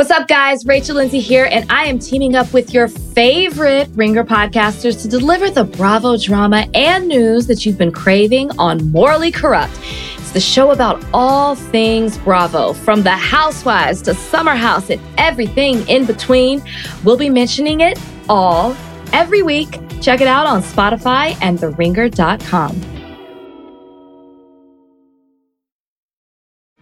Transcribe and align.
What's 0.00 0.10
up, 0.10 0.28
guys? 0.28 0.64
Rachel 0.64 0.96
Lindsay 0.96 1.20
here, 1.20 1.46
and 1.52 1.70
I 1.70 1.84
am 1.84 1.98
teaming 1.98 2.34
up 2.34 2.54
with 2.54 2.72
your 2.72 2.88
favorite 2.88 3.86
Ringer 3.94 4.24
podcasters 4.24 5.02
to 5.02 5.08
deliver 5.08 5.50
the 5.50 5.64
Bravo 5.64 6.16
drama 6.16 6.66
and 6.72 7.06
news 7.06 7.46
that 7.48 7.66
you've 7.66 7.76
been 7.76 7.92
craving 7.92 8.50
on 8.58 8.90
Morally 8.92 9.30
Corrupt. 9.30 9.78
It's 10.16 10.30
the 10.30 10.40
show 10.40 10.70
about 10.70 11.04
all 11.12 11.54
things 11.54 12.16
Bravo, 12.16 12.72
from 12.72 13.02
the 13.02 13.10
housewives 13.10 14.00
to 14.00 14.14
Summer 14.14 14.54
House 14.54 14.88
and 14.88 15.02
everything 15.18 15.86
in 15.86 16.06
between. 16.06 16.62
We'll 17.04 17.18
be 17.18 17.28
mentioning 17.28 17.82
it 17.82 18.00
all 18.26 18.74
every 19.12 19.42
week. 19.42 19.80
Check 20.00 20.22
it 20.22 20.28
out 20.28 20.46
on 20.46 20.62
Spotify 20.62 21.36
and 21.42 21.58
TheRinger.com. 21.58 22.99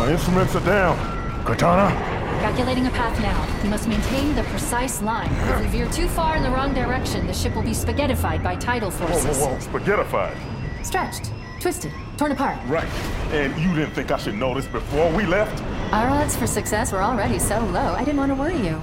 My 0.00 0.10
instruments 0.10 0.56
are 0.56 0.64
down. 0.64 0.96
Katana? 1.44 1.94
Calculating 2.40 2.86
a 2.86 2.90
path 2.90 3.20
now. 3.20 3.62
You 3.62 3.68
must 3.68 3.86
maintain 3.86 4.34
the 4.34 4.44
precise 4.44 5.02
line. 5.02 5.30
If 5.30 5.60
we 5.60 5.66
veer 5.66 5.90
too 5.90 6.08
far 6.08 6.38
in 6.38 6.42
the 6.42 6.48
wrong 6.48 6.72
direction, 6.72 7.26
the 7.26 7.34
ship 7.34 7.54
will 7.54 7.62
be 7.62 7.72
spaghettified 7.72 8.42
by 8.42 8.56
tidal 8.56 8.90
Whoa, 8.92 9.06
forces. 9.06 9.36
whoa, 9.36 9.48
whoa. 9.48 9.58
Spaghettified. 9.58 10.34
Stretched, 10.82 11.30
twisted, 11.60 11.92
torn 12.16 12.32
apart. 12.32 12.58
Right. 12.66 12.88
And 13.30 13.54
you 13.60 13.74
didn't 13.74 13.92
think 13.92 14.10
I 14.10 14.16
should 14.16 14.36
know 14.36 14.54
this 14.54 14.66
before 14.68 15.12
we 15.12 15.26
left? 15.26 15.62
Our 15.92 16.08
odds 16.08 16.34
for 16.34 16.46
success 16.46 16.92
were 16.92 17.02
already 17.02 17.38
so 17.38 17.58
low, 17.66 17.92
I 17.92 18.02
didn't 18.02 18.16
want 18.16 18.30
to 18.30 18.36
worry 18.36 18.56
you. 18.56 18.82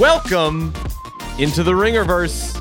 Welcome 0.00 0.74
into 1.38 1.62
the 1.62 1.72
Ringerverse. 1.72 2.54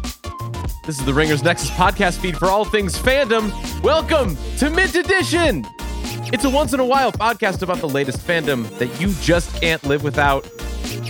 This 0.86 1.00
is 1.00 1.06
the 1.06 1.14
Ringers 1.14 1.42
Nexus 1.42 1.70
podcast 1.72 2.18
feed 2.18 2.38
for 2.38 2.48
all 2.48 2.66
things 2.66 2.98
fandom. 2.98 3.54
Welcome 3.82 4.36
to 4.58 4.70
Mint 4.70 4.96
Edition. 4.96 5.66
It's 6.34 6.44
a 6.44 6.50
once 6.50 6.74
in 6.74 6.82
a 6.82 6.86
while 6.86 7.14
podcast 7.14 7.62
about 7.62 7.78
the 7.78 7.88
latest 7.88 8.20
fandom 8.20 8.70
that 8.78 9.00
you 9.00 9.14
just 9.22 9.62
can't 9.62 9.82
live 9.86 10.04
without. 10.04 10.46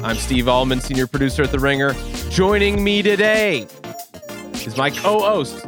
I'm 0.03 0.15
Steve 0.15 0.45
Ahlman, 0.45 0.79
senior 0.79 1.07
producer 1.07 1.41
at 1.41 1.51
The 1.51 1.59
Ringer. 1.59 1.95
Joining 2.29 2.83
me 2.83 3.01
today 3.01 3.65
is 4.53 4.77
my 4.77 4.91
co-host, 4.91 5.65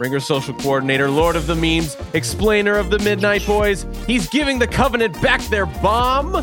Ringer 0.00 0.18
social 0.18 0.54
coordinator, 0.54 1.08
Lord 1.08 1.36
of 1.36 1.46
the 1.46 1.54
Memes, 1.54 1.96
explainer 2.12 2.74
of 2.74 2.90
the 2.90 2.98
Midnight 2.98 3.46
Boys. 3.46 3.86
He's 4.04 4.28
giving 4.28 4.58
the 4.58 4.66
Covenant 4.66 5.20
back 5.22 5.40
their 5.42 5.66
bomb. 5.66 6.34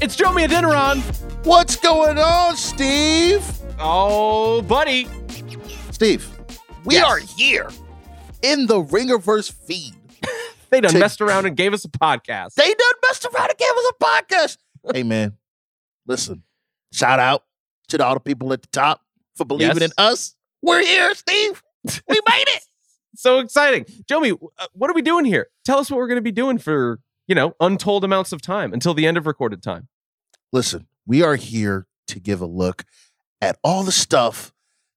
It's 0.00 0.16
Joe 0.16 0.32
Adeniran. 0.32 1.00
What's 1.44 1.76
going 1.76 2.18
on, 2.18 2.56
Steve? 2.56 3.59
Oh, 3.82 4.62
buddy. 4.62 5.08
Steve, 5.90 6.28
we 6.84 6.94
Yes. 6.96 7.04
are 7.04 7.18
here 7.18 7.70
in 8.42 8.66
the 8.66 8.82
Ringerverse 8.82 9.52
feed. 9.52 9.94
They 10.70 10.80
done 10.80 10.92
To- 10.92 10.98
messed 11.00 11.20
around 11.20 11.46
and 11.46 11.56
gave 11.56 11.72
us 11.74 11.84
a 11.84 11.88
podcast. 11.88 12.54
They 12.54 12.62
done 12.68 12.92
messed 13.08 13.24
around 13.26 13.48
and 13.50 13.58
gave 13.58 13.70
us 13.70 13.90
a 13.90 14.04
podcast. 14.04 14.58
hey, 14.94 15.02
man, 15.02 15.36
listen, 16.06 16.44
shout 16.92 17.18
out 17.18 17.42
to 17.88 18.04
all 18.06 18.14
the 18.14 18.20
people 18.20 18.52
at 18.52 18.62
the 18.62 18.68
top 18.68 19.00
for 19.34 19.44
believing 19.44 19.78
Yes. 19.80 19.90
in 19.90 19.92
us. 19.98 20.36
We're 20.62 20.84
here, 20.84 21.12
Steve. 21.16 21.60
We 21.84 22.20
made 22.28 22.44
it. 22.48 22.62
so 23.16 23.40
exciting. 23.40 23.84
Joey, 24.08 24.30
uh, 24.30 24.66
what 24.72 24.88
are 24.90 24.94
we 24.94 25.02
doing 25.02 25.24
here? 25.24 25.48
Tell 25.64 25.78
us 25.80 25.90
what 25.90 25.96
we're 25.96 26.06
going 26.06 26.18
to 26.18 26.22
be 26.22 26.30
doing 26.30 26.58
for, 26.58 27.00
you 27.26 27.34
know, 27.34 27.56
untold 27.58 28.04
amounts 28.04 28.30
of 28.30 28.40
time 28.40 28.72
until 28.72 28.94
the 28.94 29.08
end 29.08 29.16
of 29.16 29.26
recorded 29.26 29.64
time. 29.64 29.88
Listen, 30.52 30.86
we 31.04 31.20
are 31.22 31.34
here 31.34 31.88
to 32.06 32.20
give 32.20 32.40
a 32.40 32.46
look 32.46 32.84
at 33.40 33.58
all 33.64 33.82
the 33.82 33.92
stuff 33.92 34.52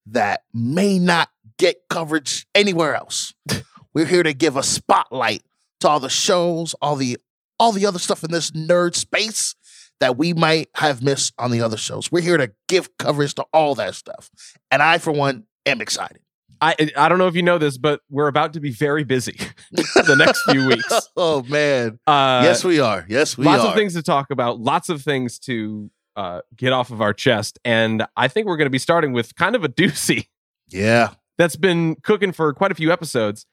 that 0.07 0.43
may 0.53 0.99
not 0.99 1.29
get 1.57 1.77
coverage 1.89 2.45
anywhere 2.53 2.95
else. 2.95 3.33
We're 3.93 4.05
here 4.05 4.23
to 4.23 4.33
give 4.33 4.57
a 4.57 4.63
spotlight 4.63 5.43
to 5.81 5.87
all 5.87 5.99
the 5.99 6.09
shows, 6.09 6.73
all 6.81 6.95
the 6.95 7.17
all 7.59 7.71
the 7.71 7.85
other 7.85 7.99
stuff 7.99 8.23
in 8.23 8.31
this 8.31 8.51
nerd 8.51 8.95
space 8.95 9.55
that 9.99 10.17
we 10.17 10.33
might 10.33 10.69
have 10.75 11.03
missed 11.03 11.33
on 11.37 11.51
the 11.51 11.61
other 11.61 11.77
shows. 11.77 12.11
We're 12.11 12.23
here 12.23 12.37
to 12.37 12.51
give 12.67 12.97
coverage 12.97 13.35
to 13.35 13.45
all 13.53 13.75
that 13.75 13.95
stuff. 13.95 14.29
And 14.71 14.81
I, 14.81 14.97
for 14.97 15.11
one, 15.11 15.45
am 15.65 15.79
excited. 15.79 16.19
I 16.59 16.75
I 16.97 17.09
don't 17.09 17.17
know 17.17 17.27
if 17.27 17.35
you 17.35 17.43
know 17.43 17.57
this, 17.57 17.77
but 17.77 18.01
we're 18.09 18.27
about 18.27 18.53
to 18.53 18.59
be 18.59 18.71
very 18.71 19.03
busy 19.03 19.37
the 19.71 20.15
next 20.17 20.41
few 20.49 20.67
weeks. 20.67 21.09
oh 21.17 21.43
man. 21.43 21.99
Uh, 22.07 22.41
yes, 22.43 22.63
we 22.63 22.79
are. 22.79 23.05
Yes, 23.07 23.37
we 23.37 23.45
lots 23.45 23.63
are. 23.63 23.69
of 23.69 23.75
things 23.75 23.93
to 23.93 24.01
talk 24.01 24.31
about, 24.31 24.59
lots 24.59 24.89
of 24.89 25.01
things 25.01 25.39
to 25.39 25.91
uh, 26.15 26.41
get 26.55 26.73
off 26.73 26.91
of 26.91 27.01
our 27.01 27.13
chest, 27.13 27.59
and 27.65 28.05
I 28.15 28.27
think 28.27 28.47
we're 28.47 28.57
going 28.57 28.67
to 28.67 28.71
be 28.71 28.79
starting 28.79 29.13
with 29.13 29.35
kind 29.35 29.55
of 29.55 29.63
a 29.63 29.69
doozy. 29.69 30.27
Yeah. 30.69 31.11
that's 31.37 31.55
been 31.55 31.95
cooking 32.03 32.31
for 32.31 32.51
quite 32.53 32.71
a 32.71 32.75
few 32.75 32.91
episodes 32.91 33.45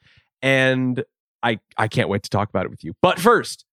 and 0.43 1.04
I 1.43 1.60
I 1.76 1.88
can't 1.88 2.09
wait 2.09 2.22
to 2.25 2.31
talk 2.31 2.49
about 2.49 2.65
it 2.65 2.70
with 2.70 2.84
you. 2.84 2.94
But 3.03 3.19
first, 3.19 3.65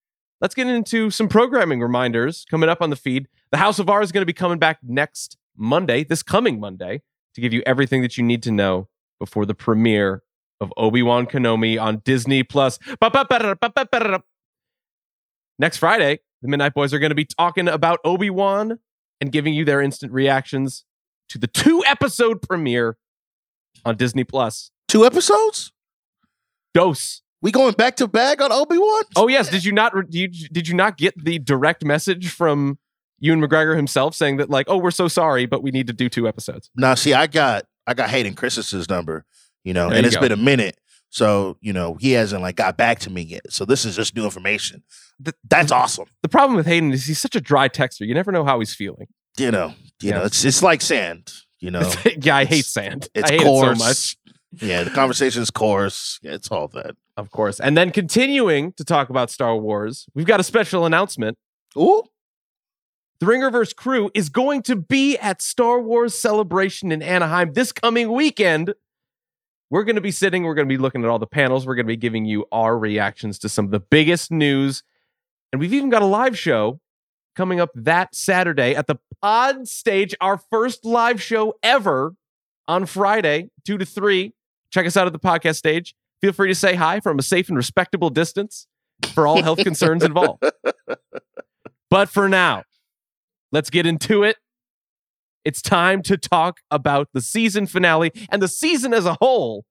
let's 0.41 0.55
get 0.55 0.67
into 0.67 1.09
some 1.09 1.27
programming 1.27 1.81
reminders 1.81 2.45
coming 2.49 2.69
up 2.69 2.81
on 2.81 2.89
the 2.89 2.95
feed. 2.95 3.27
The 3.51 3.57
House 3.57 3.79
of 3.79 3.89
R 3.89 4.01
is 4.01 4.11
going 4.11 4.21
to 4.21 4.25
be 4.25 4.33
coming 4.33 4.59
back 4.59 4.79
next 4.83 5.37
Monday, 5.55 6.03
this 6.03 6.23
coming 6.23 6.59
Monday, 6.59 7.01
to 7.35 7.41
give 7.41 7.53
you 7.53 7.63
everything 7.65 8.01
that 8.01 8.17
you 8.17 8.23
need 8.23 8.43
to 8.43 8.51
know 8.51 8.87
before 9.19 9.45
the 9.45 9.55
premiere 9.55 10.23
of 10.59 10.73
Obi-Wan 10.77 11.25
Kenobi 11.27 11.79
on 11.81 12.01
Disney 12.03 12.43
Plus. 12.43 12.79
Next 15.59 15.77
Friday, 15.77 16.19
the 16.41 16.47
Midnight 16.47 16.73
Boys 16.73 16.93
are 16.93 16.99
going 16.99 17.09
to 17.11 17.15
be 17.15 17.25
talking 17.25 17.67
about 17.67 17.99
Obi-Wan 18.03 18.79
and 19.19 19.31
giving 19.31 19.53
you 19.53 19.65
their 19.65 19.81
instant 19.81 20.11
reactions 20.11 20.85
to 21.29 21.37
the 21.37 21.47
two 21.47 21.83
episode 21.87 22.41
premiere 22.41 22.97
on 23.85 23.95
Disney 23.97 24.23
Plus. 24.23 24.71
Two 24.87 25.05
episodes? 25.05 25.71
Dose. 26.73 27.21
We 27.41 27.51
going 27.51 27.73
back 27.73 27.95
to 27.97 28.07
back 28.07 28.41
on 28.41 28.51
Obi-Wan? 28.51 29.03
Oh 29.15 29.27
yes, 29.27 29.49
did 29.49 29.63
you 29.63 29.71
not 29.71 29.93
did 30.09 30.35
you, 30.35 30.47
did 30.49 30.67
you 30.67 30.73
not 30.75 30.97
get 30.97 31.13
the 31.23 31.37
direct 31.39 31.85
message 31.85 32.29
from 32.31 32.79
Ewan 33.19 33.41
McGregor 33.41 33.75
himself 33.75 34.15
saying 34.15 34.37
that 34.37 34.49
like, 34.49 34.65
"Oh, 34.69 34.77
we're 34.77 34.91
so 34.91 35.07
sorry, 35.07 35.45
but 35.45 35.61
we 35.61 35.69
need 35.71 35.87
to 35.87 35.93
do 35.93 36.09
two 36.09 36.27
episodes." 36.27 36.69
Now, 36.75 36.95
see, 36.95 37.13
I 37.13 37.27
got 37.27 37.65
I 37.85 37.93
got 37.93 38.09
Hayden 38.09 38.33
Christensen's 38.33 38.89
number, 38.89 39.23
you 39.63 39.73
know, 39.73 39.87
There 39.89 39.97
and 39.97 40.03
you 40.05 40.07
it's 40.07 40.15
go. 40.15 40.21
been 40.21 40.31
a 40.31 40.37
minute. 40.37 40.77
So, 41.09 41.57
you 41.61 41.73
know, 41.73 41.95
he 41.99 42.11
hasn't 42.11 42.41
like 42.41 42.55
got 42.57 42.77
back 42.77 42.99
to 42.99 43.09
me 43.09 43.21
yet. 43.21 43.51
So 43.51 43.65
this 43.65 43.85
is 43.85 43.95
just 43.95 44.15
new 44.15 44.25
information. 44.25 44.83
That's 45.49 45.71
awesome. 45.71 46.07
The 46.21 46.29
problem 46.29 46.55
with 46.57 46.65
Hayden 46.67 46.91
is 46.91 47.05
he's 47.05 47.19
such 47.19 47.35
a 47.35 47.41
dry 47.41 47.69
texter. 47.69 48.01
You 48.05 48.13
never 48.13 48.31
know 48.31 48.43
how 48.43 48.59
he's 48.59 48.75
feeling. 48.75 49.07
You 49.37 49.51
know, 49.51 49.73
you 50.01 50.09
Yeah. 50.09 50.19
know, 50.19 50.23
it's 50.25 50.43
it's 50.45 50.61
like 50.61 50.81
sand, 50.81 51.31
you 51.59 51.71
know. 51.71 51.91
yeah, 52.21 52.35
I 52.35 52.45
hate 52.45 52.65
sand. 52.65 53.07
It's 53.15 53.29
I 53.31 53.33
hate 53.35 53.41
coarse. 53.43 53.77
it 53.77 53.79
so 53.81 53.87
much. 53.87 54.17
Yeah, 54.61 54.83
the 54.83 54.89
conversation 54.91 55.41
is 55.41 55.49
coarse. 55.51 56.19
Yeah, 56.23 56.33
it's 56.33 56.49
all 56.49 56.67
that. 56.69 56.95
Of 57.15 57.31
course. 57.31 57.59
And 57.59 57.75
then 57.77 57.91
continuing 57.91 58.73
to 58.73 58.83
talk 58.83 59.09
about 59.09 59.29
Star 59.31 59.55
Wars, 59.57 60.05
we've 60.13 60.25
got 60.25 60.39
a 60.39 60.43
special 60.43 60.85
announcement. 60.85 61.37
Ooh. 61.77 62.03
The 63.19 63.25
Ringerverse 63.25 63.75
crew 63.75 64.11
is 64.13 64.29
going 64.29 64.61
to 64.63 64.75
be 64.75 65.17
at 65.17 65.41
Star 65.41 65.81
Wars 65.81 66.13
Celebration 66.17 66.91
in 66.91 67.01
Anaheim 67.01 67.53
this 67.53 67.71
coming 67.71 68.11
weekend. 68.11 68.73
We're 69.69 69.83
going 69.83 69.95
to 69.95 70.01
be 70.01 70.11
sitting, 70.11 70.43
we're 70.43 70.55
going 70.55 70.67
to 70.67 70.73
be 70.73 70.77
looking 70.81 71.03
at 71.03 71.09
all 71.09 71.19
the 71.19 71.27
panels, 71.27 71.67
we're 71.67 71.75
going 71.75 71.85
to 71.85 71.91
be 71.91 71.97
giving 71.97 72.25
you 72.25 72.45
our 72.51 72.77
reactions 72.77 73.37
to 73.39 73.49
some 73.49 73.65
of 73.65 73.71
the 73.71 73.79
biggest 73.79 74.31
news. 74.31 74.83
And 75.51 75.59
we've 75.59 75.73
even 75.73 75.89
got 75.89 76.01
a 76.01 76.05
live 76.05 76.37
show 76.37 76.79
coming 77.35 77.59
up 77.59 77.69
that 77.75 78.15
Saturday 78.15 78.75
at 78.75 78.87
the 78.87 78.97
Pod 79.21 79.67
Stage, 79.67 80.15
our 80.21 80.37
first 80.37 80.85
live 80.85 81.21
show 81.21 81.55
ever 81.61 82.15
on 82.67 82.85
Friday, 82.85 83.49
2 83.65 83.77
to 83.77 83.85
3. 83.85 84.33
Check 84.71 84.85
us 84.85 84.97
out 84.97 85.07
at 85.07 85.13
the 85.13 85.19
podcast 85.19 85.55
stage. 85.55 85.95
Feel 86.21 86.33
free 86.33 86.49
to 86.49 86.55
say 86.55 86.75
hi 86.75 86.99
from 86.99 87.19
a 87.19 87.21
safe 87.21 87.47
and 87.47 87.57
respectable 87.57 88.09
distance 88.09 88.67
for 89.13 89.27
all 89.27 89.41
health 89.41 89.59
concerns 89.59 90.03
involved. 90.03 90.43
But 91.89 92.09
for 92.09 92.27
now, 92.27 92.63
let's 93.51 93.69
get 93.69 93.85
into 93.85 94.23
it. 94.23 94.37
It's 95.47 95.61
time 95.61 96.01
to 96.03 96.17
talk 96.17 96.59
about 96.69 97.07
the 97.13 97.21
season 97.21 97.67
finale 97.67 98.11
and 98.29 98.41
the 98.41 98.49
season 98.49 98.93
as 98.93 99.05
a 99.05 99.13
whole 99.13 99.63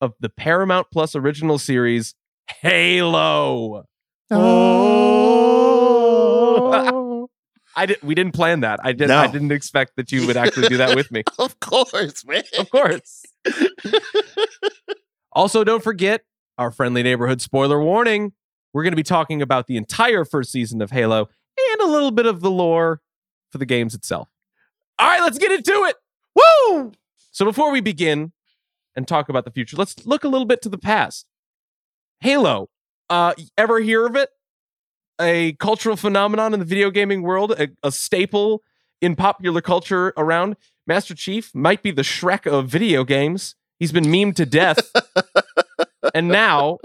of 0.00 0.14
the 0.20 0.28
Paramount 0.28 0.86
Plus 0.92 1.16
original 1.16 1.58
series 1.58 2.14
Halo. 2.60 3.86
Oh. 4.30 5.18
I 7.74 7.86
did. 7.86 8.00
We 8.04 8.14
didn't 8.14 8.34
plan 8.34 8.60
that. 8.60 8.78
I 8.84 8.92
did. 8.92 9.08
No. 9.08 9.18
I 9.18 9.26
didn't 9.26 9.50
expect 9.50 9.96
that 9.96 10.12
you 10.12 10.28
would 10.28 10.36
actually 10.36 10.68
do 10.68 10.76
that 10.76 10.94
with 10.94 11.10
me. 11.10 11.24
of 11.40 11.58
course, 11.58 12.24
man. 12.24 12.44
Of 12.56 12.70
course. 12.70 13.24
also, 15.32 15.64
don't 15.64 15.82
forget 15.82 16.22
our 16.56 16.70
friendly 16.70 17.02
neighborhood 17.02 17.40
spoiler 17.40 17.82
warning. 17.82 18.32
We're 18.72 18.84
going 18.84 18.92
to 18.92 18.96
be 18.96 19.02
talking 19.02 19.42
about 19.42 19.66
the 19.66 19.76
entire 19.76 20.24
first 20.24 20.52
season 20.52 20.80
of 20.80 20.92
Halo 20.92 21.28
and 21.72 21.80
a 21.80 21.86
little 21.86 22.12
bit 22.12 22.26
of 22.26 22.42
the 22.42 22.50
lore 22.52 23.00
for 23.50 23.58
the 23.58 23.66
games 23.66 23.92
itself. 23.92 24.31
All 25.02 25.08
right, 25.08 25.20
let's 25.20 25.36
get 25.38 25.50
into 25.50 25.72
it. 25.72 25.96
Woo! 26.36 26.92
So 27.32 27.44
before 27.44 27.72
we 27.72 27.80
begin 27.80 28.30
and 28.94 29.08
talk 29.08 29.28
about 29.28 29.44
the 29.44 29.50
future, 29.50 29.76
let's 29.76 30.06
look 30.06 30.22
a 30.22 30.28
little 30.28 30.46
bit 30.46 30.62
to 30.62 30.68
the 30.68 30.78
past. 30.78 31.26
Halo. 32.20 32.68
Uh, 33.10 33.34
ever 33.58 33.80
hear 33.80 34.06
of 34.06 34.14
it? 34.14 34.30
A 35.20 35.54
cultural 35.54 35.96
phenomenon 35.96 36.54
in 36.54 36.60
the 36.60 36.64
video 36.64 36.88
gaming 36.92 37.22
world, 37.22 37.50
a, 37.50 37.70
a 37.82 37.90
staple 37.90 38.62
in 39.00 39.16
popular 39.16 39.60
culture 39.60 40.12
around. 40.16 40.54
Master 40.86 41.16
Chief 41.16 41.52
might 41.52 41.82
be 41.82 41.90
the 41.90 42.02
Shrek 42.02 42.46
of 42.46 42.68
video 42.68 43.02
games. 43.02 43.56
He's 43.80 43.90
been 43.90 44.04
memed 44.04 44.36
to 44.36 44.46
death. 44.46 44.78
and 46.14 46.28
now 46.28 46.78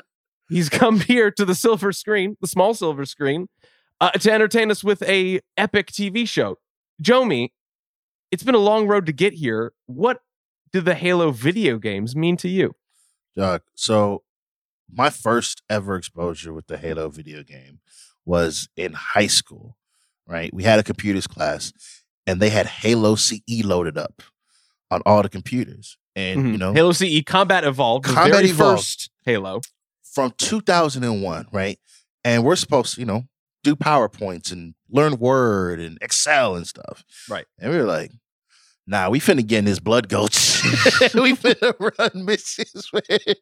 he's 0.49 0.69
come 0.69 1.01
here 1.01 1.29
to 1.29 1.45
the 1.45 1.53
silver 1.53 1.91
screen, 1.91 2.35
the 2.41 2.47
small 2.47 2.73
silver 2.73 3.05
screen, 3.05 3.47
uh, 4.01 4.09
to 4.09 4.31
entertain 4.31 4.71
us 4.71 4.83
with 4.83 5.03
a 5.03 5.39
epic 5.55 5.91
TV 5.91 6.27
show. 6.27 6.57
Jomi, 6.99 7.49
it's 8.31 8.43
been 8.43 8.55
a 8.55 8.59
long 8.59 8.87
road 8.87 9.05
to 9.05 9.11
get 9.11 9.33
here. 9.33 9.73
What 9.85 10.21
do 10.71 10.81
the 10.81 10.95
Halo 10.95 11.31
video 11.31 11.77
games 11.77 12.15
mean 12.15 12.37
to 12.37 12.49
you? 12.49 12.75
Doug, 13.35 13.61
so 13.75 14.23
my 14.91 15.09
first 15.09 15.61
ever 15.69 15.95
exposure 15.95 16.53
with 16.53 16.67
the 16.67 16.77
Halo 16.77 17.09
video 17.09 17.43
game 17.43 17.79
was 18.25 18.67
in 18.75 18.93
high 18.93 19.27
school, 19.27 19.77
right? 20.27 20.53
We 20.53 20.63
had 20.63 20.79
a 20.79 20.83
computers 20.83 21.27
class 21.27 21.71
and 22.25 22.39
they 22.41 22.49
had 22.49 22.65
Halo 22.67 23.15
CE 23.15 23.63
loaded 23.63 23.97
up 23.97 24.21
on 24.91 25.01
all 25.05 25.21
the 25.21 25.29
computers. 25.29 25.97
And, 26.15 26.47
you 26.47 26.53
Mhm. 26.55 26.59
know, 26.59 26.73
Halo 26.73 26.91
CE 26.93 27.21
Combat 27.21 27.63
Evolved, 27.63 28.05
the 28.05 28.13
Combat 28.13 28.31
very 28.33 28.49
Evolved. 28.49 28.79
first 28.79 29.11
Halo. 29.23 29.61
from 30.03 30.31
2001, 30.37 31.47
right? 31.51 31.79
And 32.23 32.43
we're 32.43 32.55
supposed 32.55 32.95
to, 32.95 33.01
you 33.01 33.05
know, 33.05 33.27
do 33.63 33.75
PowerPoints 33.75 34.51
and 34.51 34.73
learn 34.89 35.17
Word 35.17 35.79
and 35.79 35.97
Excel 36.01 36.55
and 36.55 36.67
stuff. 36.67 37.03
Right. 37.29 37.45
And 37.59 37.71
we 37.71 37.77
were 37.77 37.83
like, 37.83 38.11
nah, 38.87 39.09
we 39.09 39.19
finna 39.19 39.45
get 39.45 39.59
in 39.59 39.65
this 39.65 39.79
blood 39.79 40.09
gulch. 40.09 40.63
we 41.13 41.33
finna 41.33 41.73
run 41.79 42.25
missions, 42.25 42.89
man. 42.93 43.35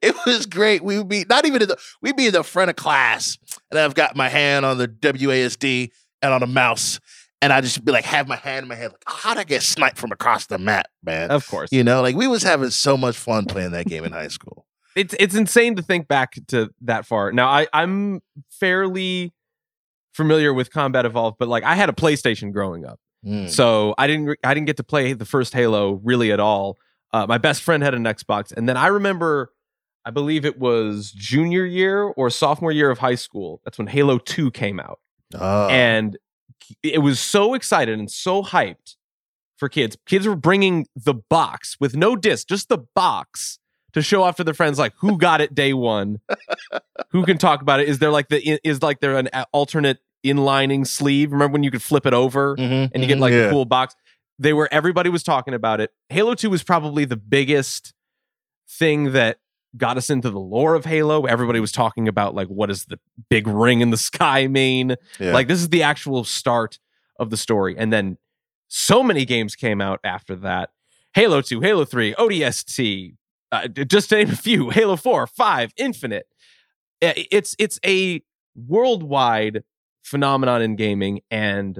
It 0.00 0.14
was 0.24 0.46
great. 0.46 0.84
We 0.84 0.98
would 0.98 1.08
be 1.08 1.24
not 1.28 1.44
even 1.44 1.62
in 1.62 1.68
the 1.68 1.78
we'd 2.00 2.16
be 2.16 2.26
in 2.26 2.32
the 2.32 2.44
front 2.44 2.70
of 2.70 2.76
class, 2.76 3.36
and 3.70 3.78
I've 3.78 3.94
got 3.94 4.14
my 4.14 4.28
hand 4.28 4.64
on 4.64 4.78
the 4.78 4.86
WASD 4.86 5.90
and 6.22 6.32
on 6.32 6.40
the 6.40 6.46
mouse, 6.46 7.00
and 7.42 7.52
I 7.52 7.60
just 7.60 7.84
be 7.84 7.90
like, 7.90 8.04
have 8.04 8.28
my 8.28 8.36
hand 8.36 8.64
in 8.64 8.68
my 8.68 8.76
head, 8.76 8.92
like, 8.92 9.02
how'd 9.06 9.36
I 9.36 9.42
get 9.42 9.62
sniped 9.62 9.98
from 9.98 10.12
across 10.12 10.46
the 10.46 10.58
map, 10.58 10.86
man? 11.02 11.32
Of 11.32 11.48
course. 11.48 11.72
You 11.72 11.82
know, 11.82 12.02
like 12.02 12.14
we 12.14 12.28
was 12.28 12.44
having 12.44 12.70
so 12.70 12.96
much 12.96 13.16
fun 13.16 13.46
playing 13.46 13.72
that 13.72 13.86
game 13.86 14.04
in 14.04 14.12
high 14.12 14.28
school. 14.28 14.64
it's 14.94 15.14
it's 15.18 15.34
insane 15.34 15.74
to 15.74 15.82
think 15.82 16.06
back 16.06 16.34
to 16.48 16.70
that 16.82 17.04
far. 17.04 17.32
Now 17.32 17.48
I 17.48 17.66
I'm 17.72 18.20
fairly 18.50 19.32
familiar 20.14 20.52
with 20.52 20.70
Combat 20.72 21.04
Evolved, 21.06 21.36
but 21.38 21.48
like 21.48 21.64
I 21.64 21.74
had 21.74 21.88
a 21.88 21.92
PlayStation 21.92 22.52
growing 22.52 22.84
up, 22.84 22.98
Mm. 23.26 23.48
so 23.50 23.94
I 23.98 24.06
didn't 24.06 24.38
I 24.44 24.54
didn't 24.54 24.66
get 24.66 24.76
to 24.78 24.84
play 24.84 25.12
the 25.12 25.24
first 25.24 25.52
Halo 25.52 26.00
really 26.04 26.30
at 26.32 26.40
all. 26.40 26.78
Uh, 27.12 27.26
my 27.26 27.38
best 27.38 27.62
friend 27.62 27.82
had 27.82 27.94
an 27.94 28.04
Xbox, 28.04 28.52
and 28.56 28.68
then 28.68 28.76
I 28.76 28.86
remember, 28.88 29.52
I 30.04 30.10
believe 30.10 30.44
it 30.44 30.58
was 30.58 31.10
junior 31.12 31.64
year 31.64 32.02
or 32.04 32.30
sophomore 32.30 32.70
year 32.72 32.90
of 32.90 32.98
high 32.98 33.14
school. 33.16 33.60
That's 33.64 33.78
when 33.78 33.86
Halo 33.88 34.18
Two 34.18 34.50
came 34.50 34.78
out, 34.78 35.00
Oh. 35.34 35.68
and 35.68 36.16
it 36.82 36.98
was 37.02 37.18
so 37.18 37.54
excited 37.54 37.98
and 37.98 38.10
so 38.10 38.42
hyped 38.42 38.96
for 39.56 39.68
kids. 39.68 39.96
Kids 40.06 40.26
were 40.26 40.36
bringing 40.36 40.86
the 40.94 41.14
box 41.14 41.76
with 41.80 41.96
no 41.96 42.14
disc, 42.14 42.46
just 42.48 42.68
the 42.68 42.78
box 42.94 43.58
to 43.94 44.02
show 44.02 44.22
off 44.22 44.36
to 44.36 44.44
their 44.44 44.54
friends, 44.54 44.78
like 44.78 44.92
who 44.98 45.16
got 45.18 45.40
it 45.40 45.54
day 45.54 45.72
one, 45.72 46.20
who 47.10 47.24
can 47.24 47.38
talk 47.38 47.62
about 47.62 47.80
it. 47.80 47.88
Is 47.88 47.98
there 47.98 48.10
like 48.10 48.28
the 48.28 48.58
is 48.66 48.82
like 48.82 49.00
there 49.00 49.16
an 49.16 49.28
alternate 49.52 49.98
inlining 50.24 50.86
sleeve? 50.86 51.32
Remember 51.32 51.54
when 51.54 51.62
you 51.62 51.70
could 51.70 51.82
flip 51.82 52.06
it 52.06 52.12
over 52.14 52.56
Mhm, 52.56 52.90
and 52.92 53.02
you 53.02 53.08
get 53.08 53.18
mhm, 53.18 53.20
like 53.22 53.32
yeah. 53.32 53.46
a 53.46 53.50
cool 53.50 53.64
box? 53.64 53.94
They 54.38 54.52
were 54.52 54.68
everybody 54.70 55.10
was 55.10 55.22
talking 55.22 55.54
about 55.54 55.80
it. 55.80 55.90
Halo 56.08 56.34
Two 56.34 56.50
was 56.50 56.62
probably 56.62 57.04
the 57.04 57.16
biggest 57.16 57.92
thing 58.68 59.12
that 59.12 59.38
got 59.76 59.96
us 59.96 60.10
into 60.10 60.30
the 60.30 60.38
lore 60.40 60.74
of 60.74 60.84
Halo. 60.84 61.24
Everybody 61.26 61.60
was 61.60 61.72
talking 61.72 62.08
about 62.08 62.34
like 62.34 62.48
what 62.48 62.70
is 62.70 62.84
the 62.86 62.98
big 63.30 63.46
ring 63.46 63.80
in 63.80 63.90
the 63.90 63.96
sky 64.10 64.46
mean? 64.46 64.96
Yeah. 65.18 65.32
Like 65.32 65.48
this 65.48 65.60
is 65.60 65.68
the 65.70 65.82
actual 65.82 66.24
start 66.24 66.78
of 67.18 67.30
the 67.30 67.36
story. 67.36 67.76
And 67.76 67.92
then 67.92 68.18
so 68.68 69.02
many 69.02 69.24
games 69.24 69.56
came 69.56 69.80
out 69.80 69.98
after 70.04 70.36
that. 70.36 70.70
Halo 71.14 71.40
2, 71.40 71.60
Halo 71.62 71.84
3, 71.84 72.14
ODST, 72.14 73.14
uh, 73.52 73.68
just 73.68 74.10
to 74.10 74.16
name 74.16 74.30
a 74.30 74.36
few, 74.36 74.70
Halo 74.78 74.96
4, 74.96 75.26
5, 75.26 75.72
Infinite. 75.76 76.26
Uh, 77.02 77.12
It's 77.16 77.54
it's 77.58 77.78
a 77.84 78.22
worldwide 78.56 79.62
phenomenon 80.02 80.62
in 80.62 80.74
gaming 80.76 81.20
and 81.30 81.78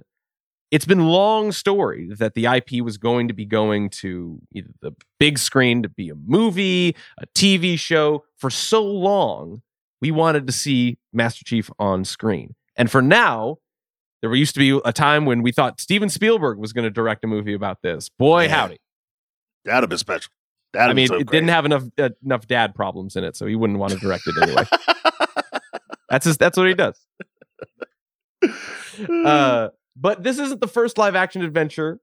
it's 0.71 0.85
been 0.85 1.07
long 1.09 1.51
story 1.51 2.11
that 2.19 2.35
the 2.35 2.45
IP 2.45 2.83
was 2.85 2.99
going 2.99 3.27
to 3.29 3.33
be 3.35 3.47
going 3.47 3.89
to 3.89 4.39
either 4.55 4.69
the 4.83 4.93
big 5.19 5.39
screen 5.39 5.83
to 5.83 5.89
be 5.89 6.11
a 6.11 6.15
movie, 6.15 6.95
a 7.19 7.27
TV 7.35 7.79
show. 7.79 8.25
For 8.37 8.51
so 8.51 8.85
long, 8.85 9.63
we 10.03 10.11
wanted 10.11 10.47
to 10.47 10.53
see 10.53 10.99
Master 11.13 11.43
Chief 11.43 11.71
on 11.79 12.05
screen. 12.05 12.55
And 12.77 12.91
for 12.91 13.01
now, 13.01 13.57
there 14.21 14.33
used 14.35 14.53
to 14.57 14.61
be 14.61 14.79
a 14.85 14.93
time 14.93 15.25
when 15.25 15.41
we 15.41 15.53
thought 15.53 15.81
Steven 15.81 16.11
Spielberg 16.11 16.59
was 16.59 16.75
going 16.75 16.85
to 16.85 16.91
direct 16.91 17.25
a 17.25 17.27
movie 17.27 17.55
about 17.55 17.79
this. 17.83 18.11
Boy, 18.11 18.43
Yeah. 18.45 18.49
howdy. 18.57 18.79
That'd 19.65 19.85
have 19.85 19.89
been 19.89 19.99
special. 19.99 20.31
That'd 20.73 20.91
I 20.91 20.95
mean, 20.95 21.09
so 21.09 21.17
it 21.17 21.31
didn't 21.31 21.49
have 21.49 21.65
enough 21.65 21.85
uh, 21.99 22.11
enough 22.25 22.47
dad 22.47 22.75
problems 22.75 23.17
in 23.17 23.25
it, 23.25 23.37
so 23.37 23.47
he 23.47 23.55
wouldn't 23.55 23.79
want 23.79 23.93
to 23.93 23.99
direct 23.99 24.25
it 24.27 24.35
anyway. 24.43 24.65
that's 26.11 26.27
his, 26.27 26.37
that's 26.37 26.57
what 26.57 26.69
he 26.69 26.75
does. 26.75 27.01
Uh, 29.25 29.69
but 29.95 30.25
this 30.25 30.41
isn't 30.41 30.61
the 30.61 30.67
first 30.67 30.99
live 30.99 31.15
action 31.15 31.43
adventure. 31.43 32.01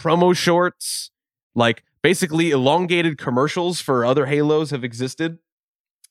Promo 0.00 0.36
shorts, 0.36 1.12
like 1.54 1.84
basically 2.02 2.50
elongated 2.50 3.18
commercials 3.18 3.80
for 3.80 4.04
other 4.04 4.26
Halos 4.26 4.70
have 4.70 4.82
existed 4.82 5.38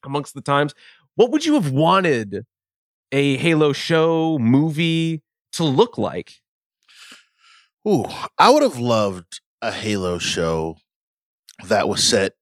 amongst 0.05 0.33
the 0.33 0.39
times. 0.39 0.73
What 1.15 1.31
would 1.31 1.45
you 1.45 1.55
have 1.55 1.71
wanted 1.71 2.45
a 3.11 3.35
Halo 3.35 3.73
show, 3.73 4.37
movie 4.39 5.23
to 5.53 5.65
look 5.65 5.97
like? 5.97 6.35
Ooh, 7.85 8.05
I 8.37 8.49
would 8.49 8.63
have 8.63 8.79
loved 8.79 9.41
a 9.61 9.71
Halo 9.71 10.19
show 10.19 10.77
that 11.65 11.87
was 11.87 12.03
set. 12.03 12.33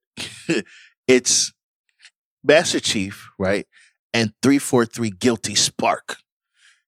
it's 1.07 1.53
Master 2.43 2.79
Chief, 2.79 3.29
right? 3.37 3.67
And 4.13 4.33
343 4.41 5.09
Guilty 5.11 5.55
Spark, 5.55 6.17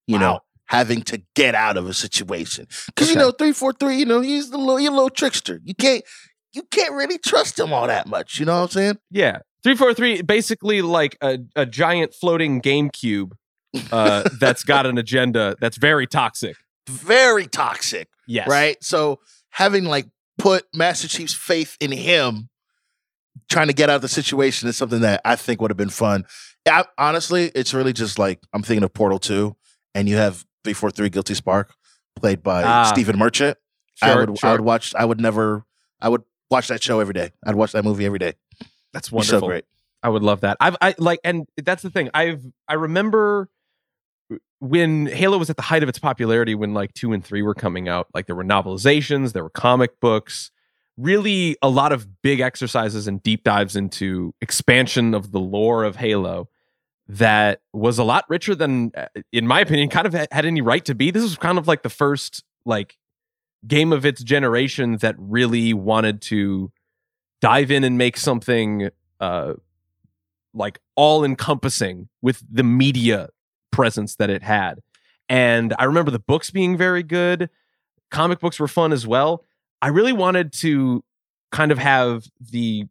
you 0.05 0.17
know, 0.17 0.39
having 0.67 1.01
to 1.03 1.21
get 1.35 1.55
out 1.55 1.77
of 1.77 1.87
a 1.87 1.93
situation. 1.93 2.67
Because, 2.87 3.09
you 3.09 3.15
know, 3.15 3.31
343, 3.31 3.97
you 3.97 4.05
know, 4.05 4.21
he's 4.21 4.49
the 4.49 4.57
little, 4.57 4.77
he's 4.77 4.87
a 4.87 4.91
little 4.91 5.09
trickster. 5.09 5.59
You 5.63 5.75
can't, 5.75 6.03
you 6.53 6.63
can't 6.71 6.93
really 6.93 7.17
trust 7.17 7.59
him 7.59 7.73
all 7.73 7.87
that 7.87 8.07
much. 8.07 8.39
You 8.39 8.45
know 8.45 8.57
what 8.57 8.63
I'm 8.63 8.69
saying? 8.69 8.97
Yeah. 9.11 9.39
343, 9.63 10.21
basically 10.21 10.81
like 10.81 11.17
a, 11.21 11.39
a 11.55 11.65
giant 11.65 12.13
floating 12.13 12.61
GameCube 12.61 13.31
uh, 13.91 14.29
that's 14.39 14.63
got 14.63 14.85
an 14.85 14.97
agenda 14.97 15.55
that's 15.59 15.77
very 15.77 16.07
toxic. 16.07 16.55
Very 16.87 17.47
toxic. 17.47 18.07
Yes. 18.27 18.47
right? 18.47 18.81
So 18.81 19.19
having 19.49 19.85
like 19.85 20.07
put 20.37 20.65
Master 20.73 21.07
Chief's 21.07 21.33
faith 21.33 21.77
in 21.79 21.91
him, 21.91 22.49
trying 23.49 23.67
to 23.67 23.73
get 23.73 23.89
out 23.89 23.97
of 23.97 24.01
the 24.01 24.07
situation 24.07 24.67
is 24.69 24.77
something 24.77 25.01
that 25.01 25.21
I 25.25 25.35
think 25.35 25.61
would 25.61 25.71
have 25.71 25.77
been 25.77 25.89
fun. 25.89 26.25
I, 26.69 26.85
honestly, 26.97 27.51
it's 27.55 27.73
really 27.73 27.93
just 27.93 28.19
like 28.19 28.39
I'm 28.53 28.61
thinking 28.63 28.83
of 28.83 28.93
Portal 28.93 29.19
Two, 29.19 29.55
and 29.95 30.07
you 30.09 30.17
have 30.17 30.45
three 30.63 30.73
four 30.73 30.91
three 30.91 31.09
Guilty 31.09 31.33
Spark, 31.33 31.73
played 32.15 32.43
by 32.43 32.63
Ah. 32.63 32.83
Stephen 32.83 33.17
Merchant. 33.17 33.57
Sure, 33.95 34.09
I 34.09 34.15
would 34.15 34.43
I 34.43 34.51
would 34.51 34.61
watch. 34.61 34.93
I 34.95 35.05
would 35.05 35.19
never. 35.21 35.63
I 36.01 36.09
would 36.09 36.23
watch 36.51 36.67
that 36.67 36.83
show 36.83 36.99
every 36.99 37.13
day. 37.13 37.31
I'd 37.45 37.55
watch 37.55 37.71
that 37.71 37.83
movie 37.83 38.05
every 38.05 38.19
day. 38.19 38.33
That's 38.93 39.11
wonderful. 39.11 39.39
so 39.41 39.47
great. 39.47 39.65
I 40.03 40.09
would 40.09 40.23
love 40.23 40.41
that. 40.41 40.57
I've 40.59 40.75
I 40.81 40.93
like, 40.99 41.19
and 41.23 41.47
that's 41.57 41.81
the 41.83 41.89
thing. 41.89 42.09
I've 42.13 42.41
I 42.67 42.75
remember 42.75 43.49
when 44.59 45.05
Halo 45.05 45.37
was 45.37 45.49
at 45.49 45.55
the 45.55 45.61
height 45.61 45.83
of 45.83 45.89
its 45.89 45.99
popularity, 45.99 46.55
when 46.55 46.73
like 46.73 46.93
two 46.93 47.13
and 47.13 47.23
three 47.23 47.41
were 47.41 47.53
coming 47.53 47.87
out. 47.87 48.07
Like 48.13 48.25
there 48.25 48.35
were 48.35 48.43
novelizations, 48.43 49.33
there 49.33 49.43
were 49.43 49.49
comic 49.49 49.99
books. 49.99 50.51
really 50.97 51.55
a 51.61 51.69
lot 51.69 51.91
of 51.91 52.21
big 52.21 52.39
exercises 52.39 53.07
and 53.07 53.21
deep 53.21 53.43
dives 53.43 53.75
into 53.75 54.33
expansion 54.41 55.13
of 55.13 55.31
the 55.31 55.39
lore 55.39 55.83
of 55.83 55.95
Halo 55.95 56.49
that 57.07 57.61
was 57.71 57.99
a 57.99 58.03
lot 58.03 58.25
richer 58.27 58.53
than 58.55 58.91
uh, 58.97 59.05
in 59.31 59.47
my 59.47 59.61
opinion 59.61 59.87
kind 59.89 60.05
of 60.07 60.13
had 60.13 60.45
any 60.45 60.59
right 60.59 60.83
to 60.83 60.95
be. 60.95 61.11
This 61.11 61.23
was 61.23 61.37
kind 61.37 61.57
of 61.57 61.67
like 61.67 61.83
the 61.83 61.89
first 61.89 62.43
like 62.65 62.97
game 63.65 63.93
of 63.93 64.05
its 64.05 64.21
generation 64.23 64.97
that 64.97 65.15
really 65.17 65.73
wanted 65.73 66.21
to 66.23 66.71
dive 67.39 67.71
in 67.71 67.83
and 67.83 67.97
make 67.97 68.17
something 68.17 68.89
uh 69.19 69.53
like 70.53 70.79
all 70.95 71.23
encompassing 71.23 72.09
with 72.21 72.43
the 72.51 72.63
media 72.63 73.29
presence 73.71 74.15
that 74.15 74.29
it 74.29 74.43
had. 74.43 74.81
And 75.29 75.73
I 75.77 75.85
remember 75.85 76.11
the 76.11 76.19
books 76.19 76.51
being 76.51 76.77
very 76.77 77.03
good. 77.03 77.49
Comic 78.11 78.39
books 78.39 78.59
were 78.59 78.67
fun 78.67 78.93
as 78.93 79.05
well. 79.05 79.43
I 79.81 79.89
really 79.89 80.13
wanted 80.13 80.53
to 80.53 81.03
kind 81.51 81.71
of 81.71 81.77
have 81.77 82.27
the 82.39 82.85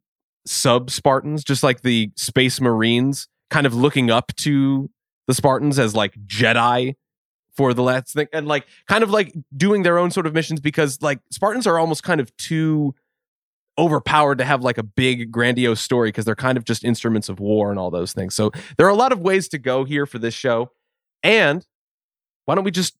sub 0.46 0.90
Spartans, 0.90 1.44
just 1.44 1.62
like 1.62 1.82
the 1.82 2.10
Space 2.16 2.60
Marines, 2.60 3.28
kind 3.50 3.66
of 3.66 3.74
looking 3.74 4.10
up 4.10 4.34
to 4.36 4.90
the 5.26 5.34
Spartans 5.34 5.78
as 5.78 5.94
like 5.94 6.14
Jedi 6.26 6.94
for 7.56 7.72
the 7.72 7.82
last 7.82 8.12
thing 8.12 8.28
and 8.32 8.46
like 8.46 8.66
kind 8.86 9.02
of 9.02 9.10
like 9.10 9.34
doing 9.56 9.82
their 9.82 9.98
own 9.98 10.10
sort 10.10 10.26
of 10.26 10.34
missions 10.34 10.60
because 10.60 11.00
like 11.00 11.20
Spartans 11.30 11.66
are 11.66 11.78
almost 11.78 12.02
kind 12.02 12.20
of 12.20 12.36
too 12.36 12.94
overpowered 13.78 14.38
to 14.38 14.44
have 14.44 14.62
like 14.62 14.78
a 14.78 14.82
big 14.82 15.30
grandiose 15.30 15.80
story 15.80 16.08
because 16.08 16.24
they're 16.24 16.34
kind 16.34 16.56
of 16.56 16.64
just 16.64 16.84
instruments 16.84 17.28
of 17.28 17.38
war 17.40 17.70
and 17.70 17.78
all 17.78 17.90
those 17.90 18.12
things. 18.12 18.34
So 18.34 18.50
there 18.78 18.86
are 18.86 18.90
a 18.90 18.94
lot 18.94 19.12
of 19.12 19.20
ways 19.20 19.48
to 19.48 19.58
go 19.58 19.84
here 19.84 20.06
for 20.06 20.18
this 20.18 20.34
show. 20.34 20.70
And 21.22 21.66
why 22.46 22.54
don't 22.54 22.64
we 22.64 22.70
just 22.70 22.96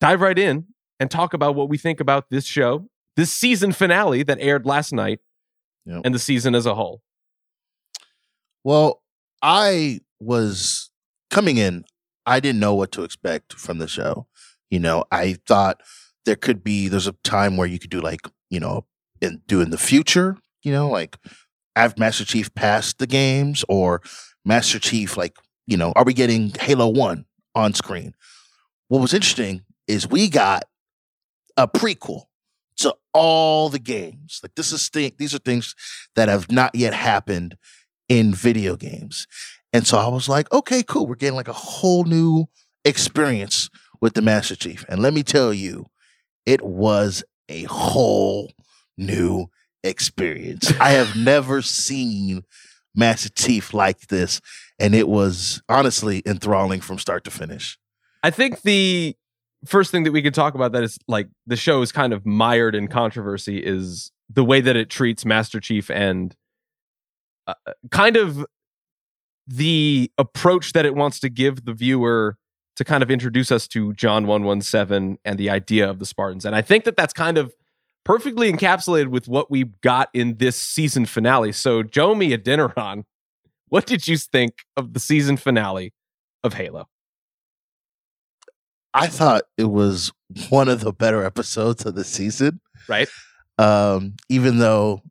dive 0.00 0.20
right 0.20 0.38
in 0.38 0.66
and 1.00 1.10
talk 1.10 1.34
about 1.34 1.54
what 1.54 1.68
we 1.68 1.78
think 1.78 1.98
about 2.00 2.30
this 2.30 2.44
show, 2.44 2.88
this 3.16 3.32
season 3.32 3.72
finale 3.72 4.22
that 4.22 4.38
aired 4.40 4.66
last 4.66 4.92
night, 4.92 5.20
Yep. 5.86 6.02
and 6.04 6.14
the 6.14 6.18
season 6.18 6.54
as 6.54 6.66
a 6.66 6.74
whole. 6.74 7.00
Well, 8.64 9.02
I 9.42 10.00
was 10.20 10.90
coming 11.30 11.56
in, 11.56 11.84
I 12.26 12.40
didn't 12.40 12.60
know 12.60 12.74
what 12.74 12.92
to 12.92 13.02
expect 13.02 13.54
from 13.54 13.78
the 13.78 13.88
show. 13.88 14.26
You 14.70 14.78
know, 14.78 15.04
I 15.10 15.38
thought 15.46 15.80
there 16.26 16.36
could 16.36 16.62
be 16.62 16.88
there's 16.88 17.06
a 17.06 17.12
time 17.24 17.56
where 17.56 17.66
you 17.66 17.78
could 17.78 17.90
do 17.90 18.00
like, 18.00 18.20
you 18.50 18.60
know, 18.60 18.84
in 19.20 19.42
do 19.46 19.60
in 19.60 19.70
the 19.70 19.78
future, 19.78 20.36
you 20.62 20.72
know, 20.72 20.88
like 20.88 21.18
have 21.76 21.98
Master 21.98 22.24
Chief 22.24 22.52
pass 22.54 22.92
the 22.92 23.06
games 23.06 23.64
or 23.68 24.02
Master 24.44 24.78
Chief 24.78 25.16
like, 25.16 25.36
you 25.66 25.76
know, 25.76 25.92
are 25.96 26.04
we 26.04 26.14
getting 26.14 26.50
Halo 26.60 26.88
1 26.88 27.24
on 27.54 27.74
screen? 27.74 28.14
What 28.88 29.00
was 29.00 29.14
interesting 29.14 29.62
is 29.86 30.08
we 30.08 30.28
got 30.28 30.64
a 31.56 31.68
prequel 31.68 32.24
to 32.78 32.94
all 33.12 33.68
the 33.68 33.78
games. 33.78 34.40
Like 34.42 34.54
this 34.54 34.72
is 34.72 34.88
thing 34.88 35.12
these 35.18 35.34
are 35.34 35.38
things 35.38 35.74
that 36.16 36.28
have 36.28 36.50
not 36.50 36.74
yet 36.74 36.94
happened 36.94 37.56
in 38.08 38.34
video 38.34 38.76
games. 38.76 39.26
And 39.72 39.86
so 39.86 39.98
I 39.98 40.08
was 40.08 40.28
like, 40.28 40.52
okay, 40.52 40.82
cool. 40.82 41.06
We're 41.06 41.14
getting 41.14 41.36
like 41.36 41.48
a 41.48 41.52
whole 41.52 42.04
new 42.04 42.46
experience 42.84 43.70
with 44.00 44.14
the 44.14 44.22
Master 44.22 44.56
Chief. 44.56 44.84
And 44.88 45.00
let 45.00 45.12
me 45.12 45.22
tell 45.22 45.52
you, 45.52 45.86
it 46.46 46.62
was 46.62 47.22
a 47.48 47.64
whole 47.64 48.50
new 49.00 49.46
experience. 49.82 50.72
I 50.78 50.90
have 50.90 51.16
never 51.16 51.62
seen 51.62 52.44
Master 52.94 53.30
Chief 53.30 53.72
like 53.74 54.08
this. 54.08 54.40
And 54.78 54.94
it 54.94 55.08
was 55.08 55.62
honestly 55.68 56.22
enthralling 56.26 56.80
from 56.80 56.98
start 56.98 57.24
to 57.24 57.30
finish. 57.30 57.78
I 58.22 58.30
think 58.30 58.62
the 58.62 59.16
first 59.64 59.90
thing 59.90 60.04
that 60.04 60.12
we 60.12 60.22
could 60.22 60.34
talk 60.34 60.54
about 60.54 60.72
that 60.72 60.82
is 60.82 60.98
like 61.06 61.28
the 61.46 61.56
show 61.56 61.82
is 61.82 61.92
kind 61.92 62.12
of 62.12 62.24
mired 62.24 62.74
in 62.74 62.88
controversy 62.88 63.58
is 63.58 64.10
the 64.28 64.44
way 64.44 64.60
that 64.60 64.76
it 64.76 64.88
treats 64.88 65.24
Master 65.24 65.60
Chief 65.60 65.90
and 65.90 66.34
uh, 67.46 67.54
kind 67.90 68.16
of 68.16 68.46
the 69.46 70.10
approach 70.16 70.72
that 70.72 70.86
it 70.86 70.94
wants 70.94 71.18
to 71.20 71.28
give 71.28 71.64
the 71.64 71.72
viewer 71.72 72.36
to 72.76 72.84
kind 72.84 73.02
of 73.02 73.10
introduce 73.10 73.50
us 73.52 73.66
to 73.68 73.92
John 73.94 74.26
117 74.26 75.18
and 75.24 75.38
the 75.38 75.50
idea 75.50 75.88
of 75.88 75.98
the 75.98 76.06
Spartans. 76.06 76.44
And 76.46 76.54
I 76.54 76.62
think 76.62 76.84
that 76.84 76.96
that's 76.96 77.12
kind 77.12 77.36
of 77.36 77.52
perfectly 78.04 78.52
encapsulated 78.52 79.08
with 79.08 79.28
what 79.28 79.50
we 79.50 79.64
got 79.82 80.08
in 80.14 80.36
this 80.38 80.56
season 80.56 81.06
finale. 81.06 81.52
So, 81.52 81.82
Jomi 81.82 82.36
Adeniran, 82.36 83.04
what 83.68 83.86
did 83.86 84.08
you 84.08 84.16
think 84.16 84.54
of 84.76 84.92
the 84.94 85.00
season 85.00 85.36
finale 85.36 85.92
of 86.42 86.54
Halo? 86.54 86.88
I 88.92 89.06
thought 89.06 89.42
it 89.56 89.70
was 89.70 90.12
one 90.48 90.68
of 90.68 90.80
the 90.80 90.92
better 90.92 91.24
episodes 91.24 91.86
of 91.86 91.94
the 91.94 92.02
season. 92.04 92.60
Right? 92.88 93.08
Um, 93.58 94.14
even 94.28 94.58
though, 94.58 95.02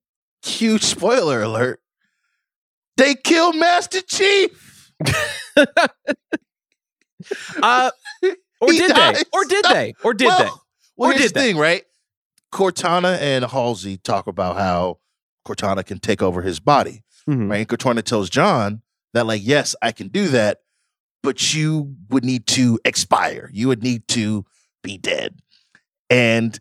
huge 0.43 0.83
spoiler 0.83 1.41
alert, 1.41 1.79
they 2.97 3.15
killed 3.15 3.55
Master 3.55 4.01
Chief. 4.01 4.91
Uh, 7.61 7.91
or 8.61 8.71
He 8.71 8.77
did 8.77 8.95
they? 8.95 9.23
Or 9.33 9.45
did 9.45 9.65
they? 9.65 9.93
Or 10.03 10.13
did 10.13 10.27
well, 10.27 10.39
they? 10.39 10.49
Well, 10.97 11.09
Or 11.09 11.13
here's 11.13 11.23
did 11.23 11.29
the 11.35 11.39
they? 11.39 11.47
thing, 11.51 11.57
right? 11.57 11.83
Cortana 12.53 13.17
and 13.19 13.45
Halsey 13.45 13.97
talk 13.97 14.27
about 14.27 14.57
how 14.57 14.99
Cortana 15.47 15.85
can 15.85 15.99
take 15.99 16.21
over 16.21 16.41
his 16.41 16.59
body, 16.59 17.03
Mhm. 17.27 17.49
right? 17.49 17.57
And 17.57 17.67
Cortana 17.67 18.03
tells 18.03 18.29
John 18.29 18.81
that, 19.13 19.25
like, 19.25 19.41
yes, 19.43 19.75
I 19.81 19.91
can 19.91 20.07
do 20.07 20.27
that, 20.29 20.59
but 21.23 21.53
you 21.53 21.95
would 22.09 22.23
need 22.25 22.47
to 22.47 22.79
expire. 22.85 23.49
You 23.53 23.67
would 23.67 23.83
need 23.83 24.07
to 24.09 24.45
be 24.83 24.97
dead. 24.97 25.39
And 26.09 26.59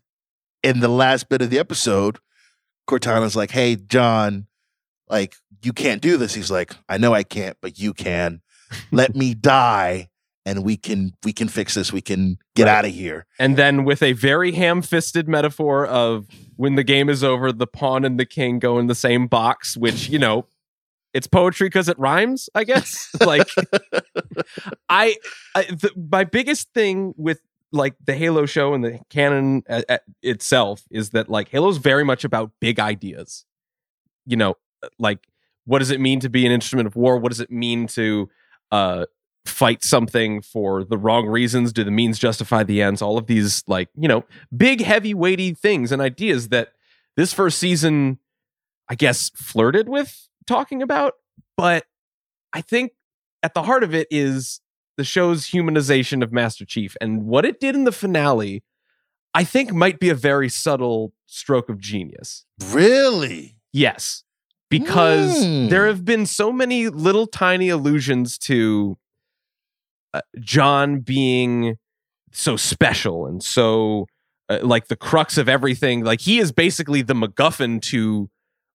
in 0.63 0.81
the 0.81 0.89
last 0.89 1.29
bit 1.29 1.43
of 1.43 1.51
the 1.51 1.59
episode, 1.59 2.19
Cortana's 2.89 3.37
like, 3.37 3.51
hey, 3.51 3.77
John, 3.77 4.47
like, 5.09 5.37
you 5.63 5.73
can't 5.73 6.03
do 6.03 6.17
this. 6.17 6.35
He's 6.35 6.51
like, 6.51 6.75
I 6.89 6.99
know 6.99 7.15
I 7.15 7.23
can't, 7.23 7.57
but 7.61 7.79
you 7.79 7.95
can. 7.95 8.41
Let 8.93 9.15
me 9.17 9.35
die 9.35 10.09
and 10.49 10.65
we 10.65 10.77
can 10.77 11.13
we 11.25 11.33
can 11.33 11.47
fix 11.47 11.75
this. 11.75 11.93
We 11.93 12.01
can 12.01 12.39
get 12.55 12.65
Right. 12.65 12.79
out 12.79 12.85
of 12.87 12.93
here. 12.93 13.27
And 13.39 13.57
then 13.57 13.85
with 13.85 14.03
a 14.03 14.13
very 14.13 14.53
ham-fisted 14.53 15.29
metaphor 15.29 15.87
of 15.87 16.27
when 16.57 16.75
the 16.75 16.85
game 16.85 17.09
is 17.11 17.23
over, 17.23 17.53
the 17.53 17.67
pawn 17.67 18.05
and 18.05 18.19
the 18.19 18.25
king 18.27 18.59
go 18.59 18.79
in 18.79 18.87
the 18.87 18.95
same 18.95 19.27
box, 19.27 19.77
which 19.77 20.09
you 20.09 20.19
know, 20.19 20.47
it's 21.13 21.27
poetry 21.27 21.67
because 21.69 21.89
it 21.89 21.99
rhymes. 21.99 22.49
I 22.55 22.65
guess. 22.65 23.09
like, 23.21 23.49
I, 24.89 25.17
I 25.55 25.63
the, 25.65 25.91
my 26.11 26.25
biggest 26.25 26.73
thing 26.73 27.15
with 27.17 27.41
like 27.71 27.95
the 28.05 28.15
Halo 28.15 28.47
show 28.47 28.73
and 28.73 28.83
the 28.83 29.01
canon 29.11 29.63
uh, 29.69 29.83
uh, 29.89 29.99
itself 30.23 30.83
is 30.91 31.11
that 31.11 31.29
like 31.29 31.51
Halo's 31.51 31.77
very 31.77 32.05
much 32.05 32.25
about 32.25 32.53
big 32.61 32.81
ideas. 32.81 33.45
You 34.25 34.37
know, 34.37 34.55
like 34.99 35.27
what 35.67 35.81
does 35.81 35.91
it 35.91 36.01
mean 36.01 36.21
to 36.21 36.31
be 36.31 36.47
an 36.47 36.53
instrument 36.53 36.87
of 36.87 36.97
war? 36.97 37.19
What 37.19 37.31
does 37.31 37.41
it 37.41 37.51
mean 37.51 37.87
to 37.89 38.31
uh 38.71 39.05
fight 39.49 39.83
something 39.85 40.41
for 40.43 40.85
the 40.85 40.99
wrong 40.99 41.27
reasons? 41.27 41.73
Do 41.73 41.85
the 41.85 41.91
means 41.91 42.19
justify 42.19 42.63
the 42.63 42.83
ends? 42.83 43.03
All 43.03 43.19
of 43.19 43.27
these 43.27 43.63
like, 43.67 43.89
you 43.97 44.09
know, 44.09 44.25
big 44.57 44.81
heavy 44.83 45.15
weighty 45.15 45.55
things 45.55 45.93
and 45.93 46.01
ideas 46.03 46.49
that 46.49 46.73
this 47.17 47.33
first 47.33 47.59
season 47.59 48.19
I 48.91 48.95
guess 48.95 49.31
flirted 49.37 49.89
with 49.89 50.29
talking 50.47 50.81
about, 50.83 51.15
but 51.57 51.85
I 52.55 52.61
think 52.63 52.93
at 53.43 53.53
the 53.55 53.63
heart 53.63 53.85
of 53.85 53.95
it 53.95 54.09
is 54.11 54.61
the 54.97 55.05
show's 55.05 55.47
humanization 55.47 56.23
of 56.23 56.33
Master 56.33 56.65
Chief 56.65 56.97
and 57.01 57.25
what 57.25 57.45
it 57.45 57.61
did 57.61 57.75
in 57.75 57.85
the 57.85 57.93
finale 57.93 58.63
I 59.35 59.45
think 59.45 59.73
might 59.73 60.01
be 60.01 60.09
a 60.09 60.15
very 60.15 60.49
subtle 60.49 61.13
stroke 61.27 61.69
of 61.69 61.79
genius. 61.79 62.47
Really? 62.71 63.57
Yes. 63.73 64.25
Because 64.71 65.45
Mm. 65.45 65.69
there 65.71 65.87
have 65.87 66.05
been 66.05 66.25
so 66.27 66.51
many 66.51 66.89
little 66.89 67.27
tiny 67.27 67.69
allusions 67.69 68.39
to 68.39 68.97
John 70.41 71.01
being 71.01 71.77
so 72.33 72.57
special 72.57 73.27
and 73.27 73.43
so 73.43 74.07
uh, 74.49 74.61
like 74.63 74.89
the 74.89 74.97
crux 74.97 75.39
of 75.39 75.49
everything. 75.49 76.05
Like 76.05 76.21
he 76.21 76.39
is 76.39 76.53
basically 76.53 77.03
the 77.03 77.15
MacGuffin 77.15 77.83
to 77.83 78.31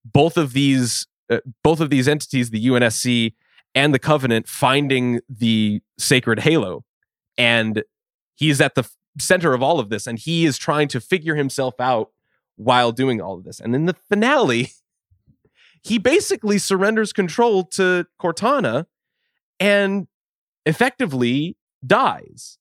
both 0.05 0.37
of 0.37 0.53
these 0.53 1.07
uh, 1.29 1.39
both 1.63 1.79
of 1.79 1.89
these 1.89 2.07
entities, 2.07 2.49
the 2.49 2.65
UNSC 2.67 3.33
and 3.73 3.93
the 3.93 3.99
Covenant, 3.99 4.47
finding 4.47 5.21
the 5.29 5.81
sacred 5.97 6.41
halo, 6.41 6.83
and 7.37 7.83
he 8.35 8.49
is 8.49 8.61
at 8.61 8.75
the 8.75 8.81
f- 8.81 8.95
center 9.17 9.53
of 9.53 9.63
all 9.63 9.79
of 9.79 9.89
this, 9.89 10.05
and 10.05 10.19
he 10.19 10.45
is 10.45 10.57
trying 10.57 10.87
to 10.89 10.99
figure 10.99 11.35
himself 11.35 11.79
out 11.79 12.11
while 12.55 12.91
doing 12.91 13.21
all 13.21 13.35
of 13.35 13.45
this. 13.45 13.59
And 13.59 13.73
in 13.73 13.85
the 13.85 13.93
finale, 13.93 14.71
he 15.81 15.97
basically 15.97 16.57
surrenders 16.57 17.13
control 17.13 17.63
to 17.63 18.05
Cortana 18.21 18.85
and 19.59 20.07
effectively 20.65 21.57
dies. 21.85 22.57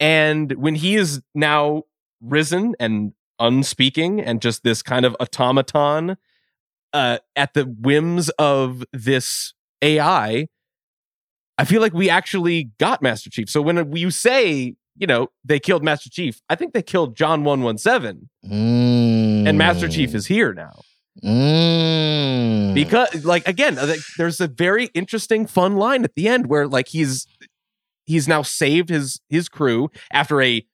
And 0.00 0.52
when 0.52 0.74
he 0.74 0.96
is 0.96 1.22
now 1.34 1.84
risen 2.20 2.74
and 2.78 3.12
unspeaking 3.38 4.20
and 4.20 4.40
just 4.40 4.62
this 4.62 4.82
kind 4.82 5.04
of 5.04 5.16
automaton 5.20 6.16
uh, 6.92 7.18
at 7.34 7.54
the 7.54 7.64
whims 7.64 8.28
of 8.38 8.84
this 8.92 9.54
AI, 9.82 10.48
I 11.58 11.64
feel 11.64 11.80
like 11.80 11.94
we 11.94 12.10
actually 12.10 12.70
got 12.78 13.00
Master 13.02 13.30
Chief. 13.30 13.48
So 13.48 13.62
when 13.62 13.94
you 13.96 14.10
say 14.10 14.76
you 14.98 15.06
know, 15.06 15.28
they 15.44 15.60
killed 15.60 15.84
Master 15.84 16.08
Chief. 16.08 16.40
I 16.48 16.54
think 16.54 16.72
they 16.72 16.80
killed 16.80 17.16
John 17.16 17.44
117 17.44 18.30
Mm. 18.46 19.46
and 19.46 19.58
Master 19.58 19.88
Chief 19.88 20.14
is 20.14 20.26
here 20.26 20.54
now. 20.54 20.80
Mm. 21.24 22.74
Because 22.74 23.24
like 23.24 23.46
again, 23.48 23.78
uh, 23.78 23.94
there's 24.18 24.40
a 24.40 24.48
very 24.48 24.86
interesting 24.94 25.46
fun 25.46 25.76
line 25.76 26.04
at 26.04 26.14
the 26.14 26.28
end 26.28 26.46
where 26.46 26.66
like 26.66 26.88
he's 26.88 27.26
he's 28.04 28.28
now 28.28 28.42
saved 28.42 28.88
his 28.88 29.20
his 29.28 29.48
crew 29.48 29.90
after 30.12 30.40
a 30.42 30.64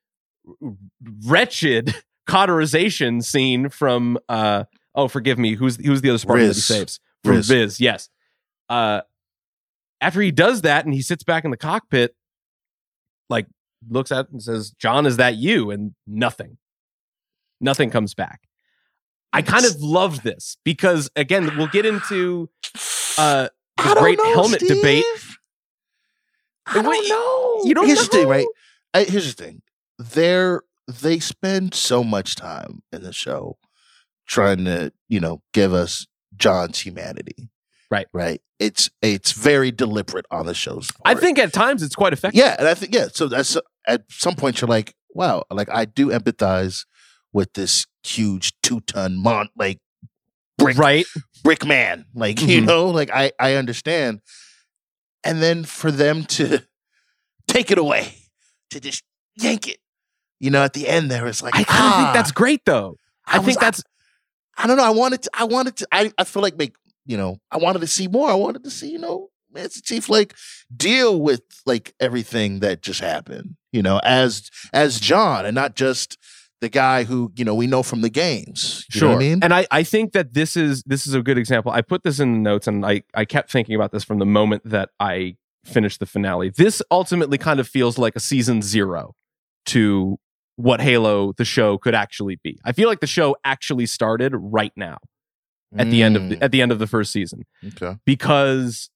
wretched 1.26 1.94
cauterization 2.26 3.20
scene 3.22 3.68
from 3.68 4.18
uh 4.28 4.64
oh 4.94 5.08
forgive 5.08 5.38
me 5.38 5.54
who's 5.54 5.76
who's 5.84 6.00
the 6.02 6.08
other 6.10 6.18
Spartan 6.18 6.46
that 6.48 6.54
he 6.54 6.58
Riz. 6.58 6.64
saves 6.64 7.00
from 7.24 7.32
Riz. 7.36 7.48
Viz 7.48 7.80
yes 7.80 8.08
uh 8.68 9.00
after 10.00 10.20
he 10.20 10.30
does 10.30 10.62
that 10.62 10.84
and 10.84 10.94
he 10.94 11.02
sits 11.02 11.24
back 11.24 11.44
in 11.44 11.50
the 11.50 11.56
cockpit 11.56 12.14
like 13.28 13.46
looks 13.88 14.12
at 14.12 14.28
and 14.30 14.42
says 14.42 14.70
John 14.78 15.06
is 15.06 15.16
that 15.16 15.36
you 15.36 15.70
and 15.70 15.94
nothing 16.06 16.58
nothing 17.60 17.90
comes 17.90 18.14
back 18.14 18.42
I 19.32 19.42
kind 19.42 19.64
of 19.64 19.80
love 19.80 20.22
this 20.22 20.56
because 20.64 21.10
again 21.16 21.56
we'll 21.56 21.68
get 21.68 21.86
into 21.86 22.50
uh 23.18 23.48
the 23.78 23.96
great 23.98 24.18
know, 24.18 24.34
helmet 24.34 24.60
debate 24.60 25.04
I 26.66 26.82
don't 26.82 27.08
know. 27.08 27.62
you 27.64 27.74
don't 27.74 27.86
Here's 27.86 28.08
the 28.08 28.16
thing, 28.16 28.28
right? 28.28 28.46
I, 28.94 29.04
here's 29.04 29.34
the 29.34 29.42
thing. 29.42 29.62
They're 29.98 30.62
they 30.88 31.18
spend 31.18 31.74
so 31.74 32.02
much 32.04 32.36
time 32.36 32.82
in 32.92 33.02
the 33.02 33.12
show 33.12 33.56
trying 34.26 34.64
to, 34.64 34.92
you 35.08 35.20
know, 35.20 35.42
give 35.52 35.72
us 35.72 36.06
John's 36.36 36.80
humanity. 36.80 37.50
Right. 37.90 38.06
Right. 38.12 38.40
It's 38.58 38.90
it's 39.02 39.32
very 39.32 39.70
deliberate 39.70 40.26
on 40.30 40.46
the 40.46 40.54
show's 40.54 40.90
part. 40.90 41.16
I 41.16 41.20
think 41.20 41.38
at 41.38 41.52
times 41.52 41.82
it's 41.82 41.94
quite 41.94 42.12
effective 42.12 42.38
Yeah, 42.38 42.56
and 42.58 42.68
I 42.68 42.74
think 42.74 42.94
yeah. 42.94 43.08
So 43.12 43.28
that's 43.28 43.56
at 43.86 44.04
some 44.08 44.34
point 44.34 44.60
you're 44.60 44.68
like, 44.68 44.94
wow, 45.10 45.44
like 45.50 45.68
I 45.70 45.84
do 45.84 46.08
empathize 46.08 46.86
with 47.32 47.52
this 47.54 47.86
huge 48.04 48.52
two 48.62 48.80
ton 48.80 49.16
mon 49.16 49.48
like 49.56 49.78
brick 50.58 50.76
right 50.78 51.06
brick 51.42 51.64
man. 51.66 52.04
Like, 52.14 52.40
you 52.42 52.60
Mhm. 52.62 52.66
know, 52.66 52.86
like 52.90 53.10
I 53.12 53.32
I 53.38 53.54
understand. 53.54 54.20
And 55.24 55.40
then 55.42 55.64
for 55.64 55.90
them 55.92 56.24
to 56.24 56.62
take 57.48 57.70
it 57.70 57.78
away, 57.78 58.14
to 58.70 58.80
just 58.80 59.02
yank 59.36 59.68
it. 59.68 59.78
You 60.40 60.50
know, 60.50 60.62
at 60.64 60.72
the 60.72 60.88
end 60.88 61.10
there 61.10 61.26
it's 61.26 61.42
like 61.42 61.54
I 61.54 61.62
kind 61.64 61.86
of 61.86 61.94
think 61.96 62.08
ah, 62.08 62.12
that's 62.14 62.32
great 62.32 62.62
though 62.66 62.96
I, 63.26 63.38
was- 63.38 63.46
think 63.46 63.60
that's 63.60 63.82
I, 64.58 64.66
don't 64.66 64.76
know. 64.76 64.84
I 64.84 64.90
wanted 64.90 65.22
to 65.22 65.30
I 65.34 65.44
wanted 65.44 65.76
to 65.76 65.88
I, 65.92 66.12
I 66.18 66.24
feel 66.24 66.42
like 66.42 66.56
make 66.56 66.74
you 67.06 67.16
know, 67.16 67.38
I 67.50 67.56
wanted 67.58 67.80
to 67.80 67.86
see 67.88 68.06
more. 68.08 68.28
I 68.30 68.34
wanted 68.34 68.62
to 68.64 68.70
see, 68.70 68.88
you 68.90 68.98
know, 68.98 69.28
Master 69.52 69.80
Chief 69.80 70.08
like 70.08 70.34
deal 70.76 71.20
with 71.20 71.42
like 71.66 71.94
everything 72.00 72.60
that 72.60 72.80
just 72.82 73.00
happened, 73.00 73.56
you 73.72 73.82
know, 73.82 74.00
as 74.04 74.50
as 74.72 74.98
John 75.00 75.46
and 75.46 75.54
not 75.54 75.74
just 75.76 76.16
the 76.62 76.68
guy 76.68 77.02
who, 77.02 77.30
you 77.34 77.44
know, 77.44 77.54
we 77.54 77.66
know 77.66 77.82
from 77.82 78.00
the 78.00 78.08
games. 78.08 78.86
You 78.94 79.02
know 79.02 79.08
what 79.08 79.16
I 79.16 79.18
mean? 79.18 79.40
And 79.42 79.52
I, 79.52 79.66
I 79.70 79.82
think 79.82 80.12
that 80.12 80.32
this 80.32 80.56
is 80.56 80.82
this 80.84 81.06
is 81.06 81.12
a 81.12 81.20
good 81.20 81.36
example. 81.36 81.72
I 81.72 81.82
put 81.82 82.04
this 82.04 82.20
in 82.20 82.32
the 82.32 82.38
notes 82.38 82.66
and 82.66 82.86
I, 82.86 83.02
I 83.14 83.24
kept 83.24 83.50
thinking 83.50 83.74
about 83.74 83.90
this 83.90 84.04
from 84.04 84.18
the 84.20 84.24
moment 84.26 84.62
that 84.64 84.90
I 84.98 85.36
finished 85.64 85.98
the 85.98 86.06
finale. 86.06 86.50
This 86.50 86.80
ultimately 86.90 87.36
kind 87.36 87.58
of 87.60 87.68
feels 87.68 87.98
like 87.98 88.14
a 88.16 88.20
season 88.20 88.62
zero 88.62 89.14
to 89.66 90.18
what 90.56 90.80
Halo 90.80 91.32
the 91.32 91.44
show 91.44 91.78
could 91.78 91.94
actually 91.94 92.38
be. 92.42 92.58
I 92.64 92.72
feel 92.72 92.88
like 92.88 93.00
the 93.00 93.06
show 93.06 93.36
actually 93.44 93.86
started 93.86 94.32
right 94.36 94.72
now 94.76 94.98
at 95.76 95.90
the 95.90 96.02
end 96.02 96.16
of 96.16 96.28
the, 96.28 96.36
Mm, 96.36 96.42
at 96.42 96.52
the 96.52 96.62
end 96.62 96.70
of 96.70 96.78
the 96.78 96.86
first 96.86 97.10
season 97.10 97.44
okay. 97.66 97.96
because 98.04 98.88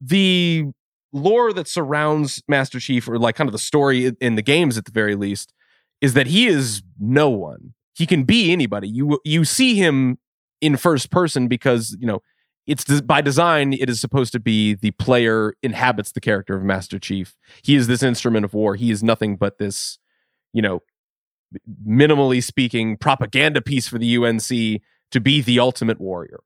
the 0.00 0.66
lore 1.12 1.52
that 1.52 1.66
surrounds 1.66 2.42
Master 2.46 2.78
Chief, 2.78 3.08
or 3.08 3.18
like 3.18 3.34
kind 3.34 3.48
of 3.48 3.52
the 3.52 3.58
story 3.58 4.12
in 4.20 4.36
the 4.36 4.42
games 4.42 4.78
at 4.78 4.84
the 4.84 4.92
very 4.92 5.16
least, 5.16 5.52
is 6.00 6.14
that 6.14 6.26
he 6.26 6.46
is 6.46 6.82
no 6.98 7.28
one. 7.30 7.74
He 7.94 8.06
can 8.06 8.24
be 8.24 8.52
anybody. 8.52 8.88
You 8.88 9.20
you 9.24 9.44
see 9.44 9.74
him 9.74 10.18
in 10.60 10.76
first 10.76 11.10
person 11.10 11.48
because 11.48 11.96
you 12.00 12.06
know 12.06 12.22
it's 12.66 12.84
des- 12.84 13.02
by 13.02 13.20
design. 13.20 13.72
It 13.72 13.88
is 13.90 14.00
supposed 14.00 14.32
to 14.32 14.40
be 14.40 14.74
the 14.74 14.92
player 14.92 15.54
inhabits 15.62 16.12
the 16.12 16.20
character 16.20 16.56
of 16.56 16.62
Master 16.62 16.98
Chief. 16.98 17.36
He 17.62 17.74
is 17.74 17.86
this 17.86 18.02
instrument 18.02 18.44
of 18.44 18.54
war. 18.54 18.76
He 18.76 18.90
is 18.90 19.02
nothing 19.02 19.36
but 19.36 19.58
this, 19.58 19.98
you 20.52 20.62
know, 20.62 20.82
minimally 21.86 22.42
speaking, 22.42 22.96
propaganda 22.96 23.60
piece 23.60 23.88
for 23.88 23.98
the 23.98 24.16
UNSC 24.16 24.80
to 25.10 25.20
be 25.20 25.40
the 25.40 25.58
ultimate 25.58 26.00
warrior 26.00 26.40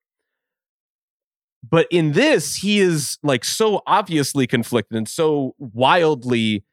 but 1.69 1.87
in 1.91 2.13
this 2.13 2.57
he 2.57 2.81
is 2.81 3.19
like 3.23 3.45
so 3.45 3.83
obviously 3.87 4.47
conflicted 4.47 4.97
and 4.97 5.09
so 5.09 5.55
wildly 5.59 6.65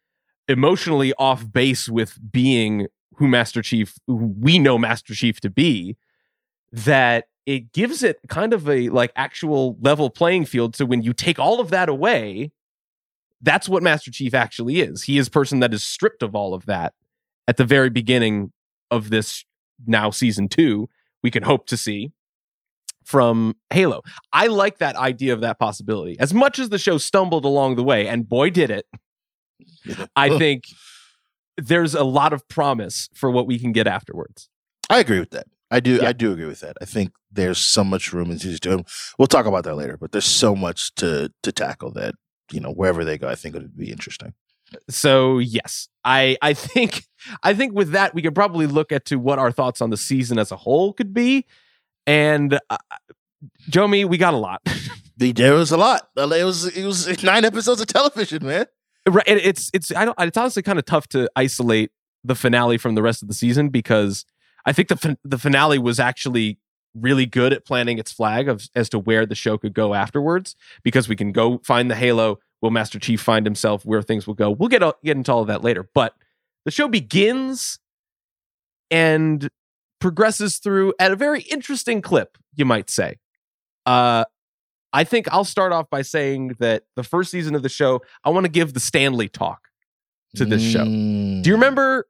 emotionally 0.50 1.14
off 1.14 1.50
base 1.52 1.88
with 1.88 2.20
being 2.32 2.88
who 3.16 3.28
master 3.28 3.62
chief 3.62 3.96
who 4.08 4.34
we 4.40 4.60
know 4.60 4.78
master 4.78 5.14
chief 5.14 5.40
to 5.40 5.50
be 5.50 5.96
that 6.72 7.26
it 7.46 7.72
gives 7.72 8.04
it 8.04 8.20
kind 8.28 8.54
of 8.54 8.68
a 8.68 8.90
like 8.90 9.12
actual 9.16 9.78
level 9.80 10.10
playing 10.10 10.46
field 10.46 10.76
so 10.76 10.86
when 10.86 11.04
you 11.04 11.14
take 11.14 11.38
all 11.40 11.60
of 11.60 11.70
that 11.70 11.88
away 11.88 12.52
that's 13.42 13.70
what 13.70 13.84
master 13.84 14.12
chief 14.12 14.34
actually 14.34 14.82
is 14.82 15.04
he 15.04 15.18
is 15.18 15.30
person 15.30 15.60
that 15.60 15.74
is 15.74 15.84
stripped 15.84 16.24
of 16.24 16.36
all 16.36 16.54
of 16.54 16.66
that 16.66 16.94
at 17.48 17.58
the 17.58 17.66
very 17.66 17.90
beginning 17.90 18.52
of 18.90 19.12
this 19.12 19.46
now 19.86 20.10
season 20.10 20.50
2 20.50 20.90
we 21.22 21.30
can 21.30 21.44
hope 21.44 21.68
to 21.68 21.78
see 21.78 22.12
from 23.04 23.56
Halo. 23.72 24.04
I 24.32 24.48
like 24.48 24.78
that 24.78 24.96
idea 24.96 25.34
of 25.34 25.42
that 25.42 25.58
possibility. 25.58 26.16
As 26.20 26.32
much 26.32 26.60
as 26.60 26.70
the 26.70 26.78
show 26.78 27.00
stumbled 27.00 27.44
along 27.44 27.76
the 27.76 27.84
way, 27.84 28.08
and 28.08 28.30
boy 28.30 28.52
did 28.52 28.70
it, 28.70 28.86
I 30.16 30.38
think 30.38 30.66
there's 31.58 31.94
a 31.96 32.04
lot 32.04 32.34
of 32.34 32.48
promise 32.48 33.10
for 33.14 33.30
what 33.32 33.48
we 33.48 33.60
can 33.60 33.72
get 33.72 33.88
afterwards. 33.88 34.50
I 34.90 35.00
agree 35.00 35.20
with 35.20 35.32
that. 35.32 35.48
I 35.72 35.80
do. 35.80 35.98
Yeah. 36.02 36.08
I 36.10 36.14
do 36.14 36.32
agree 36.32 36.46
with 36.46 36.62
that. 36.62 36.78
I 36.82 36.86
think 36.86 37.12
there's 37.32 37.60
so 37.60 37.84
much 37.84 38.12
room 38.12 38.32
in 38.32 38.40
season 38.40 38.60
two. 38.60 38.84
We'll 39.20 39.28
talk 39.28 39.46
about 39.46 39.64
that 39.66 39.76
later. 39.76 39.98
But 39.98 40.12
there's 40.12 40.26
so 40.26 40.56
much 40.56 40.96
to 40.96 41.32
to 41.44 41.52
tackle 41.52 41.92
that 41.92 42.16
you 42.52 42.60
know 42.60 42.72
wherever 42.72 43.06
they 43.06 43.18
go, 43.18 43.28
I 43.28 43.36
think 43.36 43.56
it 43.56 43.62
would 43.62 43.78
be 43.78 43.92
interesting. 43.92 44.34
So 44.90 45.38
yes, 45.38 45.90
I 46.04 46.38
I 46.42 46.54
think 46.54 47.04
I 47.44 47.54
think 47.54 47.74
with 47.74 47.92
that 47.92 48.16
we 48.16 48.22
could 48.24 48.34
probably 48.36 48.66
look 48.66 48.92
at 48.92 49.06
to 49.06 49.18
what 49.20 49.38
our 49.38 49.52
thoughts 49.52 49.80
on 49.82 49.90
the 49.92 49.98
season 49.98 50.40
as 50.40 50.52
a 50.52 50.56
whole 50.56 50.94
could 50.94 51.14
be. 51.14 51.46
And 52.08 52.60
uh, 52.70 52.78
Jomi, 53.70 54.06
we 54.06 54.18
got 54.18 54.34
a 54.34 54.38
lot. 54.38 54.62
The- 55.18 55.34
There 55.34 55.54
was 55.54 55.72
a 55.72 55.78
lot. 55.78 56.08
It 56.16 56.46
was 56.46 56.66
it 56.66 56.86
was 56.86 57.22
nine 57.24 57.46
episodes 57.46 57.82
of 57.82 57.88
television, 57.88 58.46
man. 58.46 58.66
Right 59.10 59.28
it- 59.28 59.46
it's 59.46 59.70
it's 59.74 59.94
i 59.96 60.06
don't 60.06 60.16
it's 60.20 60.38
honestly 60.38 60.62
kind 60.64 60.80
of 60.80 60.86
tough 60.86 61.08
to 61.08 61.30
isolate 61.36 61.92
the 62.24 62.36
finale 62.36 62.78
from 62.78 62.96
the 62.96 63.02
rest 63.02 63.22
of 63.22 63.28
the 63.28 63.34
season 63.34 63.70
because 63.70 64.26
i 64.66 64.72
think 64.74 64.88
the 64.90 64.96
fin- 64.98 65.18
the 65.24 65.38
finale 65.38 65.80
was 65.80 66.00
actually 66.00 66.58
really 66.96 67.26
good 67.26 67.54
at 67.54 67.66
planting 67.66 67.98
its 68.00 68.12
flag 68.12 68.50
of 68.50 68.68
as 68.76 68.90
to 68.90 68.98
where 69.00 69.26
the 69.26 69.36
show 69.36 69.58
could 69.58 69.74
go 69.74 69.94
afterwards 69.94 70.56
because 70.84 71.08
we 71.08 71.16
can 71.16 71.32
go 71.32 71.60
find 71.64 71.90
the 71.90 71.96
halo 71.96 72.40
will 72.62 72.72
master 72.72 73.00
chief 73.00 73.22
find 73.22 73.46
himself 73.46 73.86
where 73.86 74.02
things 74.02 74.28
will 74.28 74.34
go? 74.34 74.50
We'll 74.52 74.68
get 74.70 74.82
get 75.04 75.16
into 75.16 75.32
all 75.32 75.42
of 75.42 75.48
that 75.48 75.64
later 75.64 75.88
but 75.94 76.14
the 76.66 76.72
show 76.72 76.88
begins 76.88 77.80
and 78.92 79.50
progresses 80.00 80.58
through 80.58 80.94
at 81.00 81.12
a 81.12 81.16
very 81.16 81.42
interesting 81.44 82.02
clip 82.02 82.38
you 82.56 82.66
might 82.66 82.90
say. 82.90 83.18
Uh 83.86 84.26
I 84.92 85.04
think 85.04 85.28
I'll 85.32 85.46
start 85.46 85.72
off 85.72 85.90
by 85.90 86.02
saying 86.02 86.56
that 86.60 86.84
the 86.96 87.04
first 87.04 87.32
season 87.32 87.56
of 87.56 87.64
the 87.64 87.70
show, 87.70 88.02
I 88.24 88.30
want 88.30 88.46
to 88.46 88.52
give 88.52 88.74
the 88.74 88.80
Stanley 88.80 89.28
talk 89.28 89.70
to 90.36 90.46
this 90.46 90.62
show. 90.62 90.86
Mm. 90.86 91.44
Do 91.44 91.50
you 91.50 91.56
remember 91.56 92.08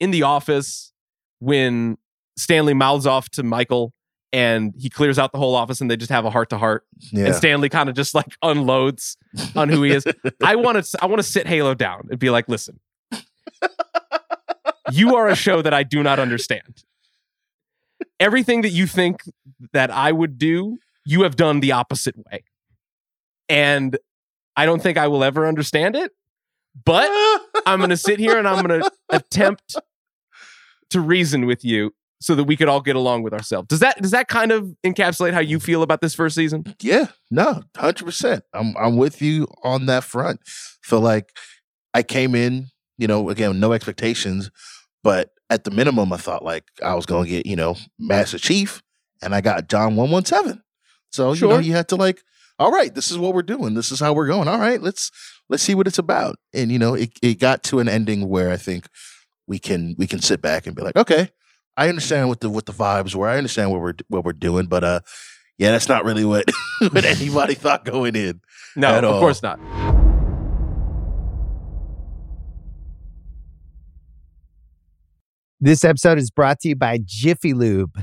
in 0.00 0.10
The 0.10 0.22
Office 0.22 0.92
when 1.40 1.98
Stanley 2.36 2.74
mouths 2.74 3.06
off 3.06 3.28
to 3.30 3.42
Michael 3.42 3.92
and 4.32 4.72
he 4.78 4.88
clears 4.88 5.18
out 5.18 5.32
the 5.32 5.38
whole 5.38 5.54
office 5.54 5.80
and 5.80 5.90
they 5.90 5.96
just 5.96 6.10
have 6.10 6.24
a 6.24 6.30
heart 6.30 6.50
to 6.50 6.58
heart 6.58 6.86
and 7.12 7.34
Stanley 7.34 7.68
kind 7.68 7.88
of 7.88 7.94
just 7.94 8.14
like 8.14 8.34
unloads 8.42 9.16
on 9.54 9.68
who 9.68 9.82
he 9.82 9.92
is? 9.92 10.06
I 10.42 10.56
want 10.56 10.82
to 10.82 10.98
I 11.02 11.06
want 11.06 11.18
to 11.18 11.28
sit 11.28 11.46
Halo 11.46 11.74
down 11.74 12.08
and 12.10 12.18
be 12.18 12.30
like, 12.30 12.48
"Listen. 12.48 12.80
you 14.90 15.16
are 15.16 15.28
a 15.28 15.34
show 15.36 15.62
that 15.62 15.74
I 15.74 15.82
do 15.82 16.02
not 16.02 16.18
understand. 16.18 16.84
Everything 18.18 18.62
that 18.62 18.70
you 18.70 18.86
think 18.86 19.22
that 19.72 19.90
I 19.90 20.12
would 20.12 20.38
do, 20.38 20.78
you 21.04 21.22
have 21.22 21.36
done 21.36 21.60
the 21.60 21.72
opposite 21.72 22.16
way. 22.16 22.44
And 23.48 23.96
I 24.56 24.66
don't 24.66 24.82
think 24.82 24.98
I 24.98 25.08
will 25.08 25.24
ever 25.24 25.46
understand 25.46 25.96
it, 25.96 26.12
but 26.84 27.08
I'm 27.66 27.78
going 27.78 27.90
to 27.90 27.96
sit 27.96 28.18
here 28.18 28.38
and 28.38 28.46
I'm 28.46 28.64
going 28.64 28.80
to 28.80 28.90
attempt 29.10 29.76
to 30.90 31.00
reason 31.00 31.46
with 31.46 31.64
you 31.64 31.92
so 32.20 32.36
that 32.36 32.44
we 32.44 32.56
could 32.56 32.68
all 32.68 32.80
get 32.80 32.94
along 32.94 33.24
with 33.24 33.32
ourselves. 33.32 33.66
Does 33.68 33.80
that 33.80 34.00
does 34.00 34.12
that 34.12 34.28
kind 34.28 34.52
of 34.52 34.74
encapsulate 34.86 35.32
how 35.32 35.40
you 35.40 35.58
feel 35.58 35.82
about 35.82 36.00
this 36.00 36.14
first 36.14 36.36
season? 36.36 36.64
Yeah, 36.80 37.08
no, 37.30 37.62
hundred 37.76 38.04
percent. 38.04 38.44
I'm 38.54 38.76
I'm 38.76 38.96
with 38.96 39.20
you 39.20 39.48
on 39.64 39.86
that 39.86 40.04
front. 40.04 40.40
Feel 40.82 41.00
like 41.00 41.32
I 41.94 42.02
came 42.04 42.34
in, 42.34 42.68
you 42.96 43.08
know, 43.08 43.28
again, 43.28 43.58
no 43.58 43.72
expectations, 43.72 44.50
but 45.02 45.30
at 45.50 45.64
the 45.64 45.72
minimum, 45.72 46.12
I 46.12 46.16
thought 46.16 46.44
like 46.44 46.64
I 46.82 46.94
was 46.94 47.06
gonna 47.06 47.28
get, 47.28 47.44
you 47.44 47.56
know, 47.56 47.76
Master 47.98 48.38
Chief, 48.38 48.82
and 49.20 49.34
I 49.34 49.40
got 49.40 49.68
John 49.68 49.96
one 49.96 50.10
one 50.10 50.24
seven. 50.24 50.62
So 51.12 51.32
you 51.34 51.48
know, 51.48 51.58
you 51.58 51.72
had 51.72 51.88
to 51.88 51.96
like, 51.96 52.22
all 52.58 52.70
right, 52.72 52.94
this 52.94 53.10
is 53.10 53.18
what 53.18 53.34
we're 53.34 53.42
doing. 53.42 53.74
This 53.74 53.92
is 53.92 54.00
how 54.00 54.12
we're 54.12 54.26
going. 54.26 54.48
All 54.48 54.58
right, 54.58 54.80
let's 54.80 55.10
let's 55.48 55.62
see 55.62 55.74
what 55.74 55.86
it's 55.86 55.98
about. 55.98 56.36
And 56.54 56.72
you 56.72 56.78
know, 56.78 56.94
it 56.94 57.10
it 57.22 57.38
got 57.38 57.62
to 57.64 57.78
an 57.80 57.88
ending 57.88 58.28
where 58.28 58.50
I 58.50 58.56
think 58.56 58.86
we 59.46 59.58
can 59.58 59.94
we 59.98 60.06
can 60.06 60.20
sit 60.20 60.40
back 60.40 60.66
and 60.66 60.74
be 60.74 60.82
like, 60.82 60.96
okay, 60.96 61.28
I 61.76 61.88
understand 61.88 62.28
what 62.28 62.40
the 62.40 62.48
what 62.48 62.66
the 62.66 62.72
vibes 62.72 63.14
were. 63.14 63.28
I 63.28 63.36
understand 63.36 63.70
what 63.70 63.80
we're 63.80 63.94
what 64.08 64.24
we're 64.24 64.32
doing, 64.32 64.66
but 64.66 64.84
uh, 64.84 65.00
yeah, 65.58 65.70
that's 65.72 65.88
not 65.88 66.04
really 66.04 66.24
what 66.24 66.46
what 66.90 67.04
anybody 67.04 67.54
thought 67.54 67.84
going 67.84 68.16
in. 68.16 68.40
No, 68.74 68.88
At 68.88 69.04
of 69.04 69.12
all. 69.14 69.20
course 69.20 69.42
not. 69.42 69.60
This 75.60 75.84
episode 75.84 76.18
is 76.18 76.30
brought 76.30 76.60
to 76.60 76.68
you 76.70 76.76
by 76.76 76.98
Jiffy 77.04 77.54
Lube. 77.54 78.02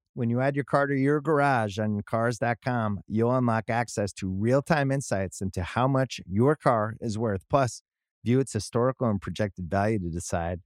When 0.13 0.29
you 0.29 0.41
add 0.41 0.55
your 0.55 0.65
car 0.65 0.87
to 0.87 0.95
your 0.95 1.21
garage 1.21 1.79
on 1.79 2.01
Cars.com, 2.01 2.99
you'll 3.07 3.33
unlock 3.33 3.69
access 3.69 4.11
to 4.13 4.29
real 4.29 4.61
time 4.61 4.91
insights 4.91 5.39
into 5.39 5.63
how 5.63 5.87
much 5.87 6.19
your 6.27 6.57
car 6.57 6.95
is 6.99 7.17
worth. 7.17 7.47
Plus, 7.49 7.81
view 8.25 8.41
its 8.41 8.51
historical 8.51 9.09
and 9.09 9.21
projected 9.21 9.69
value 9.69 9.99
to 9.99 10.09
decide 10.09 10.59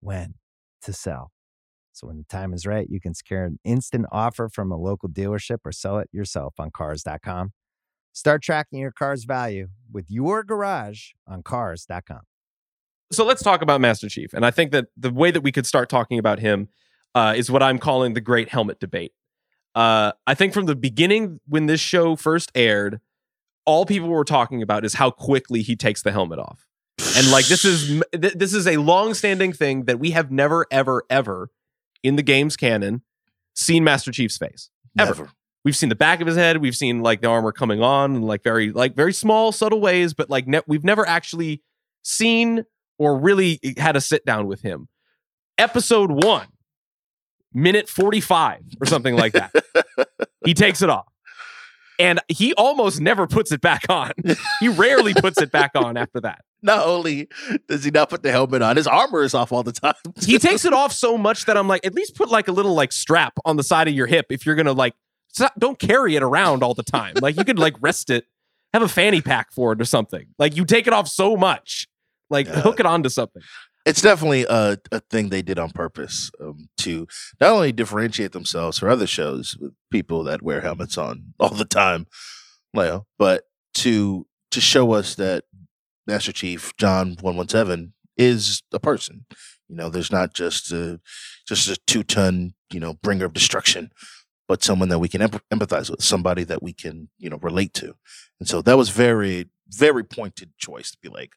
when 0.00 0.34
to 0.82 0.94
sell. 0.94 1.30
So 1.92 2.06
when 2.06 2.16
the 2.16 2.24
time 2.24 2.54
is 2.54 2.64
right, 2.64 2.86
you 2.88 3.00
can 3.00 3.12
secure 3.12 3.44
an 3.44 3.58
instant 3.64 4.06
offer 4.10 4.48
from 4.48 4.72
a 4.72 4.78
local 4.78 5.10
dealership 5.10 5.58
or 5.66 5.72
sell 5.72 5.98
it 5.98 6.08
yourself 6.10 6.54
on 6.58 6.70
Cars.com. 6.70 7.52
Start 8.12 8.42
tracking 8.42 8.78
your 8.78 8.92
car's 8.92 9.24
value 9.24 9.68
with 9.92 10.06
your 10.08 10.42
garage 10.42 11.10
on 11.26 11.42
Cars.com. 11.42 12.20
So 13.12 13.26
let's 13.26 13.42
talk 13.42 13.60
about 13.60 13.82
Master 13.82 14.08
Chief. 14.08 14.32
And 14.32 14.46
I 14.46 14.50
think 14.50 14.72
that 14.72 14.86
the 14.96 15.10
way 15.10 15.30
that 15.30 15.42
we 15.42 15.52
could 15.52 15.66
start 15.66 15.90
talking 15.90 16.18
about 16.18 16.38
him 16.38 16.68
uh, 17.14 17.34
is 17.36 17.50
what 17.50 17.62
I'm 17.62 17.78
calling 17.78 18.14
the 18.14 18.20
great 18.20 18.48
helmet 18.48 18.80
debate. 18.80 19.12
Uh, 19.74 20.12
I 20.26 20.34
think 20.34 20.52
from 20.52 20.66
the 20.66 20.74
beginning, 20.74 21.40
when 21.46 21.66
this 21.66 21.80
show 21.80 22.16
first 22.16 22.50
aired, 22.54 23.00
all 23.64 23.86
people 23.86 24.08
were 24.08 24.24
talking 24.24 24.62
about 24.62 24.84
is 24.84 24.94
how 24.94 25.10
quickly 25.10 25.62
he 25.62 25.76
takes 25.76 26.02
the 26.02 26.12
helmet 26.12 26.38
off. 26.38 26.66
And 27.16 27.30
like 27.30 27.46
this 27.46 27.64
is 27.64 28.02
th- 28.12 28.34
this 28.34 28.52
is 28.52 28.66
a 28.66 28.76
long-standing 28.76 29.52
thing 29.52 29.84
that 29.84 29.98
we 29.98 30.10
have 30.10 30.30
never, 30.30 30.66
ever, 30.70 31.04
ever 31.08 31.50
in 32.02 32.16
the 32.16 32.22
game's 32.22 32.56
canon 32.56 33.02
seen 33.54 33.84
Master 33.84 34.10
Chief's 34.10 34.38
face. 34.38 34.70
Ever. 34.98 35.14
Never. 35.14 35.30
We've 35.64 35.76
seen 35.76 35.90
the 35.90 35.94
back 35.94 36.20
of 36.20 36.26
his 36.26 36.36
head. 36.36 36.56
We've 36.56 36.74
seen 36.74 37.02
like 37.02 37.20
the 37.20 37.28
armor 37.28 37.52
coming 37.52 37.82
on, 37.82 38.16
and 38.16 38.24
like 38.24 38.42
very 38.42 38.72
like 38.72 38.96
very 38.96 39.12
small, 39.12 39.52
subtle 39.52 39.80
ways, 39.80 40.14
but 40.14 40.30
like 40.30 40.46
ne- 40.46 40.62
we've 40.66 40.84
never 40.84 41.06
actually 41.06 41.62
seen 42.02 42.64
or 42.98 43.18
really 43.18 43.60
had 43.76 43.94
a 43.94 44.00
sit 44.00 44.24
down 44.24 44.46
with 44.46 44.62
him. 44.62 44.88
Episode 45.58 46.10
one, 46.10 46.46
minute 47.52 47.88
forty 47.88 48.20
five 48.20 48.62
or 48.80 48.86
something 48.86 49.16
like 49.16 49.32
that. 49.34 49.52
he 50.44 50.54
takes 50.54 50.82
it 50.82 50.90
off, 50.90 51.06
and 51.98 52.20
he 52.28 52.52
almost 52.54 53.00
never 53.00 53.26
puts 53.26 53.52
it 53.52 53.60
back 53.60 53.84
on. 53.88 54.12
he 54.60 54.68
rarely 54.68 55.14
puts 55.14 55.40
it 55.40 55.50
back 55.50 55.72
on 55.74 55.96
after 55.96 56.20
that. 56.20 56.42
Not 56.62 56.86
only 56.86 57.26
does 57.68 57.84
he 57.84 57.90
not 57.90 58.10
put 58.10 58.22
the 58.22 58.30
helmet 58.30 58.60
on, 58.60 58.76
his 58.76 58.86
armor 58.86 59.22
is 59.22 59.32
off 59.32 59.50
all 59.50 59.62
the 59.62 59.72
time. 59.72 59.94
He 60.20 60.38
takes 60.38 60.66
it 60.66 60.74
off 60.74 60.92
so 60.92 61.16
much 61.16 61.46
that 61.46 61.56
I'm 61.56 61.68
like, 61.68 61.86
at 61.86 61.94
least 61.94 62.14
put 62.16 62.28
like 62.30 62.48
a 62.48 62.52
little 62.52 62.74
like 62.74 62.92
strap 62.92 63.32
on 63.46 63.56
the 63.56 63.62
side 63.62 63.88
of 63.88 63.94
your 63.94 64.06
hip 64.06 64.26
if 64.30 64.44
you're 64.44 64.54
gonna 64.56 64.72
like. 64.74 64.94
Don't 65.58 65.78
carry 65.78 66.16
it 66.16 66.22
around 66.22 66.62
all 66.62 66.74
the 66.74 66.82
time. 66.82 67.14
Like 67.22 67.36
you 67.36 67.44
could 67.44 67.58
like 67.58 67.74
rest 67.80 68.10
it, 68.10 68.26
have 68.74 68.82
a 68.82 68.88
fanny 68.88 69.20
pack 69.22 69.52
for 69.52 69.72
it 69.72 69.80
or 69.80 69.84
something. 69.84 70.26
Like 70.38 70.56
you 70.56 70.64
take 70.64 70.86
it 70.86 70.92
off 70.92 71.06
so 71.08 71.36
much, 71.36 71.86
like 72.28 72.46
Yeah. 72.46 72.60
hook 72.60 72.78
it 72.80 72.84
onto 72.84 73.08
something. 73.08 73.40
It's 73.86 74.02
definitely 74.02 74.44
a, 74.48 74.78
a 74.92 75.00
thing 75.00 75.28
they 75.28 75.42
did 75.42 75.58
on 75.58 75.70
purpose 75.70 76.30
um, 76.40 76.68
to 76.78 77.06
not 77.40 77.52
only 77.52 77.72
differentiate 77.72 78.32
themselves 78.32 78.78
from 78.78 78.90
other 78.90 79.06
shows 79.06 79.56
with 79.58 79.72
people 79.90 80.22
that 80.24 80.42
wear 80.42 80.60
helmets 80.60 80.98
on 80.98 81.32
all 81.40 81.50
the 81.50 81.64
time, 81.64 82.06
Leo, 82.74 83.06
but 83.18 83.44
to 83.74 84.26
to 84.50 84.60
show 84.60 84.92
us 84.92 85.14
that 85.14 85.44
Master 86.06 86.32
Chief 86.32 86.72
John 86.76 87.16
One 87.20 87.36
One 87.36 87.48
Seven 87.48 87.94
is 88.16 88.62
a 88.72 88.80
person. 88.80 89.24
You 89.68 89.76
know, 89.76 89.88
there's 89.88 90.12
not 90.12 90.34
just 90.34 90.72
a 90.72 91.00
just 91.46 91.68
a 91.68 91.76
two 91.86 92.02
ton 92.02 92.54
you 92.72 92.80
know 92.80 92.94
bringer 92.94 93.24
of 93.24 93.32
destruction, 93.32 93.90
but 94.48 94.62
someone 94.62 94.88
that 94.90 94.98
we 94.98 95.08
can 95.08 95.22
emp- 95.22 95.42
empathize 95.50 95.90
with, 95.90 96.02
somebody 96.02 96.44
that 96.44 96.62
we 96.62 96.72
can 96.72 97.08
you 97.18 97.30
know 97.30 97.38
relate 97.38 97.72
to, 97.74 97.94
and 98.38 98.48
so 98.48 98.60
that 98.62 98.76
was 98.76 98.90
very 98.90 99.48
very 99.68 100.02
pointed 100.02 100.50
choice 100.58 100.90
to 100.90 100.98
be 101.00 101.08
like 101.08 101.32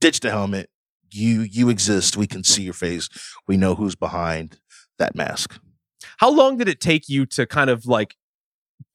ditch 0.00 0.20
the 0.20 0.30
helmet 0.30 0.68
you 1.10 1.40
you 1.42 1.68
exist 1.68 2.16
we 2.16 2.26
can 2.26 2.42
see 2.44 2.62
your 2.62 2.74
face 2.74 3.08
we 3.46 3.56
know 3.56 3.74
who's 3.74 3.94
behind 3.96 4.58
that 4.98 5.14
mask 5.14 5.58
How 6.18 6.30
long 6.30 6.56
did 6.58 6.68
it 6.68 6.80
take 6.80 7.08
you 7.08 7.26
to 7.26 7.46
kind 7.46 7.70
of 7.70 7.86
like 7.86 8.16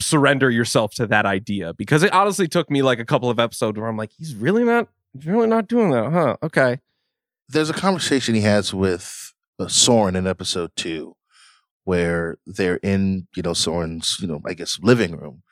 surrender 0.01 0.49
yourself 0.49 0.93
to 0.95 1.07
that 1.07 1.25
idea? 1.25 1.73
Because 1.73 2.03
it 2.03 2.11
honestly 2.13 2.47
took 2.47 2.69
me 2.69 2.81
like 2.81 2.99
a 2.99 3.05
couple 3.05 3.29
of 3.29 3.39
episodes 3.39 3.77
where 3.77 3.87
I'm 3.87 3.97
like, 3.97 4.11
he's 4.17 4.33
really 4.35 4.63
not, 4.63 4.87
he's 5.13 5.25
really 5.25 5.47
not 5.47 5.67
doing 5.67 5.91
that, 5.91 6.11
huh? 6.11 6.37
Okay. 6.43 6.79
there's 7.49 7.69
a 7.69 7.73
conversation 7.73 8.35
he 8.35 8.41
has 8.41 8.73
with 8.73 9.33
uh, 9.59 9.67
Soren 9.67 10.15
in 10.15 10.25
episode 10.27 10.71
two 10.75 11.15
where 11.85 12.37
they're 12.45 12.77
in 12.77 13.27
you 13.35 13.43
know 13.43 13.53
Soren's 13.53 14.17
you 14.21 14.27
know 14.27 14.41
I 14.45 14.53
guess 14.53 14.79
living 14.81 15.15
room 15.17 15.43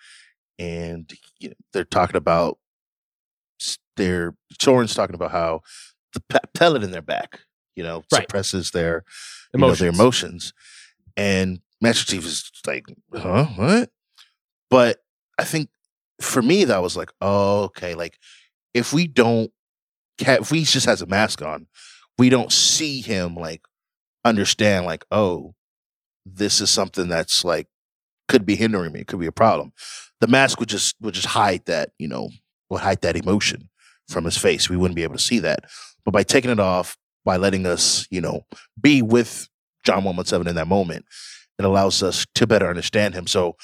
and 0.57 1.11
you 1.39 1.49
know, 1.49 1.55
they're 1.73 1.83
talking 1.83 2.15
about 2.15 2.57
their 3.97 4.33
Soren's 4.61 4.95
talking 4.95 5.15
about 5.15 5.31
how 5.31 5.61
the 6.13 6.21
pe- 6.29 6.39
pellet 6.53 6.83
in 6.83 6.91
their 6.91 7.01
back 7.01 7.39
you 7.75 7.83
know 7.83 8.03
Right. 8.11 8.21
suppresses 8.23 8.71
their 8.71 9.03
you 9.53 9.59
know, 9.59 9.73
their 9.75 9.89
Emotions. 9.89 9.99
emotions. 9.99 10.53
And 11.17 11.59
Master 11.81 12.05
Chief 12.05 12.25
is 12.25 12.49
like, 12.65 12.85
huh, 13.13 13.45
what? 13.55 13.89
But 14.69 14.99
I 15.37 15.43
think 15.43 15.69
for 16.21 16.41
me, 16.41 16.63
that 16.65 16.81
was 16.81 16.95
like, 16.95 17.11
oh, 17.21 17.63
okay. 17.63 17.95
Like, 17.95 18.17
if 18.73 18.93
we 18.93 19.07
don't, 19.07 19.51
if 20.19 20.49
he 20.49 20.63
just 20.63 20.85
has 20.85 21.01
a 21.01 21.05
mask 21.05 21.41
on, 21.41 21.67
we 22.17 22.29
don't 22.29 22.51
see 22.51 23.01
him 23.01 23.35
like 23.35 23.61
understand, 24.23 24.85
like, 24.85 25.03
oh, 25.11 25.53
this 26.25 26.61
is 26.61 26.69
something 26.69 27.07
that's 27.09 27.43
like 27.43 27.67
could 28.29 28.45
be 28.45 28.55
hindering 28.55 28.93
me, 28.93 29.03
could 29.03 29.19
be 29.19 29.25
a 29.25 29.31
problem. 29.33 29.73
The 30.21 30.27
mask 30.27 30.59
would 30.59 30.69
just 30.69 30.95
would 31.01 31.13
just 31.15 31.27
hide 31.27 31.65
that, 31.65 31.91
you 31.99 32.07
know, 32.07 32.29
would 32.69 32.81
hide 32.81 33.01
that 33.01 33.17
emotion 33.17 33.69
from 34.11 34.25
his 34.25 34.37
face. 34.37 34.69
We 34.69 34.77
wouldn't 34.77 34.95
be 34.95 35.03
able 35.03 35.15
to 35.15 35.21
see 35.21 35.39
that. 35.39 35.65
But 36.05 36.11
by 36.11 36.23
taking 36.23 36.51
it 36.51 36.59
off, 36.59 36.97
by 37.25 37.37
letting 37.37 37.65
us, 37.65 38.07
you 38.11 38.21
know, 38.21 38.45
be 38.79 39.01
with 39.01 39.47
John 39.83 40.03
117 40.03 40.49
in 40.49 40.55
that 40.55 40.67
moment, 40.67 41.05
it 41.59 41.65
allows 41.65 42.01
us 42.03 42.25
to 42.35 42.47
better 42.47 42.67
understand 42.67 43.13
him. 43.13 43.27
So 43.27 43.55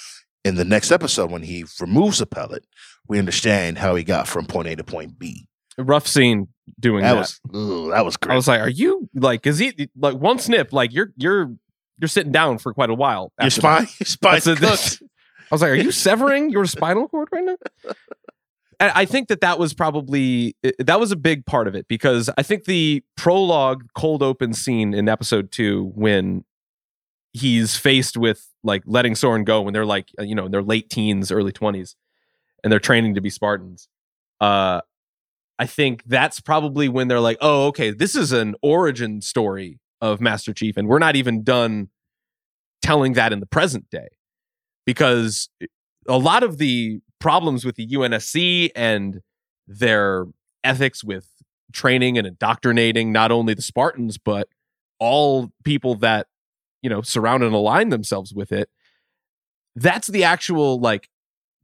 in 0.45 0.55
the 0.55 0.65
next 0.65 0.91
episode, 0.91 1.31
when 1.31 1.43
he 1.43 1.65
removes 1.79 2.19
the 2.19 2.25
pellet, 2.27 2.65
we 3.07 3.19
understand 3.19 3.77
how 3.79 3.95
he 3.95 4.03
got 4.03 4.27
from 4.27 4.45
point 4.45 4.67
A 4.67 4.75
to 4.75 4.83
point 4.83 5.17
B. 5.17 5.47
Rough 5.77 6.07
scene 6.07 6.47
doing 6.79 7.01
That 7.03 7.13
that. 7.13 7.19
was 7.19 7.39
ugh, 7.53 7.91
that 7.91 8.03
was 8.05 8.17
great. 8.17 8.33
I 8.33 8.35
was 8.35 8.47
like, 8.47 8.61
are 8.61 8.69
you 8.69 9.09
like, 9.13 9.45
is 9.47 9.59
he 9.59 9.89
like 9.95 10.15
one 10.15 10.39
snip? 10.39 10.73
Like 10.73 10.91
you're, 10.93 11.11
you're, 11.17 11.53
you're 11.99 12.07
sitting 12.07 12.31
down 12.31 12.57
for 12.59 12.73
quite 12.73 12.89
a 12.89 12.93
while. 12.95 13.31
your 13.41 13.49
spine, 13.49 13.87
your 13.99 14.55
a- 14.55 14.55
cooked. 14.57 15.01
I 15.49 15.55
was 15.55 15.61
like, 15.61 15.71
are 15.71 15.75
you 15.75 15.91
severing 15.91 16.49
your 16.49 16.65
spinal 16.65 17.07
cord 17.07 17.29
right 17.31 17.43
now? 17.43 17.57
And 18.79 18.91
I 18.93 19.05
think 19.05 19.27
that 19.29 19.41
that 19.41 19.57
was 19.57 19.73
probably 19.73 20.55
that 20.77 20.99
was 20.99 21.11
a 21.11 21.15
big 21.15 21.45
part 21.45 21.67
of 21.67 21.75
it 21.75 21.87
because 21.87 22.29
I 22.37 22.43
think 22.43 22.65
the 22.65 23.03
prologue 23.15 23.85
cold 23.95 24.21
open 24.21 24.53
scene 24.53 24.93
in 24.93 25.09
episode 25.09 25.51
two 25.51 25.91
when 25.95 26.43
he's 27.33 27.75
faced 27.75 28.17
with 28.17 28.47
like 28.63 28.83
letting 28.85 29.15
Soren 29.15 29.43
go 29.43 29.61
when 29.61 29.73
they're 29.73 29.85
like 29.85 30.09
you 30.19 30.35
know 30.35 30.45
in 30.45 30.51
their 30.51 30.61
late 30.61 30.89
teens, 30.89 31.31
early 31.31 31.51
twenties, 31.51 31.95
and 32.63 32.71
they're 32.71 32.79
training 32.79 33.15
to 33.15 33.21
be 33.21 33.31
Spartans. 33.31 33.87
Uh, 34.39 34.81
I 35.59 35.65
think 35.65 36.03
that's 36.05 36.39
probably 36.39 36.87
when 36.87 37.07
they're 37.07 37.19
like, 37.19 37.37
oh, 37.41 37.67
okay, 37.67 37.89
this 37.89 38.15
is 38.15 38.31
an 38.31 38.55
origin 38.61 39.21
story 39.21 39.79
of 40.01 40.21
Master 40.21 40.53
Chief, 40.53 40.77
and 40.77 40.87
we're 40.87 40.99
not 40.99 41.15
even 41.15 41.43
done 41.43 41.89
telling 42.83 43.13
that 43.13 43.33
in 43.33 43.39
the 43.39 43.47
present 43.47 43.89
day. 43.89 44.09
Because 44.85 45.49
a 46.07 46.17
lot 46.17 46.43
of 46.43 46.59
the 46.59 47.01
problems 47.19 47.65
with 47.65 47.75
the 47.75 47.87
UNSC 47.87 48.69
and 48.75 49.21
their 49.67 50.25
ethics 50.63 51.03
with 51.03 51.29
training 51.73 52.17
and 52.17 52.25
indoctrinating 52.25 53.11
not 53.11 53.31
only 53.31 53.53
the 53.53 53.61
Spartans, 53.61 54.17
but 54.17 54.47
all 54.99 55.51
people 55.63 55.95
that, 55.95 56.27
you 56.81 56.89
know, 56.89 57.01
surround 57.01 57.43
and 57.43 57.53
align 57.53 57.89
themselves 57.89 58.33
with 58.33 58.51
it. 58.51 58.69
That's 59.75 60.07
the 60.07 60.23
actual 60.23 60.79
like 60.79 61.09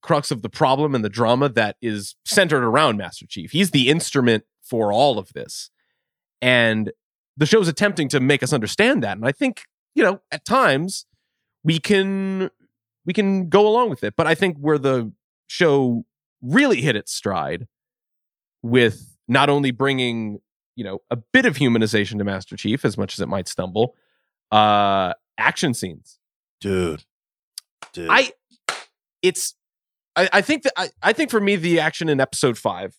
crux 0.02 0.32
of 0.32 0.42
the 0.42 0.50
problem 0.50 0.94
and 0.94 1.04
the 1.04 1.10
drama 1.10 1.50
that 1.50 1.78
is 1.82 2.16
centered 2.26 2.64
around 2.64 2.98
Master 2.98 3.26
Chief. 3.26 3.52
He's 3.52 3.72
the 3.72 3.90
instrument 3.90 4.44
for 4.62 4.92
all 4.92 5.18
of 5.18 5.34
this. 5.34 5.72
And 6.42 6.92
the 7.38 7.46
show's 7.46 7.68
attempting 7.68 8.10
to 8.10 8.20
make 8.20 8.44
us 8.44 8.54
understand 8.54 9.02
that. 9.04 9.18
And 9.18 9.26
I 9.26 9.32
think, 9.32 9.64
you 9.96 10.04
know, 10.04 10.22
at 10.32 10.46
times 10.46 11.06
we 11.64 11.80
can 11.80 12.50
we 13.06 13.14
can 13.14 13.50
go 13.50 13.68
along 13.68 13.90
with 13.90 14.04
it. 14.04 14.16
But 14.16 14.28
I 14.28 14.36
think 14.36 14.58
where 14.58 14.78
the 14.78 15.12
show 15.48 16.06
really 16.42 16.82
hit 16.82 16.96
its 16.96 17.14
stride 17.14 17.68
with 18.62 19.16
not 19.28 19.50
only 19.50 19.72
bringing, 19.72 20.40
you 20.76 20.84
know, 20.84 21.00
a 21.10 21.16
bit 21.16 21.46
of 21.46 21.58
humanization 21.58 22.18
to 22.18 22.24
Master 22.24 22.56
Chief 22.58 22.84
as 22.86 22.98
much 22.98 23.14
as 23.14 23.20
it 23.20 23.28
might 23.28 23.48
stumble, 23.48 23.96
uh 24.52 25.14
action 25.38 25.74
scenes. 25.74 26.20
Dude. 26.62 27.04
Dude. 27.92 28.08
I 28.10 28.32
it's 29.22 29.56
I, 30.16 30.30
I 30.34 30.42
think 30.42 30.64
that 30.64 30.74
I, 30.78 30.90
I 31.02 31.14
think 31.14 31.30
for 31.30 31.40
me 31.40 31.56
the 31.56 31.80
action 31.80 32.10
in 32.10 32.20
episode 32.20 32.58
five 32.58 32.96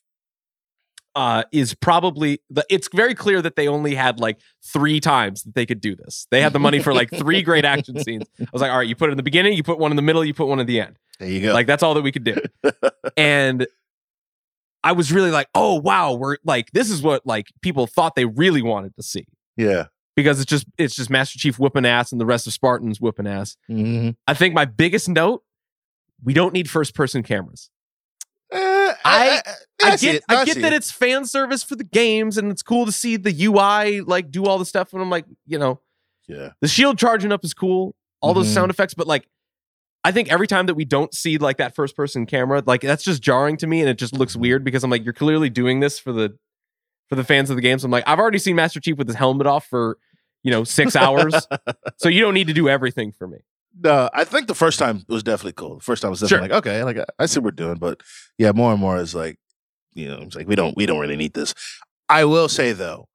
uh 1.15 1.45
is 1.53 1.75
probably 1.75 2.41
the 2.51 2.65
it's 2.69 2.89
very 2.93 3.15
clear 3.15 3.41
that 3.41 3.57
they 3.57 3.69
only 3.69 3.95
had 3.95 4.19
like 4.19 4.39
three 4.65 5.01
times 5.01 5.45
that 5.45 5.55
they 5.55 5.65
could 5.67 5.81
do 5.81 5.95
this. 5.95 6.27
They 6.31 6.43
had 6.43 6.53
the 6.53 6.59
money 6.59 6.81
for 6.81 6.93
like 6.93 7.11
three 7.11 7.43
great 7.43 7.65
action 7.65 7.99
scenes. 8.05 8.25
I 8.41 8.47
was 8.53 8.61
like, 8.61 8.71
all 8.71 8.79
right, 8.79 8.89
you 8.89 8.97
put 8.97 9.11
it 9.11 9.13
in 9.13 9.17
the 9.17 9.23
beginning, 9.23 9.53
you 9.53 9.63
put 9.63 9.79
one 9.79 9.93
in 9.93 9.97
the 9.97 10.03
middle, 10.03 10.25
you 10.25 10.35
put 10.35 10.47
one 10.47 10.61
at 10.61 10.67
the 10.67 10.81
end. 10.81 10.99
There 11.21 11.29
you 11.29 11.41
go. 11.41 11.53
Like 11.53 11.67
that's 11.67 11.83
all 11.83 11.95
that 11.95 12.03
we 12.03 12.13
could 12.13 12.25
do. 12.25 12.37
and 13.17 13.67
I 14.83 14.93
was 14.93 15.13
really 15.13 15.31
like, 15.31 15.49
oh 15.55 15.75
wow, 15.81 16.15
we're 16.15 16.37
like 16.45 16.71
this 16.73 16.91
is 16.91 17.03
what 17.03 17.25
like 17.27 17.47
people 17.63 17.87
thought 17.87 18.15
they 18.17 18.25
really 18.27 18.63
wanted 18.63 18.95
to 18.97 19.03
see. 19.03 19.27
yeah. 19.57 19.87
Because 20.17 20.39
it's 20.39 20.49
just 20.49 20.67
it's 20.79 20.95
just 20.95 21.11
Master 21.11 21.39
Chief 21.41 21.59
whooping 21.59 21.85
ass 21.85 22.13
and 22.13 22.21
the 22.21 22.27
rest 22.27 22.47
of 22.47 22.53
Spartans 22.53 23.01
whooping 23.01 23.27
ass. 23.27 23.57
Mm-hmm. 23.69 24.11
I 24.29 24.35
think 24.35 24.55
my 24.55 24.65
biggest 24.65 25.09
note, 25.09 25.43
we 26.23 26.33
don't 26.35 26.53
need 26.53 26.71
first 26.71 26.95
person 26.95 27.25
cameras. 27.25 27.69
I, 28.53 28.95
I- 29.05 29.43
I, 29.83 29.97
see 29.97 30.13
get. 30.13 30.23
I 30.29 30.45
get 30.45 30.61
that 30.63 30.73
it. 30.73 30.77
it's 30.77 30.91
fan 30.93 31.27
service 31.27 31.63
for 31.65 31.75
the 31.77 31.85
games 31.85 32.39
and 32.39 32.51
it's 32.53 32.63
cool 32.63 32.87
to 32.87 32.93
see 32.93 33.17
the 33.17 33.33
UI 33.47 34.01
like 34.03 34.31
do 34.31 34.45
all 34.47 34.57
the 34.59 34.65
stuff 34.65 34.93
and 34.93 35.03
I'm 35.03 35.11
like, 35.11 35.25
you 35.47 35.59
know, 35.59 35.81
Yeah. 36.29 36.51
the 36.61 36.69
shield 36.69 36.97
charging 36.97 37.33
up 37.33 37.45
is 37.45 37.53
cool, 37.53 37.95
all 38.21 38.33
those 38.35 38.47
Mhm. 38.49 38.55
sound 38.55 38.71
effects, 38.71 38.95
but 38.95 39.07
like 39.09 39.27
I 40.05 40.13
think 40.13 40.31
every 40.31 40.47
time 40.47 40.67
that 40.67 40.75
we 40.75 40.85
don't 40.85 41.15
see 41.15 41.39
like 41.39 41.57
that 41.57 41.75
first 41.75 41.97
person 41.97 42.27
camera, 42.27 42.63
like 42.65 42.83
that's 42.83 43.03
just 43.03 43.23
jarring 43.23 43.57
to 43.59 43.67
me 43.67 43.81
and 43.81 43.89
it 43.89 43.99
just 43.99 44.13
looks 44.13 44.37
weird 44.37 44.63
because 44.63 44.85
I'm 44.85 44.91
like, 44.91 45.03
you're 45.03 45.15
clearly 45.15 45.49
doing 45.49 45.81
this 45.81 45.99
for 45.99 46.13
the 46.13 46.37
for 47.09 47.17
the 47.17 47.25
fans 47.25 47.51
of 47.51 47.57
the 47.57 47.63
game. 47.63 47.79
So 47.79 47.87
I'm 47.87 47.91
like, 47.91 48.05
I've 48.07 48.19
already 48.19 48.39
seen 48.39 48.55
Master 48.55 48.81
Chief 48.81 48.97
with 48.99 49.09
his 49.09 49.17
helmet 49.17 49.47
off 49.47 49.67
for, 49.67 49.99
you 50.43 50.51
know, 50.51 50.63
six 50.63 50.95
hours. 50.95 51.35
so 51.97 52.09
you 52.11 52.21
don't 52.21 52.35
need 52.35 52.49
to 52.49 52.53
do 52.53 52.69
everything 52.69 53.13
for 53.13 53.27
me. 53.27 53.39
No, 53.83 54.09
I 54.13 54.25
think 54.25 54.47
the 54.47 54.55
first 54.55 54.79
time 54.79 55.05
was 55.09 55.23
definitely 55.23 55.55
cool. 55.55 55.77
The 55.77 55.85
first 55.85 56.03
time 56.03 56.11
was 56.11 56.21
definitely 56.21 56.51
like, 56.51 56.59
okay, 56.59 56.85
like 56.85 56.99
I, 56.99 57.05
I 57.19 57.27
see 57.27 57.41
what 57.41 57.45
we're 57.45 57.51
doing, 57.53 57.77
but 57.77 58.03
yeah, 58.39 58.53
more 58.53 58.73
and 58.73 58.81
more 58.81 58.99
is 58.99 59.15
like, 59.15 59.39
you 59.95 60.09
know, 60.09 60.21
it's 60.21 60.37
like 60.37 60.47
we 60.47 60.55
don't 60.55 60.77
we 60.77 60.87
don't 60.87 61.01
really 61.01 61.17
need 61.17 61.35
this. 61.35 61.55
I 62.09 62.25
will 62.25 62.49
say 62.49 62.73
though, 62.73 63.09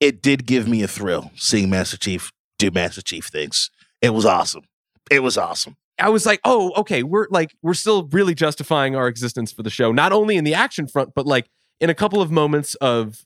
it 0.00 0.22
did 0.22 0.44
give 0.44 0.68
me 0.68 0.82
a 0.82 0.88
thrill 0.88 1.30
seeing 1.36 1.70
Master 1.70 1.96
Chief 1.96 2.32
do 2.58 2.70
Master 2.70 3.00
Chief 3.00 3.26
things. 3.26 3.70
It 4.02 4.10
was 4.10 4.26
awesome. 4.26 4.64
It 5.10 5.20
was 5.20 5.38
awesome. 5.38 5.76
I 5.98 6.08
was 6.08 6.26
like, 6.26 6.40
oh, 6.44 6.72
okay, 6.76 7.02
we're 7.02 7.26
like, 7.30 7.54
we're 7.62 7.74
still 7.74 8.08
really 8.08 8.34
justifying 8.34 8.96
our 8.96 9.06
existence 9.06 9.52
for 9.52 9.62
the 9.62 9.70
show, 9.70 9.92
not 9.92 10.12
only 10.12 10.36
in 10.36 10.44
the 10.44 10.54
action 10.54 10.88
front, 10.88 11.10
but 11.14 11.26
like 11.26 11.48
in 11.80 11.88
a 11.90 11.94
couple 11.94 12.20
of 12.20 12.30
moments 12.30 12.74
of 12.76 13.24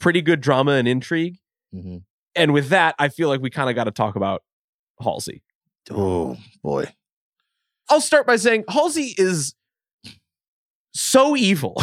pretty 0.00 0.22
good 0.22 0.40
drama 0.40 0.72
and 0.72 0.88
intrigue. 0.88 1.38
Mhm. 1.74 2.02
And 2.34 2.52
with 2.52 2.68
that, 2.70 2.96
I 2.98 3.08
feel 3.08 3.28
like 3.28 3.40
we 3.40 3.50
kind 3.50 3.70
of 3.70 3.76
got 3.76 3.84
to 3.84 3.92
talk 3.92 4.16
about 4.16 4.42
Halsey. 5.00 5.42
Oh 5.90 6.36
boy. 6.62 6.92
I'll 7.88 8.00
start 8.00 8.26
by 8.26 8.36
saying 8.36 8.64
Halsey 8.68 9.14
is 9.16 9.54
so 10.94 11.36
evil, 11.36 11.80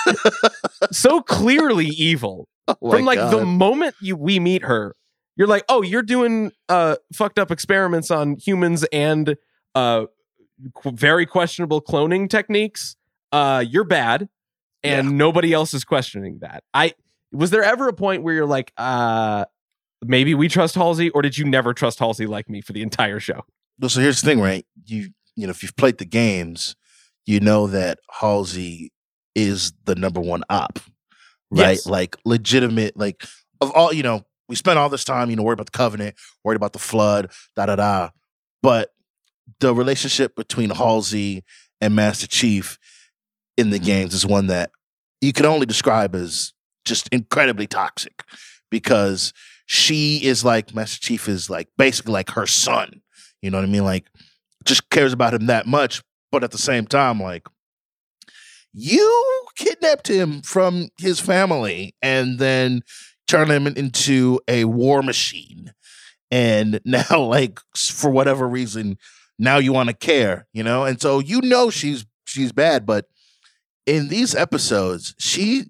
so 0.92 1.22
clearly 1.22 1.86
evil. 1.86 2.46
Oh 2.68 2.90
From 2.90 3.04
like 3.04 3.18
the 3.18 3.44
moment 3.44 3.94
you 4.00 4.16
we 4.16 4.38
meet 4.38 4.62
her, 4.62 4.94
you're 5.36 5.48
like, 5.48 5.64
oh, 5.68 5.82
you're 5.82 6.02
doing 6.02 6.52
uh 6.68 6.96
fucked 7.12 7.38
up 7.38 7.50
experiments 7.50 8.10
on 8.10 8.36
humans 8.36 8.84
and 8.92 9.36
uh 9.74 10.06
qu- 10.74 10.92
very 10.92 11.26
questionable 11.26 11.80
cloning 11.80 12.28
techniques. 12.28 12.96
Uh, 13.32 13.64
you're 13.66 13.84
bad, 13.84 14.28
and 14.84 15.18
nobody 15.18 15.52
else 15.52 15.74
is 15.74 15.84
questioning 15.84 16.38
that. 16.40 16.62
I 16.72 16.94
was 17.32 17.50
there 17.50 17.64
ever 17.64 17.88
a 17.88 17.92
point 17.92 18.22
where 18.22 18.32
you're 18.34 18.46
like, 18.46 18.72
uh, 18.76 19.44
maybe 20.04 20.34
we 20.34 20.48
trust 20.48 20.76
Halsey, 20.76 21.10
or 21.10 21.22
did 21.22 21.36
you 21.36 21.44
never 21.44 21.74
trust 21.74 21.98
Halsey 21.98 22.26
like 22.26 22.48
me 22.48 22.60
for 22.60 22.72
the 22.72 22.82
entire 22.82 23.18
show? 23.18 23.44
Well, 23.80 23.88
so 23.88 24.00
here's 24.00 24.20
the 24.20 24.26
thing, 24.26 24.40
right? 24.40 24.64
You 24.84 25.08
you 25.34 25.46
know, 25.46 25.50
if 25.50 25.62
you've 25.62 25.76
played 25.76 25.98
the 25.98 26.04
games, 26.04 26.76
you 27.26 27.40
know 27.40 27.66
that 27.66 27.98
Halsey 28.20 28.92
is 29.34 29.72
the 29.84 29.96
number 29.96 30.20
one 30.20 30.44
op, 30.48 30.78
right? 31.50 31.70
Yes. 31.70 31.86
Like 31.86 32.16
legitimate, 32.24 32.96
like 32.96 33.24
of 33.60 33.72
all 33.72 33.92
you 33.92 34.04
know, 34.04 34.24
we 34.48 34.56
spent 34.56 34.78
all 34.78 34.88
this 34.88 35.04
time, 35.04 35.30
you 35.30 35.36
know, 35.36 35.42
worried 35.42 35.54
about 35.54 35.66
the 35.72 35.76
covenant, 35.76 36.16
worried 36.42 36.56
about 36.56 36.72
the 36.72 36.78
flood, 36.78 37.30
da 37.56 37.66
da 37.66 37.76
da. 37.76 38.10
But 38.62 38.90
the 39.60 39.74
relationship 39.74 40.34
between 40.36 40.70
Halsey 40.70 41.44
and 41.80 41.94
Master 41.94 42.26
Chief 42.26 42.78
in 43.56 43.70
the 43.70 43.78
games 43.78 44.14
is 44.14 44.26
one 44.26 44.48
that 44.48 44.70
you 45.20 45.32
can 45.32 45.46
only 45.46 45.66
describe 45.66 46.14
as 46.14 46.52
just 46.84 47.08
incredibly 47.12 47.66
toxic 47.66 48.22
because 48.70 49.32
she 49.66 50.18
is 50.24 50.44
like 50.44 50.74
Master 50.74 51.00
Chief 51.00 51.28
is 51.28 51.48
like 51.48 51.68
basically 51.78 52.12
like 52.12 52.30
her 52.30 52.46
son. 52.46 53.00
You 53.40 53.50
know 53.50 53.58
what 53.58 53.64
I 53.64 53.70
mean? 53.70 53.84
Like 53.84 54.06
just 54.64 54.90
cares 54.90 55.12
about 55.12 55.34
him 55.34 55.46
that 55.46 55.66
much, 55.66 56.02
but 56.30 56.44
at 56.44 56.50
the 56.50 56.58
same 56.58 56.86
time, 56.86 57.20
like 57.20 57.46
you 58.72 59.46
kidnapped 59.56 60.08
him 60.08 60.42
from 60.42 60.88
his 60.98 61.20
family 61.20 61.94
and 62.02 62.38
then 62.38 62.82
turned 63.26 63.50
him 63.50 63.66
into 63.66 64.40
a 64.48 64.64
war 64.64 65.02
machine. 65.02 65.72
And 66.30 66.80
now, 66.84 67.20
like, 67.20 67.60
for 67.76 68.10
whatever 68.10 68.46
reason, 68.48 68.98
now 69.38 69.58
you 69.58 69.72
want 69.72 69.88
to 69.88 69.94
care, 69.94 70.46
you 70.52 70.62
know? 70.62 70.84
And 70.84 71.00
so 71.00 71.18
you 71.18 71.40
know 71.40 71.70
she's 71.70 72.06
she's 72.24 72.52
bad, 72.52 72.86
but 72.86 73.06
in 73.86 74.08
these 74.08 74.34
episodes, 74.34 75.14
she 75.18 75.64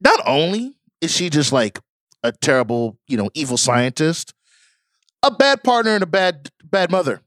not 0.00 0.20
only 0.26 0.76
is 1.00 1.10
she 1.14 1.30
just 1.30 1.52
like 1.52 1.78
a 2.22 2.32
terrible, 2.32 2.98
you 3.06 3.16
know, 3.16 3.30
evil 3.34 3.56
scientist, 3.56 4.34
a 5.22 5.30
bad 5.30 5.62
partner 5.62 5.92
and 5.92 6.02
a 6.02 6.06
bad 6.06 6.50
bad 6.64 6.90
mother. 6.90 7.20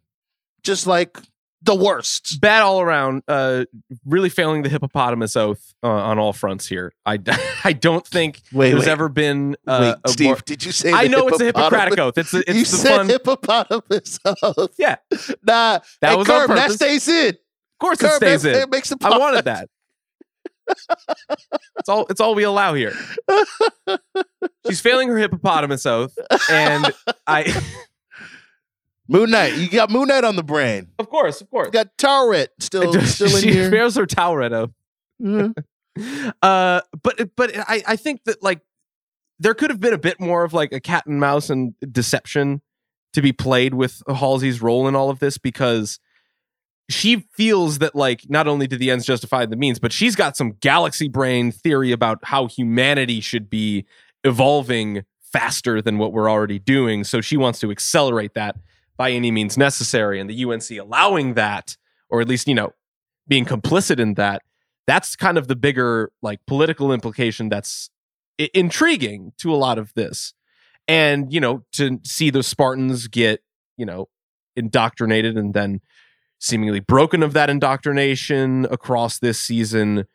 Just 0.63 0.87
like 0.87 1.17
the 1.61 1.75
worst. 1.75 2.39
Bad 2.39 2.61
all 2.61 2.79
around. 2.81 3.23
Uh, 3.27 3.65
really 4.05 4.29
failing 4.29 4.61
the 4.63 4.69
hippopotamus 4.69 5.35
oath 5.35 5.73
uh, 5.83 5.87
on 5.89 6.17
all 6.19 6.31
fronts 6.33 6.67
here. 6.67 6.93
I 7.05 7.19
I 7.63 7.73
don't 7.73 8.05
think 8.07 8.41
Wait, 8.53 8.71
there's 8.71 8.81
wait. 8.85 8.91
ever 8.91 9.09
been 9.09 9.55
uh, 9.67 9.95
Wait, 10.05 10.11
Steve, 10.11 10.45
did 10.45 10.63
you 10.63 10.71
say 10.71 10.91
I 10.93 11.07
know 11.07 11.27
it's 11.27 11.41
a 11.41 11.45
Hippocratic 11.45 11.99
oath. 11.99 12.17
It's 12.17 12.33
a, 12.33 12.39
it's 12.39 12.49
you 12.53 12.59
the 12.61 12.65
said 12.65 12.97
fun. 12.97 13.09
hippopotamus 13.09 14.19
oath. 14.43 14.73
Yeah, 14.77 14.95
Nah, 15.43 15.79
That 16.01 16.17
was 16.17 16.27
Curb, 16.27 16.49
that 16.51 16.71
stays 16.71 17.07
in. 17.07 17.29
of 17.29 17.35
course 17.79 18.01
it 18.01 18.11
stays 18.13 18.43
that, 18.43 18.55
in. 18.55 18.61
It 18.63 18.69
makes 18.69 18.89
the 18.89 18.97
I 19.01 19.17
wanted 19.17 19.45
that. 19.45 19.69
It's 21.79 21.89
all. 21.89 22.05
It's 22.11 22.21
all 22.21 22.35
we 22.35 22.43
allow 22.43 22.73
here. 22.75 22.93
She's 24.67 24.79
failing 24.81 25.09
her 25.09 25.17
hippopotamus 25.17 25.85
oath, 25.85 26.15
and 26.49 26.93
I, 27.25 27.43
Moon 29.09 29.31
Knight, 29.31 29.55
you 29.55 29.67
got 29.69 29.89
Moon 29.89 30.07
Knight 30.07 30.23
on 30.23 30.35
the 30.35 30.43
brain. 30.43 30.87
of 30.99 31.09
course, 31.09 31.41
of 31.41 31.49
course, 31.49 31.65
You 31.67 31.71
got 31.71 31.97
Taweret 31.97 32.47
still, 32.59 32.93
still 33.01 33.35
in 33.35 33.41
here. 33.41 33.41
she 33.41 33.51
here. 33.51 33.71
fails 33.71 33.95
her 33.95 34.05
Taweret 34.05 34.51
oath. 34.53 34.71
Mhm. 35.21 35.53
Uh, 36.41 36.79
but 37.03 37.35
but 37.35 37.51
I 37.57 37.83
I 37.85 37.95
think 37.97 38.23
that 38.23 38.41
like 38.41 38.61
there 39.39 39.53
could 39.53 39.69
have 39.69 39.81
been 39.81 39.91
a 39.93 39.97
bit 39.97 40.17
more 40.19 40.45
of 40.45 40.53
like 40.53 40.71
a 40.71 40.79
cat 40.79 41.05
and 41.07 41.19
mouse 41.19 41.49
and 41.49 41.73
deception 41.91 42.61
to 43.13 43.21
be 43.21 43.33
played 43.33 43.73
with 43.73 44.01
Halsey's 44.07 44.61
role 44.61 44.87
in 44.87 44.95
all 44.95 45.09
of 45.09 45.19
this 45.19 45.37
because 45.37 45.99
she 46.89 47.25
feels 47.33 47.79
that 47.79 47.95
like 47.95 48.29
not 48.29 48.47
only 48.47 48.65
do 48.65 48.77
the 48.77 48.91
ends 48.91 49.05
justify 49.05 49.45
the 49.45 49.57
means, 49.57 49.77
but 49.79 49.91
she's 49.91 50.15
got 50.15 50.37
some 50.37 50.51
galaxy 50.61 51.09
brain 51.09 51.51
theory 51.51 51.91
about 51.91 52.19
how 52.23 52.47
humanity 52.47 53.19
should 53.19 53.49
be 53.49 53.85
evolving 54.23 55.03
faster 55.33 55.81
than 55.81 55.97
what 55.97 56.13
we're 56.13 56.29
already 56.31 56.59
doing. 56.59 57.03
So 57.03 57.19
she 57.19 57.35
wants 57.35 57.59
to 57.59 57.71
accelerate 57.71 58.35
that 58.35 58.55
by 58.99 59.11
any 59.11 59.31
means 59.31 59.57
necessary. 59.57 60.19
And 60.19 60.29
the 60.29 60.43
UNSC 60.43 60.79
allowing 60.79 61.35
that, 61.35 61.77
or 62.09 62.19
at 62.19 62.27
least, 62.27 62.49
you 62.49 62.53
know, 62.53 62.73
being 63.29 63.45
complicit 63.45 63.97
in 63.97 64.15
that, 64.15 64.41
that's 64.85 65.15
kind 65.15 65.37
of 65.37 65.47
the 65.47 65.55
bigger 65.55 66.11
like 66.21 66.45
political 66.45 66.91
implication 66.91 67.47
that's 67.47 67.89
I- 68.39 68.49
intriguing 68.53 69.31
to 69.37 69.53
a 69.53 69.55
lot 69.55 69.77
of 69.77 69.93
this. 69.93 70.33
And, 70.85 71.31
you 71.31 71.39
know, 71.39 71.63
to 71.73 72.01
see 72.03 72.29
the 72.29 72.43
Spartans 72.43 73.07
get, 73.07 73.41
you 73.77 73.85
know, 73.85 74.09
indoctrinated 74.57 75.37
and 75.37 75.53
then 75.53 75.79
seemingly 76.39 76.81
broken 76.81 77.23
of 77.23 77.31
that 77.33 77.49
indoctrination 77.49 78.65
across 78.65 79.19
this 79.19 79.39
season. 79.39 80.05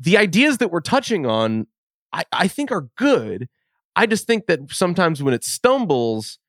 The 0.00 0.16
ideas 0.16 0.58
that 0.58 0.72
we're 0.72 0.80
touching 0.80 1.26
on, 1.26 1.68
I, 2.12 2.24
I 2.32 2.48
think 2.48 2.72
are 2.72 2.88
good. 2.96 3.48
I 3.94 4.06
just 4.06 4.26
think 4.26 4.46
that 4.46 4.72
sometimes 4.72 5.22
when 5.22 5.34
it 5.34 5.44
stumbles, 5.44 6.40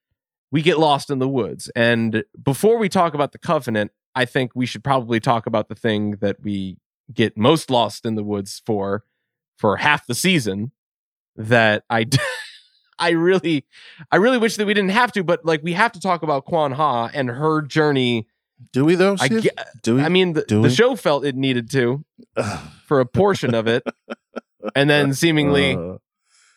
we 0.52 0.62
get 0.62 0.78
lost 0.78 1.10
in 1.10 1.20
the 1.20 1.28
woods. 1.28 1.72
And 1.76 2.24
before 2.42 2.78
we 2.78 2.90
talk 2.90 3.14
about 3.14 3.32
the 3.32 3.38
covenant, 3.38 3.92
I 4.14 4.26
think 4.26 4.52
we 4.54 4.66
should 4.66 4.84
probably 4.84 5.20
talk 5.20 5.46
about 5.46 5.70
the 5.70 5.76
thing 5.76 6.18
that 6.18 6.42
we 6.42 6.78
get 7.14 7.38
most 7.38 7.70
lost 7.70 8.06
in 8.06 8.16
the 8.16 8.24
woods 8.24 8.62
for 8.66 9.04
for 9.58 9.78
half 9.78 10.06
the 10.08 10.16
season 10.16 10.72
that 11.36 11.84
I 11.90 12.08
I 13.00 13.12
really 13.12 13.66
I 14.12 14.18
really 14.18 14.38
wish 14.38 14.58
that 14.58 14.66
we 14.66 14.74
didn't 14.74 14.92
have 14.92 15.12
to 15.14 15.24
but 15.24 15.46
like 15.46 15.62
we 15.64 15.74
have 15.74 15.92
to 15.94 16.00
talk 16.00 16.24
about 16.24 16.46
Kwan 16.46 16.72
Ha 16.74 17.10
and 17.14 17.30
her 17.30 17.62
journey 17.62 18.28
Do 18.74 18.86
we 18.86 18.96
though? 18.96 19.16
I? 19.20 19.28
Do 19.82 19.96
we? 19.96 20.02
I 20.02 20.10
mean 20.10 20.34
the, 20.34 20.44
Do 20.44 20.62
the 20.62 20.70
show 20.70 20.96
felt 20.96 21.26
it 21.26 21.36
needed 21.36 21.70
to 21.72 22.04
for 22.86 23.00
a 23.00 23.06
portion 23.06 23.54
of 23.54 23.68
it 23.68 23.84
and 24.76 24.90
then 24.90 25.14
seemingly 25.14 25.76
Uh, 25.76 25.98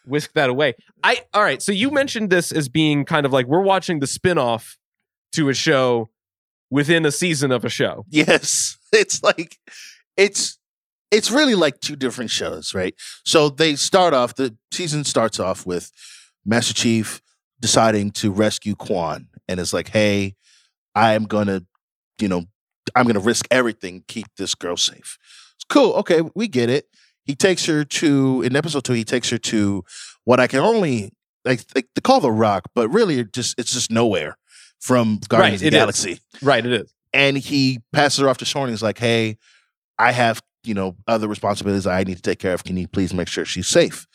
whisk 0.06 0.32
that 0.34 0.50
away. 0.50 0.74
I 1.02 1.22
all 1.32 1.42
right. 1.42 1.62
So 1.62 1.72
you 1.72 1.88
mm-hmm. 1.88 1.94
mentioned 1.94 2.30
this 2.30 2.52
as 2.52 2.68
being 2.68 3.04
kind 3.04 3.26
of 3.26 3.32
like 3.32 3.46
we're 3.46 3.62
watching 3.62 4.00
the 4.00 4.06
spin-off 4.06 4.78
to 5.32 5.48
a 5.48 5.54
show 5.54 6.10
within 6.70 7.04
a 7.06 7.12
season 7.12 7.52
of 7.52 7.64
a 7.64 7.68
show. 7.68 8.04
yes, 8.08 8.78
it's 8.92 9.22
like 9.22 9.58
it's 10.16 10.58
it's 11.10 11.30
really 11.30 11.54
like 11.54 11.80
two 11.80 11.96
different 11.96 12.30
shows, 12.30 12.74
right? 12.74 12.94
So 13.24 13.48
they 13.48 13.76
start 13.76 14.14
off 14.14 14.34
the 14.34 14.56
season 14.72 15.04
starts 15.04 15.38
off 15.38 15.64
with 15.64 15.92
Master 16.44 16.74
Chief 16.74 17.22
deciding 17.60 18.10
to 18.10 18.32
rescue 18.32 18.74
Kwan, 18.74 19.28
and 19.48 19.60
it's 19.60 19.72
like, 19.72 19.88
hey, 19.88 20.34
I 20.94 21.14
am 21.14 21.24
gonna, 21.24 21.62
you 22.20 22.28
know, 22.28 22.44
I'm 22.94 23.06
gonna 23.06 23.20
risk 23.20 23.46
everything, 23.50 24.00
to 24.00 24.04
keep 24.06 24.26
this 24.36 24.54
girl 24.54 24.76
safe. 24.76 25.18
It's 25.56 25.64
cool. 25.68 25.92
Okay, 25.94 26.22
we 26.34 26.48
get 26.48 26.68
it. 26.68 26.88
He 27.24 27.34
takes 27.34 27.64
her 27.66 27.84
to 27.84 28.42
in 28.42 28.54
episode 28.56 28.84
two. 28.84 28.92
He 28.92 29.04
takes 29.04 29.30
her 29.30 29.38
to 29.38 29.82
what 30.24 30.40
I 30.40 30.46
can 30.46 30.60
only 30.60 31.12
like, 31.44 31.60
like 31.74 31.86
they 31.94 32.00
call 32.00 32.20
the 32.20 32.30
Rock, 32.32 32.64
but 32.74 32.88
really 32.90 33.18
it 33.20 33.32
just 33.32 33.58
it's 33.58 33.72
just 33.72 33.90
nowhere 33.90 34.36
from 34.80 35.20
Guardians 35.28 35.52
Right, 35.52 35.54
of 35.54 35.60
the 35.60 35.66
it 35.66 35.74
is. 35.74 35.78
Galaxy 35.80 36.18
Right, 36.42 36.64
it 36.66 36.72
is. 36.72 36.92
and 37.12 37.36
he 37.38 37.80
passes 37.92 38.18
her 38.20 38.28
off 38.28 38.38
to 38.38 38.44
Soren. 38.44 38.70
He's 38.70 38.82
like, 38.82 38.98
"Hey, 38.98 39.38
I 39.98 40.12
have 40.12 40.42
you 40.64 40.74
know 40.74 40.96
other 41.06 41.28
responsibilities 41.28 41.86
I 41.86 42.04
need 42.04 42.16
to 42.16 42.22
take 42.22 42.38
care 42.38 42.54
of. 42.54 42.64
Can 42.64 42.76
you 42.76 42.88
please 42.88 43.12
make 43.14 43.28
sure 43.28 43.44
she's 43.44 43.68
safe?" 43.68 44.06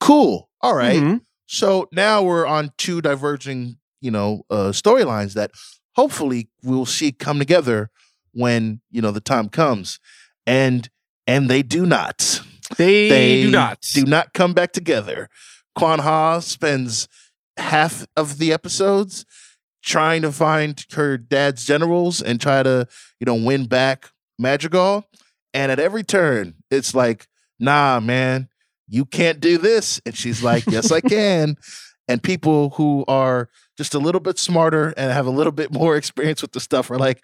Cool. 0.00 0.48
All 0.60 0.74
right. 0.74 1.00
Mhm. 1.00 1.20
So 1.46 1.88
now 1.92 2.22
we're 2.22 2.46
on 2.46 2.70
two 2.78 3.00
diverging 3.00 3.76
you 4.00 4.10
know 4.10 4.42
uh, 4.50 4.70
storylines 4.72 5.32
that 5.34 5.50
hopefully 5.96 6.48
we'll 6.62 6.86
see 6.86 7.12
come 7.12 7.38
together 7.38 7.90
when 8.32 8.80
you 8.90 9.00
know 9.00 9.10
the 9.10 9.20
time 9.20 9.48
comes, 9.48 9.98
and 10.46 10.88
and 11.26 11.48
they 11.48 11.62
do 11.62 11.86
not. 11.86 12.40
They, 12.76 13.08
They 13.08 13.42
do 13.42 13.50
not. 13.50 13.80
do 13.94 14.04
not 14.04 14.32
come 14.32 14.52
back 14.52 14.72
together. 14.72 15.28
Kwan 15.76 15.98
Ha 16.00 16.40
spends 16.40 17.08
half 17.56 18.06
of 18.16 18.38
the 18.38 18.52
episodes 18.52 19.24
trying 19.82 20.22
to 20.22 20.32
find 20.32 20.84
her 20.92 21.18
dad's 21.18 21.64
generals 21.64 22.22
and 22.22 22.40
try 22.40 22.62
to, 22.62 22.88
you 23.20 23.26
know, 23.26 23.34
win 23.34 23.66
back 23.66 24.10
Madrigal. 24.38 25.04
And 25.52 25.70
at 25.70 25.78
every 25.78 26.02
turn, 26.02 26.54
it's 26.70 26.94
like, 26.94 27.26
nah, 27.60 28.00
man, 28.00 28.48
you 28.88 29.04
can't 29.04 29.40
do 29.40 29.58
this. 29.58 30.00
And 30.06 30.16
she's 30.16 30.42
like, 30.42 30.66
yes, 30.66 30.90
I 30.90 31.00
can. 31.02 31.56
And 32.08 32.22
people 32.22 32.70
who 32.70 33.04
are 33.08 33.48
just 33.76 33.94
a 33.94 33.98
little 33.98 34.20
bit 34.20 34.38
smarter 34.38 34.94
and 34.96 35.12
have 35.12 35.26
a 35.26 35.30
little 35.30 35.52
bit 35.52 35.72
more 35.72 35.96
experience 35.98 36.40
with 36.42 36.52
the 36.52 36.60
stuff 36.60 36.90
are 36.90 36.98
like, 36.98 37.22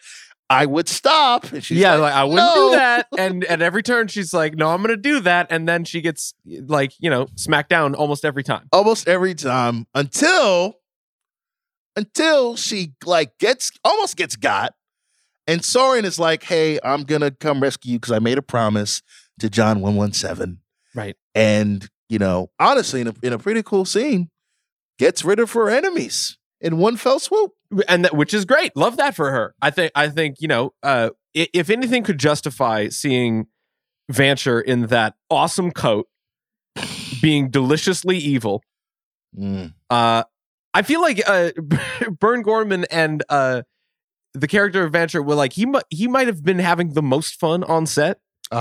I 0.50 0.66
would 0.66 0.88
stop. 0.88 1.52
And 1.52 1.62
she's 1.64 1.78
yeah, 1.78 1.92
like, 1.92 2.00
like, 2.02 2.14
I 2.14 2.24
wouldn't 2.24 2.36
"No." 2.46 2.70
do 2.70 2.76
that. 2.76 3.06
And 3.18 3.44
at 3.44 3.62
every 3.62 3.82
turn, 3.82 4.08
she's 4.08 4.34
like, 4.34 4.54
"No, 4.56 4.68
I'm 4.70 4.78
going 4.82 4.88
to 4.90 4.96
do 4.96 5.20
that," 5.20 5.46
and 5.50 5.68
then 5.68 5.84
she 5.84 6.00
gets 6.00 6.34
like, 6.44 6.92
you 6.98 7.08
know, 7.08 7.28
smacked 7.36 7.68
down 7.70 7.94
almost 7.94 8.24
every 8.24 8.42
time. 8.42 8.66
almost 8.72 9.06
every 9.08 9.34
time 9.34 9.86
until 9.94 10.74
until 11.96 12.56
she 12.56 12.92
like 13.04 13.36
gets 13.38 13.70
almost 13.84 14.16
gets 14.16 14.36
got 14.36 14.74
and 15.46 15.64
Soren 15.64 16.04
is 16.04 16.18
like 16.20 16.44
hey 16.44 16.78
i'm 16.84 17.02
gonna 17.02 17.30
come 17.32 17.60
rescue 17.60 17.92
you 17.94 17.98
because 17.98 18.12
i 18.12 18.18
made 18.20 18.38
a 18.38 18.42
promise 18.42 19.02
to 19.40 19.50
john 19.50 19.80
117 19.80 20.58
Right. 20.94 21.16
and 21.34 21.88
you 22.08 22.18
know 22.18 22.50
honestly 22.60 23.00
in 23.00 23.08
a, 23.08 23.14
in 23.22 23.32
a 23.32 23.38
pretty 23.38 23.62
cool 23.64 23.84
scene 23.84 24.30
gets 24.98 25.24
rid 25.24 25.40
of 25.40 25.50
her 25.52 25.68
enemies 25.68 26.38
in 26.60 26.78
one 26.78 26.96
fell 26.96 27.18
swoop 27.18 27.52
and 27.88 28.04
that 28.04 28.14
which 28.14 28.34
is 28.34 28.44
great. 28.44 28.76
Love 28.76 28.96
that 28.96 29.14
for 29.14 29.30
her. 29.30 29.54
I 29.62 29.70
think 29.70 29.92
I 29.94 30.08
think 30.08 30.36
you 30.40 30.48
know, 30.48 30.74
uh, 30.82 31.10
if 31.34 31.70
anything 31.70 32.02
could 32.02 32.18
justify 32.18 32.88
seeing 32.88 33.46
Vinsher 34.10 34.62
in 34.62 34.86
that 34.86 35.14
awesome 35.30 35.70
coat, 35.70 36.08
being 37.22 37.50
deliciously 37.50 38.18
evil. 38.18 38.62
Mm. 39.38 39.74
Uh, 39.88 40.24
I 40.74 40.82
feel 40.82 41.00
like 41.00 41.22
uh, 41.26 41.50
Burn 42.18 42.42
Gorman 42.42 42.84
and 42.90 43.22
uh, 43.28 43.62
the 44.34 44.48
character 44.48 44.84
of 44.84 44.92
Vinsher 44.92 45.24
were 45.24 45.34
like 45.34 45.52
he 45.52 45.66
might 45.66 45.84
he 45.90 46.08
might 46.08 46.26
have 46.26 46.44
been 46.44 46.58
having 46.58 46.94
the 46.94 47.02
most 47.02 47.38
fun 47.38 47.64
on 47.64 47.86
set 47.86 48.18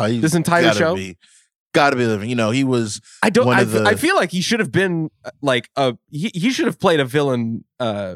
he's 0.08 0.22
this 0.22 0.36
entire 0.36 0.74
show. 0.74 0.96
be, 0.96 1.18
gotta 1.74 1.96
be 1.96 2.06
living 2.06 2.30
you 2.30 2.36
know 2.36 2.52
he 2.52 2.64
was 2.64 3.00
I 3.22 3.30
don't. 3.30 3.48
I, 3.48 3.64
the- 3.64 3.84
I 3.86 3.96
feel 3.96 4.16
like 4.16 4.32
he 4.32 4.42
should 4.42 4.60
have 4.60 4.72
been 4.72 5.10
uh, 5.24 5.32
like 5.42 5.70
a 5.76 5.96
he, 6.10 6.32
he 6.34 6.50
should 6.52 6.66
have 6.66 6.80
played 6.80 7.00
a 7.00 7.06
villain 7.06 7.64
uh 7.80 8.16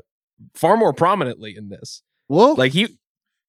far 0.56 0.76
more 0.78 0.94
prominently 0.94 1.56
in 1.56 1.70
this. 1.70 2.02
well 2.28 2.56
Like 2.56 2.72
he 2.74 2.98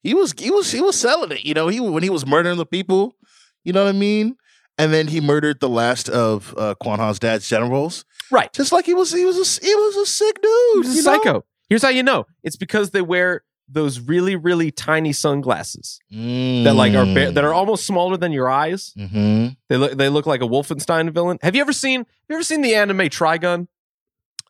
he 0.03 0.13
was 0.15 0.33
he 0.39 0.51
was 0.51 0.71
he 0.71 0.81
was 0.83 0.99
selling 1.01 1.33
it. 1.33 1.45
You 1.45 1.55
know, 1.55 1.69
he 1.69 1.81
when 1.81 2.03
he 2.03 2.11
was 2.11 2.27
murdering 2.27 2.59
the 2.59 2.67
people, 2.67 3.17
you 3.65 3.73
know 3.73 3.85
what 3.85 3.95
I 3.95 3.99
mean? 3.99 4.37
And 4.77 4.93
then 4.93 5.07
he 5.09 5.21
murdered 5.21 5.61
the 5.61 5.69
last 5.69 6.09
of 6.11 6.55
uh, 6.59 6.75
Kwan 6.75 6.99
Ha's 6.99 7.19
dad's 7.19 7.49
generals. 7.49 8.05
right. 8.31 8.53
Just 8.53 8.73
like 8.73 8.85
he 8.87 8.93
was 8.95 9.13
he 9.13 9.25
was 9.25 9.37
a, 9.39 9.65
he 9.65 9.75
was 9.75 9.97
a 9.97 10.07
sick 10.07 10.43
dude. 10.43 10.85
He's 10.85 11.07
a 11.07 11.11
know? 11.11 11.17
psycho. 11.19 11.45
Here's 11.71 11.83
how 11.83 11.89
you 11.89 12.03
know. 12.03 12.27
It's 12.43 12.57
because 12.57 12.91
they 12.91 13.01
wear 13.01 13.43
those 13.69 13.99
really 14.01 14.37
really 14.37 14.71
tiny 14.71 15.13
sunglasses 15.13 15.99
that 16.11 16.75
like 16.75 16.95
are 16.95 17.07
ba- 17.07 17.33
that 17.33 17.45
are 17.45 17.53
almost 17.55 17.87
smaller 17.87 18.17
than 18.17 18.31
your 18.33 18.49
eyes. 18.51 18.93
hmm 18.97 19.49
They 19.69 19.77
look 19.77 19.93
they 19.97 20.09
look 20.09 20.27
like 20.27 20.43
a 20.43 20.47
Wolfenstein 20.47 21.11
villain. 21.13 21.39
Have 21.43 21.55
you 21.55 21.61
ever 21.63 21.73
seen 21.73 22.01
have 22.01 22.07
you 22.29 22.37
ever 22.37 22.45
seen 22.45 22.61
the 22.63 22.75
anime 22.75 22.99
Trigun? 23.09 23.69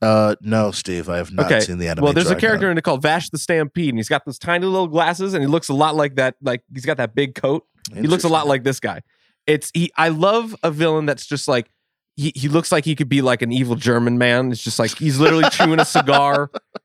Uh, 0.03 0.35
no, 0.43 0.71
Steve, 0.71 1.09
I 1.09 1.17
have 1.17 1.33
not 1.33 1.47
Okay. 1.47 1.61
seen 1.61 1.79
the 1.79 1.89
anime. 1.89 2.05
well, 2.05 2.13
there's 2.13 2.31
a 2.31 2.37
character 2.37 2.71
in 2.71 2.77
it 2.77 2.83
called 2.85 3.01
Vash 3.01 3.31
the 3.31 3.39
Stampede, 3.39 3.89
and 3.91 3.99
he's 3.99 4.09
got 4.09 4.25
those 4.27 4.39
tiny 4.39 4.67
little 4.67 4.89
glasses, 4.89 5.33
and 5.33 5.43
he 5.43 5.47
looks 5.47 5.69
a 5.71 5.75
lot 5.75 5.95
like 5.95 6.17
that. 6.17 6.35
Like 6.43 6.63
he's 6.75 6.85
got 6.85 6.99
that 6.99 7.15
big 7.15 7.35
coat. 7.35 7.65
He 7.95 8.03
looks 8.03 8.25
a 8.25 8.29
lot 8.29 8.47
like 8.47 8.65
this 8.65 8.81
guy. 8.81 9.01
It's 9.47 9.71
he. 9.73 9.91
I 9.97 10.09
love 10.09 10.55
a 10.63 10.71
villain 10.71 11.07
that's 11.07 11.25
just 11.25 11.49
like 11.49 11.71
he. 12.17 12.33
He 12.35 12.49
looks 12.49 12.71
like 12.73 12.85
he 12.85 12.95
could 12.97 13.09
be 13.09 13.23
like 13.23 13.41
an 13.41 13.53
evil 13.53 13.77
German 13.77 14.19
man. 14.19 14.51
It's 14.53 14.63
just 14.63 14.79
like 14.79 14.91
he's 14.99 15.19
literally 15.19 15.49
chewing 15.51 15.81
a 15.81 15.85
cigar, 15.87 16.51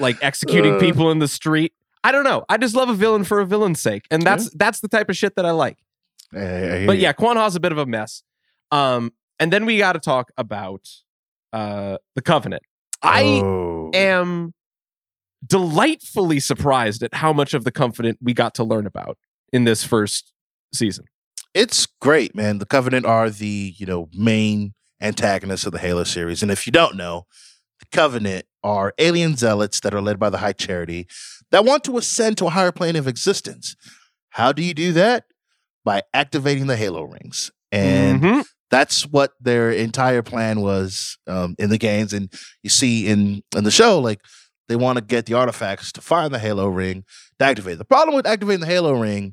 like 0.00 0.16
executing 0.22 0.74
Uh. 0.76 0.80
people 0.80 1.10
in 1.10 1.18
the 1.18 1.28
street. 1.28 1.72
I 2.04 2.12
don't 2.12 2.24
know. 2.24 2.44
I 2.48 2.56
just 2.56 2.74
love 2.76 2.88
a 2.88 2.94
villain 2.94 3.24
for 3.24 3.40
a 3.40 3.46
villain's 3.46 3.80
sake, 3.80 4.06
and 4.10 4.22
that's 4.22 4.48
that's 4.50 4.80
the 4.80 4.88
type 4.88 5.08
of 5.10 5.16
shit 5.16 5.34
that 5.36 5.44
I 5.46 5.50
like. 5.50 5.78
I- 6.32 6.38
I 6.38 6.78
hear 6.78 6.86
But 6.86 6.98
yeah, 6.98 7.12
Kwan 7.12 7.36
Ha's 7.36 7.56
a 7.56 7.60
bit 7.60 7.72
of 7.72 7.78
a 7.78 7.86
mess. 7.86 8.22
Um, 8.70 9.12
and 9.38 9.52
then 9.52 9.64
we 9.66 9.78
got 9.78 9.92
to 9.94 10.00
talk 10.00 10.30
about 10.36 10.88
uh 11.52 11.98
the 12.14 12.22
Covenant. 12.22 12.62
I 13.02 13.22
Oh. 13.42 13.90
am 13.94 14.52
delightfully 15.46 16.40
surprised 16.40 17.02
at 17.02 17.14
how 17.14 17.32
much 17.32 17.54
of 17.54 17.64
the 17.64 17.70
Covenant 17.72 18.18
we 18.22 18.34
got 18.34 18.54
to 18.54 18.64
learn 18.64 18.86
about 18.86 19.18
in 19.52 19.64
this 19.64 19.84
first 19.84 20.32
season. 20.74 21.04
it's 21.54 21.86
great, 22.00 22.34
man. 22.34 22.58
The 22.58 22.66
Covenant 22.66 23.06
are 23.06 23.30
the 23.30 23.74
you 23.78 23.86
know 23.86 24.08
main 24.12 24.74
antagonists 25.00 25.64
of 25.66 25.72
the 25.72 25.78
Halo 25.78 26.04
series, 26.04 26.42
and 26.42 26.50
if 26.50 26.66
you 26.66 26.72
don't 26.72 26.96
know, 26.96 27.26
the 27.80 27.86
Covenant 27.92 28.46
are 28.62 28.92
alien 28.98 29.36
zealots 29.36 29.80
that 29.80 29.94
are 29.94 30.00
led 30.00 30.18
by 30.18 30.30
the 30.30 30.38
High 30.38 30.52
Charity 30.52 31.06
that 31.50 31.64
want 31.64 31.84
to 31.84 31.96
ascend 31.98 32.36
to 32.38 32.46
a 32.46 32.50
higher 32.50 32.72
plane 32.72 32.96
of 32.96 33.06
existence. 33.06 33.76
How 34.30 34.52
do 34.52 34.62
you 34.62 34.74
do 34.74 34.92
that? 34.94 35.24
By 35.84 36.02
activating 36.12 36.66
the 36.66 36.76
Halo 36.76 37.02
rings, 37.04 37.52
and 37.70 38.20
Mhm. 38.20 38.44
that's 38.70 39.06
what 39.06 39.34
their 39.40 39.70
entire 39.70 40.22
plan 40.22 40.60
was 40.60 41.16
um, 41.28 41.54
in 41.58 41.70
the 41.70 41.78
games. 41.78 42.12
And 42.12 42.32
you 42.64 42.70
see 42.70 43.06
in 43.06 43.42
in 43.56 43.62
the 43.64 43.70
show, 43.70 44.00
like 44.00 44.20
they 44.68 44.74
want 44.74 44.98
to 44.98 45.04
get 45.04 45.26
the 45.26 45.34
artifacts 45.34 45.92
to 45.92 46.00
find 46.00 46.34
the 46.34 46.40
Halo 46.40 46.66
ring 46.66 47.04
to 47.38 47.44
activate. 47.44 47.74
it. 47.74 47.78
The 47.78 47.84
problem 47.84 48.16
with 48.16 48.26
activating 48.26 48.60
the 48.62 48.66
Halo 48.66 48.92
ring 48.94 49.32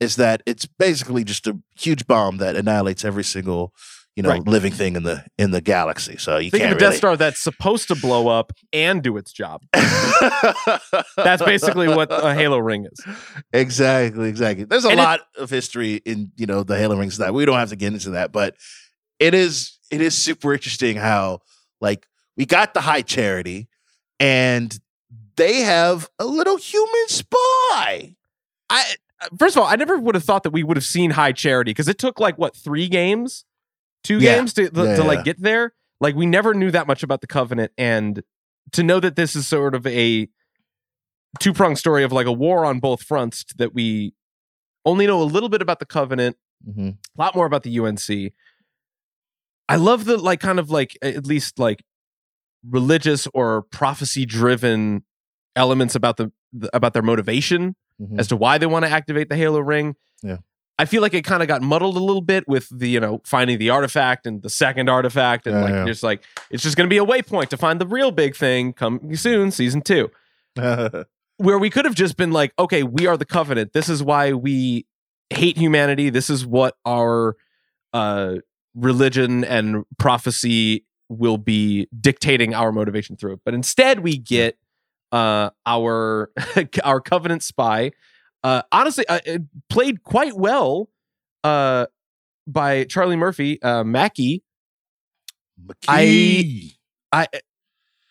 is 0.00 0.16
that 0.16 0.42
it's 0.46 0.64
basically 0.64 1.22
just 1.22 1.46
a 1.46 1.58
huge 1.78 2.06
bomb 2.06 2.38
that 2.38 2.56
annihilates 2.56 3.04
every 3.04 3.24
single 3.24 3.74
you 4.20 4.24
know 4.24 4.30
Right. 4.30 4.46
living 4.46 4.70
thing 4.72 4.96
in 4.96 5.02
the 5.02 5.24
in 5.38 5.50
the 5.50 5.62
galaxy. 5.62 6.18
So 6.18 6.36
you 6.36 6.50
Think 6.50 6.64
of 6.64 6.66
a 6.66 6.70
can't 6.72 6.80
Death. 6.80 6.96
Star 6.96 7.16
that's 7.16 7.40
supposed 7.40 7.88
to 7.88 7.94
blow 7.94 8.28
up 8.28 8.52
and 8.70 9.02
do 9.02 9.16
its 9.16 9.32
job. 9.32 9.62
That's 11.16 11.42
basically 11.42 11.88
what 11.88 12.08
a 12.10 12.34
Halo 12.34 12.58
ring 12.58 12.86
is. 12.90 13.00
exactly, 13.52 14.28
exactly. 14.28 14.64
There's 14.64 14.84
a 14.84 14.88
And 14.90 15.00
it- 15.00 15.02
lot 15.02 15.20
of 15.38 15.48
history 15.50 15.96
in 16.04 16.32
you 16.36 16.46
know 16.46 16.62
the 16.62 16.76
Halo 16.76 16.96
rings 16.98 17.18
that 17.18 17.32
we 17.34 17.44
don't 17.46 17.58
have 17.58 17.70
to 17.70 17.76
get 17.76 17.92
into 17.94 18.10
that, 18.10 18.32
but 18.32 18.56
it 19.18 19.34
is 19.34 19.78
it 19.90 20.00
is 20.00 20.16
super 20.16 20.52
interesting 20.52 20.96
how 20.96 21.40
like 21.80 22.06
we 22.36 22.46
got 22.46 22.74
the 22.74 22.80
high 22.82 23.02
charity 23.02 23.68
and 24.18 24.78
they 25.36 25.60
have 25.60 26.08
a 26.18 26.26
little 26.26 26.56
human 26.56 27.08
spy. 27.08 28.16
I 28.68 28.84
first 29.38 29.56
of 29.56 29.62
all, 29.62 29.68
I 29.68 29.76
never 29.76 29.98
would 29.98 30.14
have 30.14 30.24
thought 30.24 30.42
that 30.44 30.50
we 30.50 30.62
would 30.62 30.76
have 30.76 30.84
seen 30.84 31.10
High 31.12 31.32
Charity 31.32 31.70
because 31.70 31.88
it 31.88 31.98
took 31.98 32.20
like 32.20 32.38
what 32.38 32.54
three 32.56 32.88
games, 32.88 33.44
two 34.04 34.18
Yeah. 34.18 34.36
games 34.36 34.52
to 34.54 34.68
to, 34.70 34.84
Yeah, 34.84 34.96
to, 34.96 35.04
like 35.04 35.24
get 35.24 35.40
there. 35.40 35.72
Like 36.00 36.14
we 36.14 36.26
never 36.26 36.54
knew 36.54 36.70
that 36.70 36.86
much 36.86 37.02
about 37.02 37.20
the 37.20 37.26
Covenant, 37.26 37.72
and 37.78 38.22
to 38.72 38.82
know 38.82 39.00
that 39.00 39.16
this 39.16 39.34
is 39.36 39.46
sort 39.46 39.74
of 39.74 39.86
a 39.86 40.28
two 41.38 41.52
pronged 41.52 41.78
story 41.78 42.02
of 42.04 42.12
like 42.12 42.26
a 42.26 42.32
war 42.32 42.64
on 42.64 42.80
both 42.80 43.02
fronts 43.02 43.44
that 43.56 43.74
we 43.74 44.14
only 44.84 45.06
know 45.06 45.20
a 45.20 45.24
little 45.24 45.48
bit 45.48 45.62
about 45.62 45.78
the 45.78 45.86
Covenant, 45.86 46.36
Mm-hmm. 46.68 46.88
a 46.88 46.94
lot 47.16 47.34
more 47.34 47.46
about 47.46 47.62
the 47.62 47.74
UNSC. 47.76 48.32
I 49.68 49.76
love 49.76 50.04
the 50.04 50.18
like 50.18 50.40
kind 50.40 50.58
of 50.58 50.68
like 50.70 50.98
at 51.00 51.24
least 51.26 51.58
like 51.58 51.82
religious 52.68 53.26
or 53.32 53.62
prophecy 53.70 54.26
driven 54.26 55.04
elements 55.56 55.94
about 55.94 56.16
the, 56.18 56.30
the 56.52 56.68
about 56.76 56.92
their 56.92 57.02
motivation 57.02 57.76
as 58.18 58.28
to 58.28 58.36
why 58.36 58.56
they 58.58 58.66
want 58.66 58.84
to 58.84 58.90
activate 58.90 59.28
the 59.28 59.36
Halo 59.36 59.60
ring. 59.60 59.94
Yeah. 60.22 60.38
I 60.80 60.86
feel 60.86 61.02
like 61.02 61.12
it 61.12 61.24
kind 61.24 61.42
of 61.42 61.48
got 61.48 61.60
muddled 61.60 61.94
a 61.98 62.00
little 62.00 62.22
bit 62.22 62.48
with 62.48 62.66
the, 62.70 62.88
you 62.88 63.00
know, 63.00 63.20
finding 63.22 63.58
the 63.58 63.68
artifact 63.68 64.26
and 64.26 64.40
the 64.40 64.48
second 64.48 64.88
artifact. 64.88 65.46
And 65.46 65.56
Yeah, 65.56 65.62
like, 65.62 65.72
yeah. 65.72 65.84
just 65.84 66.02
like, 66.02 66.22
it's 66.50 66.62
just 66.62 66.74
going 66.74 66.88
to 66.88 66.90
be 66.90 66.96
a 66.96 67.04
waypoint 67.04 67.48
to 67.48 67.58
find 67.58 67.78
the 67.78 67.86
real 67.86 68.10
big 68.10 68.34
thing 68.34 68.72
coming 68.72 69.14
soon, 69.14 69.50
season 69.50 69.82
two, 69.82 70.10
where 71.36 71.58
we 71.58 71.68
could 71.68 71.84
have 71.84 71.94
just 71.94 72.16
been 72.16 72.30
like, 72.30 72.54
okay, 72.58 72.82
we 72.82 73.06
are 73.06 73.18
the 73.18 73.26
Covenant. 73.26 73.74
This 73.74 73.90
is 73.90 74.02
why 74.02 74.32
we 74.32 74.86
hate 75.28 75.58
humanity. 75.58 76.08
This 76.08 76.30
is 76.30 76.46
what 76.46 76.78
our 76.86 77.36
uh, 77.92 78.36
religion 78.74 79.44
and 79.44 79.84
prophecy 79.98 80.86
will 81.10 81.36
be 81.36 81.88
dictating 82.00 82.54
our 82.54 82.72
motivation 82.72 83.16
through. 83.16 83.38
But 83.44 83.52
instead, 83.52 84.00
we 84.00 84.16
get 84.16 84.56
uh, 85.12 85.50
our 85.66 86.30
our 86.84 87.02
Covenant 87.02 87.42
spy. 87.42 87.92
Uh, 88.42 88.62
honestly, 88.72 89.06
uh, 89.08 89.20
it 89.24 89.42
played 89.68 90.02
quite 90.02 90.34
well 90.34 90.88
uh, 91.44 91.86
by 92.46 92.84
Charlie 92.84 93.16
Murphy, 93.16 93.60
uh, 93.62 93.84
Makee. 93.84 94.42
Makee. 95.62 96.76
I 97.12 97.28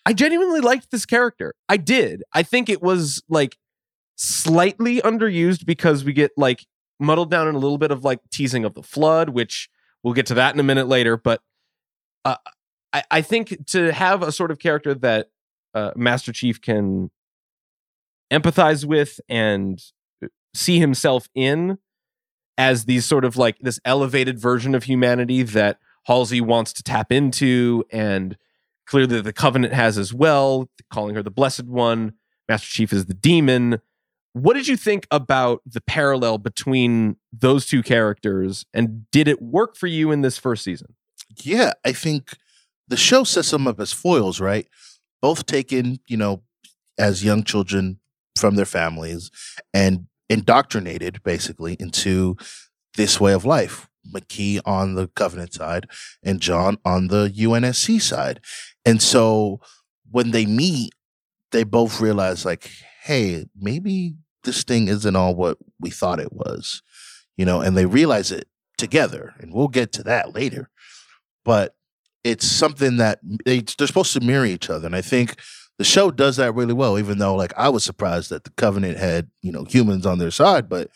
I 0.06 0.14
genuinely 0.14 0.62
liked 0.62 0.92
this 0.92 1.06
character. 1.06 1.54
I 1.68 1.78
did. 1.78 2.24
I 2.34 2.44
think 2.44 2.70
it 2.70 2.82
was 2.82 3.24
like 3.30 3.58
slightly 4.16 5.02
underused 5.02 5.66
because 5.66 6.04
we 6.04 6.14
get 6.14 6.32
like 6.38 6.66
muddled 7.00 7.32
down 7.32 7.48
in 7.48 7.56
a 7.56 7.60
little 7.60 7.78
bit 7.78 7.92
of 7.92 8.04
like 8.04 8.20
teasing 8.32 8.66
of 8.66 8.74
the 8.74 8.84
flood, 8.84 9.30
which 9.30 9.70
we'll 10.04 10.14
get 10.14 10.26
to 10.28 10.34
that 10.36 10.54
in 10.54 10.60
a 10.60 10.64
minute 10.64 10.88
later. 10.88 11.18
But 11.18 11.42
uh, 12.26 12.36
I, 12.94 13.04
I 13.12 13.22
think 13.22 13.68
to 13.68 13.92
have 13.92 14.22
a 14.22 14.32
sort 14.32 14.52
of 14.52 14.60
character 14.60 14.94
that 14.96 15.28
uh, 15.74 15.92
Master 15.96 16.34
Chief 16.34 16.62
can 16.62 17.12
empathize 18.32 18.86
with 18.86 19.20
and 19.30 19.82
see 20.54 20.80
himself 20.80 21.28
in 21.36 21.78
as 22.58 22.86
these 22.86 23.06
sort 23.06 23.24
of 23.26 23.38
like 23.38 23.58
this 23.60 23.80
elevated 23.86 24.40
version 24.40 24.76
of 24.76 24.84
humanity 24.84 25.44
that 25.44 25.80
Halsey 26.08 26.42
wants 26.42 26.74
to 26.74 26.84
tap 26.84 27.12
into 27.12 27.84
and 27.92 28.38
clearly 28.88 29.22
the 29.22 29.34
covenant 29.34 29.74
has 29.74 29.98
as 29.98 30.14
well 30.14 30.70
calling 30.92 31.16
her 31.16 31.24
the 31.24 31.32
blessed 31.32 31.66
one 31.66 32.14
master 32.48 32.68
chief 32.68 32.92
is 32.92 33.06
the 33.06 33.14
demon 33.14 33.80
what 34.34 34.54
did 34.56 34.68
you 34.68 34.78
think 34.78 35.08
about 35.12 35.62
the 35.66 35.82
parallel 35.82 36.38
between 36.38 37.16
those 37.32 37.66
two 37.66 37.82
characters 37.84 38.66
and 38.74 39.10
did 39.12 39.28
it 39.28 39.42
work 39.42 39.76
for 39.76 39.88
you 39.88 40.12
in 40.12 40.22
this 40.22 40.38
first 40.38 40.64
season 40.64 40.96
Yeah, 41.44 41.74
I 41.86 41.92
think 41.94 42.34
the 42.88 42.98
show 42.98 43.24
sets 43.24 43.52
them 43.52 43.68
up 43.68 43.80
as 43.80 43.94
foils, 43.94 44.40
right? 44.42 44.68
Both 45.22 45.46
taken, 45.46 46.00
you 46.08 46.18
know, 46.18 46.42
as 46.98 47.24
young 47.24 47.44
children 47.44 48.00
from 48.36 48.56
their 48.56 48.66
families 48.66 49.32
and 49.74 50.08
indoctrinated 50.30 51.22
basically 51.24 51.76
into 51.80 52.38
this 52.96 53.20
way 53.20 53.34
of 53.34 53.46
life. 53.46 53.88
Makee 54.14 54.60
on 54.66 54.96
the 54.96 55.08
Covenant 55.08 55.54
side 55.54 55.88
and 56.24 56.40
John 56.40 56.78
on 56.86 57.08
the 57.08 57.30
UNSC 57.30 58.02
side. 58.02 58.40
And 58.86 59.02
so 59.02 59.60
when 60.10 60.32
they 60.32 60.46
meet, 60.46 60.94
they 61.52 61.64
both 61.64 62.00
realize, 62.00 62.46
like, 62.46 62.70
hey, 63.04 63.46
maybe 63.60 64.16
this 64.44 64.64
thing 64.64 64.88
isn't 64.88 65.16
all 65.16 65.36
what 65.36 65.58
we 65.80 65.90
thought 65.90 66.20
it 66.20 66.34
was, 66.34 66.82
you 67.38 67.46
know, 67.46 67.62
and 67.62 67.76
they 67.76 67.86
realize 67.86 68.32
it 68.32 68.48
together. 68.78 69.34
And 69.40 69.54
we'll 69.54 69.68
get 69.68 69.92
to 69.94 70.04
that 70.04 70.34
later. 70.34 70.70
But 71.44 71.76
it's 72.24 72.46
something 72.46 72.98
that 72.98 73.20
they, 73.46 73.62
they're 73.62 73.88
supposed 73.88 74.14
to 74.14 74.22
mirror 74.22 74.46
each 74.46 74.70
other. 74.70 74.86
And 74.86 74.96
I 74.96 75.02
think 75.02 75.40
the 75.80 75.84
show 75.84 76.12
does 76.12 76.36
that 76.38 76.54
really 76.54 76.74
well, 76.74 77.00
even 77.00 77.18
though, 77.18 77.36
like, 77.36 77.54
I 77.58 77.70
was 77.70 77.84
surprised 77.84 78.30
that 78.30 78.44
the 78.44 78.52
Covenant 78.52 78.98
had, 79.00 79.32
you 79.42 79.52
know, 79.52 79.64
humans 79.64 80.06
on 80.06 80.20
their 80.20 80.30
side, 80.32 80.70
but 80.70 80.90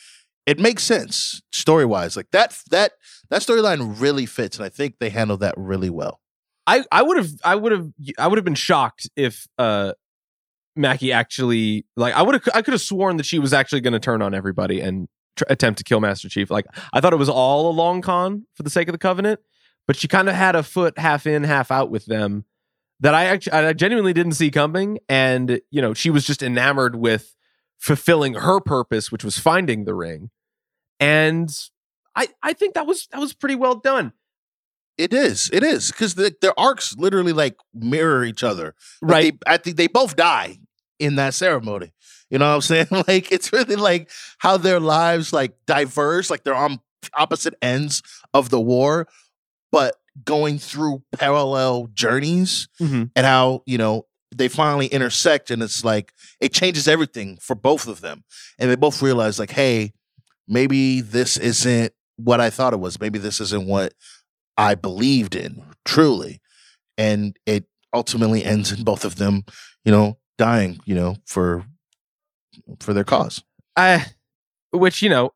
it 0.45 0.59
makes 0.59 0.83
sense 0.83 1.41
story 1.51 1.85
wise. 1.85 2.15
Like 2.15 2.29
that, 2.31 2.55
that, 2.69 2.91
that 3.31 3.41
storyline 3.41 3.99
really 3.99 4.27
fits. 4.27 4.57
And 4.57 4.65
I 4.65 4.69
think 4.69 4.99
they 4.99 5.09
handled 5.09 5.39
that 5.39 5.55
really 5.57 5.89
well. 5.89 6.19
i 6.67 6.83
i 6.91 7.01
would 7.01 7.17
have 7.17 7.29
i 7.43 7.55
would 7.55 7.71
have 7.71 7.87
i 8.17 8.27
would 8.27 8.37
have 8.37 8.45
been 8.45 8.55
shocked 8.55 9.09
if 9.17 9.47
uh 9.57 9.91
makee 10.77 11.13
actually 11.13 11.85
like 11.97 12.13
i 12.15 12.21
would 12.21 12.35
have 12.35 12.43
i 12.55 12.61
could 12.61 12.73
have 12.73 12.81
sworn 12.81 13.17
that 13.17 13.25
she 13.25 13.37
was 13.39 13.53
actually 13.53 13.81
going 13.81 13.93
to 13.93 13.99
turn 13.99 14.21
on 14.21 14.33
everybody 14.33 14.79
and 14.81 15.07
tr- 15.35 15.43
attempt 15.49 15.77
to 15.77 15.83
kill 15.83 15.99
master 15.99 16.29
chief 16.29 16.49
like 16.49 16.65
i 16.93 16.99
thought 17.01 17.13
it 17.13 17.17
was 17.19 17.29
all 17.29 17.69
a 17.69 17.73
long 17.73 18.01
con 18.01 18.45
for 18.55 18.63
the 18.63 18.69
sake 18.69 18.87
of 18.87 18.93
the 18.93 18.97
covenant 18.97 19.39
but 19.87 19.95
she 19.97 20.07
kind 20.07 20.29
of 20.29 20.35
had 20.35 20.55
a 20.55 20.63
foot 20.63 20.97
half 20.97 21.27
in 21.27 21.43
half 21.43 21.69
out 21.69 21.89
with 21.91 22.05
them 22.05 22.45
that 22.99 23.13
i 23.13 23.25
actually 23.25 23.53
i 23.53 23.73
genuinely 23.73 24.13
didn't 24.13 24.33
see 24.33 24.51
coming 24.51 24.99
and 25.09 25.59
you 25.71 25.81
know 25.81 25.93
she 25.93 26.09
was 26.09 26.25
just 26.25 26.41
enamored 26.43 26.95
with 26.95 27.35
fulfilling 27.79 28.35
her 28.35 28.59
purpose 28.59 29.11
which 29.11 29.23
was 29.23 29.37
finding 29.37 29.85
the 29.85 29.93
ring 29.93 30.29
and 30.99 31.69
i 32.15 32.27
i 32.41 32.53
think 32.53 32.73
that 32.73 32.85
was 32.87 33.07
that 33.11 33.19
was 33.19 33.33
pretty 33.33 33.55
well 33.55 33.75
done 33.75 34.13
It 34.97 35.11
is, 35.13 35.49
it 35.51 35.63
is, 35.63 35.91
because 35.91 36.13
the, 36.15 36.35
their 36.41 36.57
arcs 36.57 36.95
literally 36.97 37.33
like 37.33 37.55
mirror 37.73 38.23
each 38.23 38.43
other. 38.43 38.75
Like, 39.01 39.11
right 39.11 39.33
They, 39.45 39.53
I 39.53 39.57
think 39.57 39.77
they 39.77 39.87
both 39.87 40.15
die 40.15 40.59
in 40.99 41.15
that 41.15 41.33
ceremony. 41.33 41.93
You 42.29 42.37
know 42.37 42.47
what 42.49 42.55
I'm 42.55 42.61
saying? 42.87 42.87
Like 43.07 43.31
it's 43.31 43.51
really 43.51 43.75
like 43.75 44.11
how 44.37 44.57
their 44.57 44.79
lives 44.79 45.33
like 45.33 45.53
diverge, 45.65 46.29
like 46.29 46.43
they're 46.43 46.53
on 46.53 46.79
opposite 47.17 47.55
ends 47.61 48.03
of 48.35 48.49
the 48.49 48.61
war, 48.61 49.07
but 49.71 49.95
going 50.25 50.59
through 50.59 51.03
parallel 51.17 51.87
journeys 51.93 52.67
Mhm. 52.79 53.11
and 53.15 53.25
how, 53.25 53.63
you 53.65 53.77
know, 53.77 54.05
they 54.35 54.47
finally 54.47 54.87
intersect 54.87 55.51
and 55.51 55.61
it's 55.63 55.83
like 55.83 56.11
it 56.39 56.53
changes 56.53 56.87
everything 56.87 57.37
for 57.41 57.55
both 57.55 57.87
of 57.87 58.01
them. 58.01 58.23
And 58.59 58.69
they 58.69 58.75
both 58.75 59.01
realize 59.01 59.39
like, 59.39 59.51
hey, 59.51 59.93
maybe 60.47 61.01
this 61.01 61.37
isn't 61.37 61.93
what 62.17 62.39
I 62.41 62.49
thought 62.49 62.73
it 62.73 62.79
was. 62.79 62.99
Maybe 62.99 63.19
this 63.19 63.39
isn't 63.41 63.65
what 63.67 63.93
I 64.57 64.75
believed 64.75 65.35
in 65.35 65.63
truly. 65.85 66.41
And 66.97 67.37
it 67.45 67.65
ultimately 67.93 68.43
ends 68.43 68.71
in 68.71 68.83
both 68.83 69.05
of 69.05 69.15
them, 69.15 69.45
you 69.85 69.91
know, 69.91 70.17
dying, 70.37 70.79
you 70.85 70.95
know, 70.95 71.17
for 71.25 71.65
for 72.79 72.93
their 72.93 73.03
cause. 73.03 73.43
I, 73.75 74.05
which 74.71 75.01
you 75.01 75.09
know, 75.09 75.33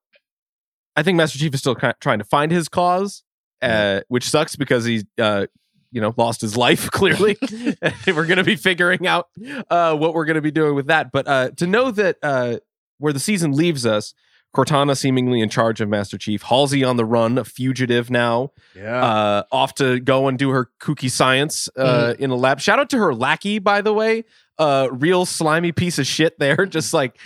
I 0.96 1.04
think 1.04 1.18
Master 1.18 1.38
Chief 1.40 1.54
is 1.54 1.60
still 1.60 1.76
trying 2.00 2.20
to 2.20 2.26
find 2.26 2.52
his 2.52 2.68
cause, 2.70 3.24
uh, 3.62 4.02
which 4.08 4.30
sucks 4.30 4.56
because 4.56 4.86
he, 4.86 5.04
uh, 5.18 5.48
you 5.92 6.02
know, 6.02 6.14
lost 6.18 6.42
his 6.42 6.56
life. 6.58 6.90
Clearly, 6.92 7.38
we're 8.08 8.26
going 8.26 8.38
to 8.38 8.44
be 8.44 8.56
figuring 8.56 9.08
out 9.08 9.30
uh, 9.70 9.96
what 9.96 10.14
we're 10.14 10.26
going 10.26 10.36
to 10.36 10.42
be 10.42 10.52
doing 10.52 10.76
with 10.76 10.88
that. 10.88 11.12
But 11.12 11.28
uh, 11.28 11.50
to 11.58 11.68
know 11.68 11.92
that 11.92 12.18
uh, 12.22 12.58
where 13.00 13.14
the 13.14 13.20
season 13.20 13.52
leaves 13.54 13.86
us, 13.86 14.14
Cortana 14.56 14.98
seemingly 14.98 15.42
in 15.42 15.50
charge 15.50 15.82
of 15.82 15.90
Master 15.90 16.18
Chief, 16.18 16.42
Halsey 16.42 16.84
on 16.84 16.98
the 16.98 17.06
run, 17.06 17.38
a 17.38 17.44
fugitive 17.44 18.10
now, 18.10 18.52
Yeah. 18.76 19.04
uh, 19.04 19.44
off 19.52 19.76
to 19.76 20.00
go 20.00 20.28
and 20.28 20.38
do 20.40 20.50
her 20.50 20.70
kooky 20.80 21.12
science 21.12 21.70
uh, 21.78 22.16
in 22.18 22.32
a 22.32 22.36
lab. 22.36 22.60
Shout 22.60 22.80
out 22.80 22.90
to 22.92 22.98
her 22.98 23.14
lackey, 23.14 23.60
by 23.60 23.82
the 23.82 23.94
way. 23.94 24.24
Uh, 24.58 24.88
real 24.92 25.26
slimy 25.26 25.72
piece 25.72 26.00
of 26.00 26.08
shit 26.08 26.40
there, 26.40 26.66
just 26.66 26.92
like 26.94 27.20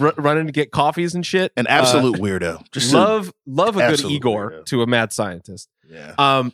r- 0.00 0.14
running 0.16 0.46
to 0.46 0.52
get 0.52 0.70
coffees 0.72 1.14
and 1.14 1.24
shit. 1.24 1.52
An 1.56 1.66
Uh, 1.66 1.70
absolute 1.70 2.16
weirdo. 2.16 2.64
Just 2.72 2.92
love, 2.92 3.32
love 3.46 3.76
a 3.76 3.88
good 3.90 4.04
Igor 4.04 4.50
weirdo. 4.50 4.64
to 4.66 4.82
a 4.82 4.86
mad 4.86 5.12
scientist. 5.12 5.68
yeah. 5.88 6.14
Um, 6.18 6.52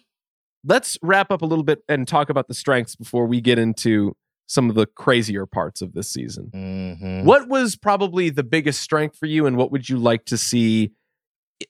let's 0.65 0.97
wrap 1.03 1.31
up 1.31 1.43
a 1.43 1.47
little 1.47 1.65
bit 1.65 1.83
and 1.89 2.07
talk 2.07 2.31
about 2.31 2.49
the 2.49 2.55
strengths 2.55 2.95
before 2.97 3.27
we 3.27 3.41
get 3.41 3.59
into 3.59 4.15
some 4.47 4.69
of 4.69 4.75
the 4.77 4.87
crazier 4.87 5.47
parts 5.47 5.81
of 5.81 5.95
this 5.95 6.11
season. 6.11 6.51
Mhm. 6.55 7.25
What 7.25 7.49
was 7.49 7.75
probably 7.75 8.29
the 8.29 8.43
biggest 8.43 8.81
strength 8.83 9.17
for 9.17 9.27
you, 9.27 9.47
and 9.47 9.57
what 9.57 9.73
would 9.73 9.89
you 9.89 9.97
like 9.99 10.25
to 10.27 10.37
see? 10.37 10.93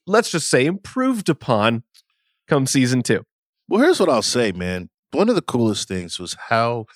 Let's 0.05 0.29
just 0.31 0.49
say 0.49 0.65
improved 0.65 1.29
upon 1.29 1.83
come 2.47 2.65
season 2.67 3.01
two. 3.03 3.23
Well, 3.69 3.81
here's 3.81 3.99
what 4.01 4.09
I'll 4.09 4.21
say, 4.21 4.51
man. 4.51 4.89
One 5.11 5.29
of 5.29 5.35
the 5.35 5.41
coolest 5.41 5.87
things 5.87 6.19
was 6.19 6.35
how 6.49 6.87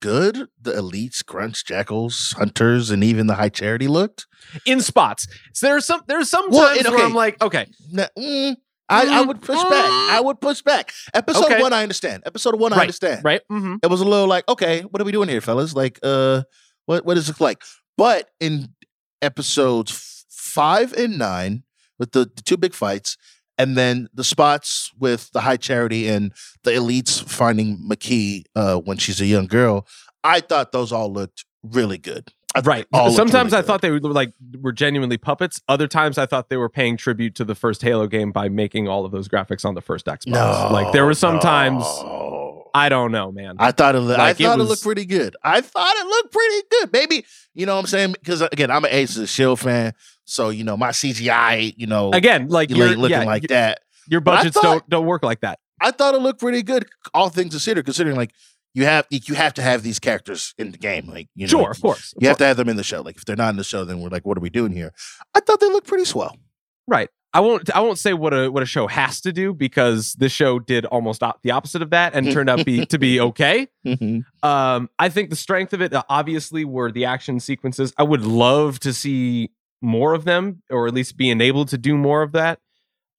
good 0.00 0.48
the 0.60 0.72
elites, 0.72 1.24
grunts, 1.24 1.62
jackals, 1.62 2.34
hunters, 2.36 2.90
and 2.90 3.02
even 3.04 3.26
the 3.26 3.34
high 3.34 3.48
charity 3.48 3.88
looked. 3.88 4.26
in 4.64 4.80
spots. 4.80 5.26
So 5.54 5.66
there's 5.66 5.84
some 5.86 6.02
there's 6.06 6.28
some 6.30 6.50
Well, 6.50 6.68
times 6.74 6.86
and 6.86 6.94
where. 6.94 7.04
I'm 7.04 7.14
like, 7.14 7.40
okay, 7.42 7.66
mm, 7.94 8.56
I, 8.88 9.18
I 9.18 9.20
would 9.22 9.42
push 9.42 9.62
back. 9.62 9.90
I 9.90 10.20
would 10.22 10.40
push 10.40 10.62
back. 10.62 10.92
Episode 11.12 11.44
Okay. 11.44 11.60
one, 11.60 11.72
I 11.72 11.82
understand. 11.82 12.22
Episode 12.24 12.58
one, 12.58 12.72
I 12.72 12.80
understand. 12.80 13.22
right? 13.24 13.42
Mm-hmm. 13.52 13.76
It 13.82 13.88
was 13.90 14.00
a 14.00 14.04
little 14.04 14.26
like, 14.26 14.48
okay, 14.48 14.80
what 14.82 15.02
are 15.02 15.04
we 15.04 15.12
doing 15.12 15.28
here, 15.28 15.40
fellas? 15.42 15.74
Like, 15.74 15.98
uh, 16.02 16.42
what 16.86 17.04
what 17.04 17.14
does 17.14 17.28
it 17.28 17.40
like? 17.40 17.62
But 17.96 18.30
in 18.40 18.68
episodes 19.20 20.24
five 20.30 20.92
and 20.94 21.18
nine, 21.18 21.64
with 21.98 22.12
the, 22.12 22.20
the 22.34 22.42
two 22.42 22.56
big 22.56 22.72
fights, 22.74 23.16
and 23.58 23.76
then 23.76 24.08
the 24.14 24.24
spots 24.24 24.90
with 24.98 25.30
the 25.32 25.40
high 25.40 25.56
charity 25.58 26.08
and 26.08 26.32
the 26.64 26.70
elites 26.70 27.22
finding 27.28 27.78
Makee 27.88 28.44
uh, 28.56 28.76
when 28.76 28.96
she's 28.98 29.20
a 29.20 29.26
young 29.26 29.46
girl, 29.46 29.86
I 30.24 30.40
thought 30.40 30.72
those 30.72 30.92
all 30.92 31.12
looked 31.12 31.44
really 31.62 31.98
good. 31.98 32.32
I 32.54 32.60
Right. 32.60 32.86
Sometimes 32.92 33.32
really 33.32 33.42
I 33.42 33.60
good. 33.60 33.66
thought 33.66 33.82
they 33.82 33.90
were 33.90 34.00
like 34.00 34.32
were 34.60 34.72
genuinely 34.72 35.18
puppets. 35.18 35.60
Other 35.68 35.86
times 35.86 36.16
I 36.16 36.24
thought 36.26 36.48
they 36.48 36.56
were 36.56 36.70
paying 36.70 36.96
tribute 36.96 37.34
to 37.36 37.44
the 37.44 37.54
first 37.54 37.82
Halo 37.82 38.06
game 38.06 38.32
by 38.32 38.48
making 38.48 38.88
all 38.88 39.04
of 39.04 39.12
those 39.12 39.28
graphics 39.28 39.64
on 39.66 39.74
the 39.74 39.82
first 39.82 40.06
Xbox. 40.06 40.26
no, 40.28 40.68
like 40.72 40.92
there 40.92 41.04
were 41.04 41.14
some 41.14 41.40
times 41.40 41.82
no. 41.82 42.70
I 42.74 42.88
don't 42.88 43.12
know, 43.12 43.32
man. 43.32 43.56
I 43.58 43.72
thought 43.72 43.94
it. 43.96 44.00
Looked, 44.00 44.18
Like, 44.18 44.40
I 44.40 44.44
thought 44.44 44.58
it, 44.58 44.60
was- 44.60 44.68
looked 44.70 44.82
pretty 44.82 45.04
good. 45.04 45.36
I 45.42 45.60
thought 45.60 45.94
it 45.96 46.06
looked 46.06 46.32
pretty 46.32 46.62
good. 46.70 46.92
Maybe 46.92 47.24
you 47.54 47.66
know 47.66 47.74
what 47.74 47.80
I'm 47.80 47.86
saying 47.86 48.12
because 48.12 48.40
again, 48.40 48.70
I'm 48.70 48.84
an 48.84 48.90
Ace 48.92 49.14
of 49.16 49.22
the 49.22 49.26
Shield 49.26 49.60
fan, 49.60 49.92
so 50.28 50.50
you 50.50 50.62
know 50.64 50.76
my 50.76 50.90
CGI, 50.90 51.74
you 51.76 51.86
know, 51.86 52.10
Again, 52.12 52.48
like 52.48 52.70
you 52.70 52.76
you're 52.76 52.88
ain't 52.88 52.98
looking 52.98 53.18
yeah, 53.20 53.24
like 53.24 53.44
that. 53.48 53.80
Your 54.08 54.20
budgets 54.20 54.54
thought- 54.54 54.62
don't 54.62 54.88
don't 54.88 55.06
work 55.06 55.22
like 55.22 55.40
that. 55.40 55.58
I 55.80 55.90
thought 55.92 56.14
it 56.14 56.18
looked 56.18 56.40
pretty 56.40 56.62
good, 56.62 56.86
all 57.14 57.28
things 57.30 57.50
considered. 57.50 57.84
Considering 57.84 58.16
like 58.16 58.32
you 58.74 58.84
have 58.84 59.06
you 59.10 59.34
have 59.34 59.54
to 59.54 59.62
have 59.62 59.82
these 59.82 59.98
characters 59.98 60.54
in 60.58 60.72
the 60.72 60.78
game, 60.78 61.06
like 61.08 61.28
you 61.34 61.46
know, 61.46 61.50
sure, 61.50 61.62
like, 61.62 61.70
of 61.76 61.80
course. 61.80 62.12
of 62.12 62.22
you 62.22 62.28
have 62.28 62.34
course. 62.36 62.38
to 62.44 62.46
have 62.46 62.56
them 62.56 62.68
in 62.68 62.76
the 62.76 62.84
show. 62.84 63.00
Like 63.00 63.16
if 63.16 63.24
they're 63.24 63.36
not 63.36 63.50
in 63.50 63.56
the 63.56 63.64
show, 63.64 63.84
then 63.84 64.00
we're 64.00 64.08
like, 64.10 64.26
what 64.26 64.36
are 64.36 64.40
we 64.40 64.50
doing 64.50 64.72
here? 64.72 64.92
I 65.34 65.40
thought 65.40 65.60
they 65.60 65.68
looked 65.68 65.86
pretty 65.86 66.04
swell. 66.04 66.36
Right. 66.86 67.08
I 67.34 67.40
won't. 67.40 67.70
I 67.76 67.80
won't 67.80 67.98
say 67.98 68.14
what 68.14 68.32
a 68.32 68.50
what 68.50 68.62
a 68.62 68.66
show 68.66 68.86
has 68.86 69.20
to 69.20 69.32
do 69.32 69.52
because 69.52 70.14
this 70.14 70.32
show 70.32 70.58
did 70.58 70.86
almost 70.86 71.22
op- 71.22 71.42
the 71.42 71.50
opposite 71.50 71.82
of 71.82 71.90
that 71.90 72.14
and 72.14 72.32
turned 72.32 72.48
out 72.48 72.64
be 72.64 72.86
to 72.86 72.98
be 72.98 73.20
okay. 73.28 73.68
Um, 74.42 74.88
I 74.98 75.08
think 75.10 75.28
the 75.30 75.36
strength 75.36 75.72
of 75.74 75.82
it, 75.82 75.92
uh, 75.92 76.02
obviously, 76.08 76.64
were 76.64 76.90
the 76.90 77.04
action 77.04 77.38
sequences. 77.38 77.92
I 77.98 78.02
would 78.02 78.22
love 78.24 78.80
to 78.80 78.92
see 78.94 79.50
more 79.80 80.14
of 80.14 80.24
them, 80.24 80.62
or 80.70 80.86
at 80.86 80.94
least 80.94 81.16
be 81.16 81.30
enabled 81.30 81.68
to 81.68 81.78
do 81.78 81.96
more 81.96 82.22
of 82.22 82.32
that. 82.32 82.60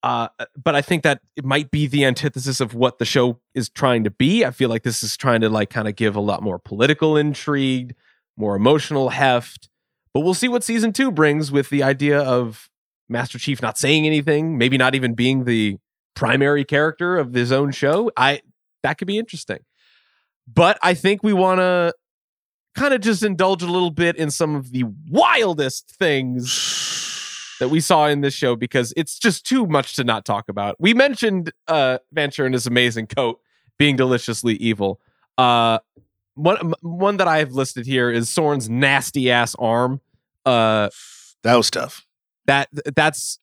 Uh, 0.02 0.30
but 0.62 0.76
I 0.76 0.82
think 0.82 1.04
that 1.04 1.22
it 1.36 1.44
might 1.44 1.72
be 1.72 1.86
the 1.86 2.06
antithesis 2.06 2.62
of 2.62 2.74
what 2.74 3.00
the 3.00 3.06
show 3.06 3.40
is 3.54 3.70
trying 3.70 4.06
to 4.06 4.10
be. 4.10 4.46
I 4.46 4.52
feel 4.52 4.70
like 4.70 4.84
this 4.84 5.04
is 5.04 5.18
trying 5.18 5.42
to 5.42 5.50
like 5.50 5.70
kind 5.70 5.88
of 5.88 5.96
give 5.96 6.16
a 6.16 6.22
lot 6.22 6.42
more 6.42 6.58
political 6.58 7.18
intrigue, 7.18 7.96
more 8.38 8.56
emotional 8.56 9.10
heft. 9.10 9.70
But 10.14 10.22
we'll 10.22 10.34
see 10.34 10.48
what 10.48 10.64
season 10.64 10.94
two 10.94 11.12
brings 11.12 11.52
with 11.52 11.70
the 11.70 11.84
idea 11.84 12.20
of 12.20 12.70
Master 13.10 13.38
Chief 13.38 13.62
not 13.62 13.78
saying 13.78 14.06
anything, 14.06 14.58
maybe 14.58 14.78
not 14.78 14.96
even 14.96 15.16
being 15.16 15.44
the 15.44 15.78
primary 16.16 16.64
character 16.64 17.18
of 17.18 17.34
his 17.34 17.52
own 17.52 17.72
show. 17.72 18.10
I 18.16 18.42
that 18.84 18.98
could 18.98 19.08
be 19.08 19.18
interesting. 19.18 19.60
But 20.52 20.80
I 20.82 20.94
think 20.94 21.24
we 21.24 21.34
want 21.34 21.60
to 21.60 21.94
kind 22.76 22.94
of 22.94 23.02
just 23.02 23.24
indulge 23.24 23.62
a 23.64 23.68
little 23.68 23.92
bit 23.92 24.16
in 24.16 24.32
some 24.32 24.56
of 24.56 24.72
the 24.72 24.84
wildest 25.10 25.90
things 25.92 27.56
that 27.60 27.70
we 27.70 27.80
saw 27.80 28.08
in 28.08 28.22
this 28.22 28.34
show 28.34 28.56
because 28.56 28.94
it's 28.96 29.18
just 29.20 29.46
too 29.46 29.66
much 29.68 29.96
to 29.96 30.04
not 30.04 30.26
talk 30.26 30.48
about. 30.50 30.76
We 30.80 30.94
mentioned 30.94 31.52
uh 31.68 31.98
Vinsher 32.16 32.46
and 32.46 32.54
his 32.54 32.68
amazing 32.68 33.08
coat 33.08 33.40
being 33.78 33.96
deliciously 33.96 34.56
evil. 34.56 35.00
Uh 35.38 35.80
one 36.36 36.74
one 36.82 37.18
that 37.18 37.28
I 37.28 37.40
have 37.40 37.52
listed 37.54 37.86
here 37.86 38.10
is 38.10 38.30
Soren's 38.30 38.70
nasty 38.70 39.30
ass 39.32 39.56
arm. 39.60 40.00
Uh 40.46 40.90
That 41.44 41.56
was 41.56 41.70
tough. 41.70 42.06
that 42.46 42.70
that's 42.96 43.40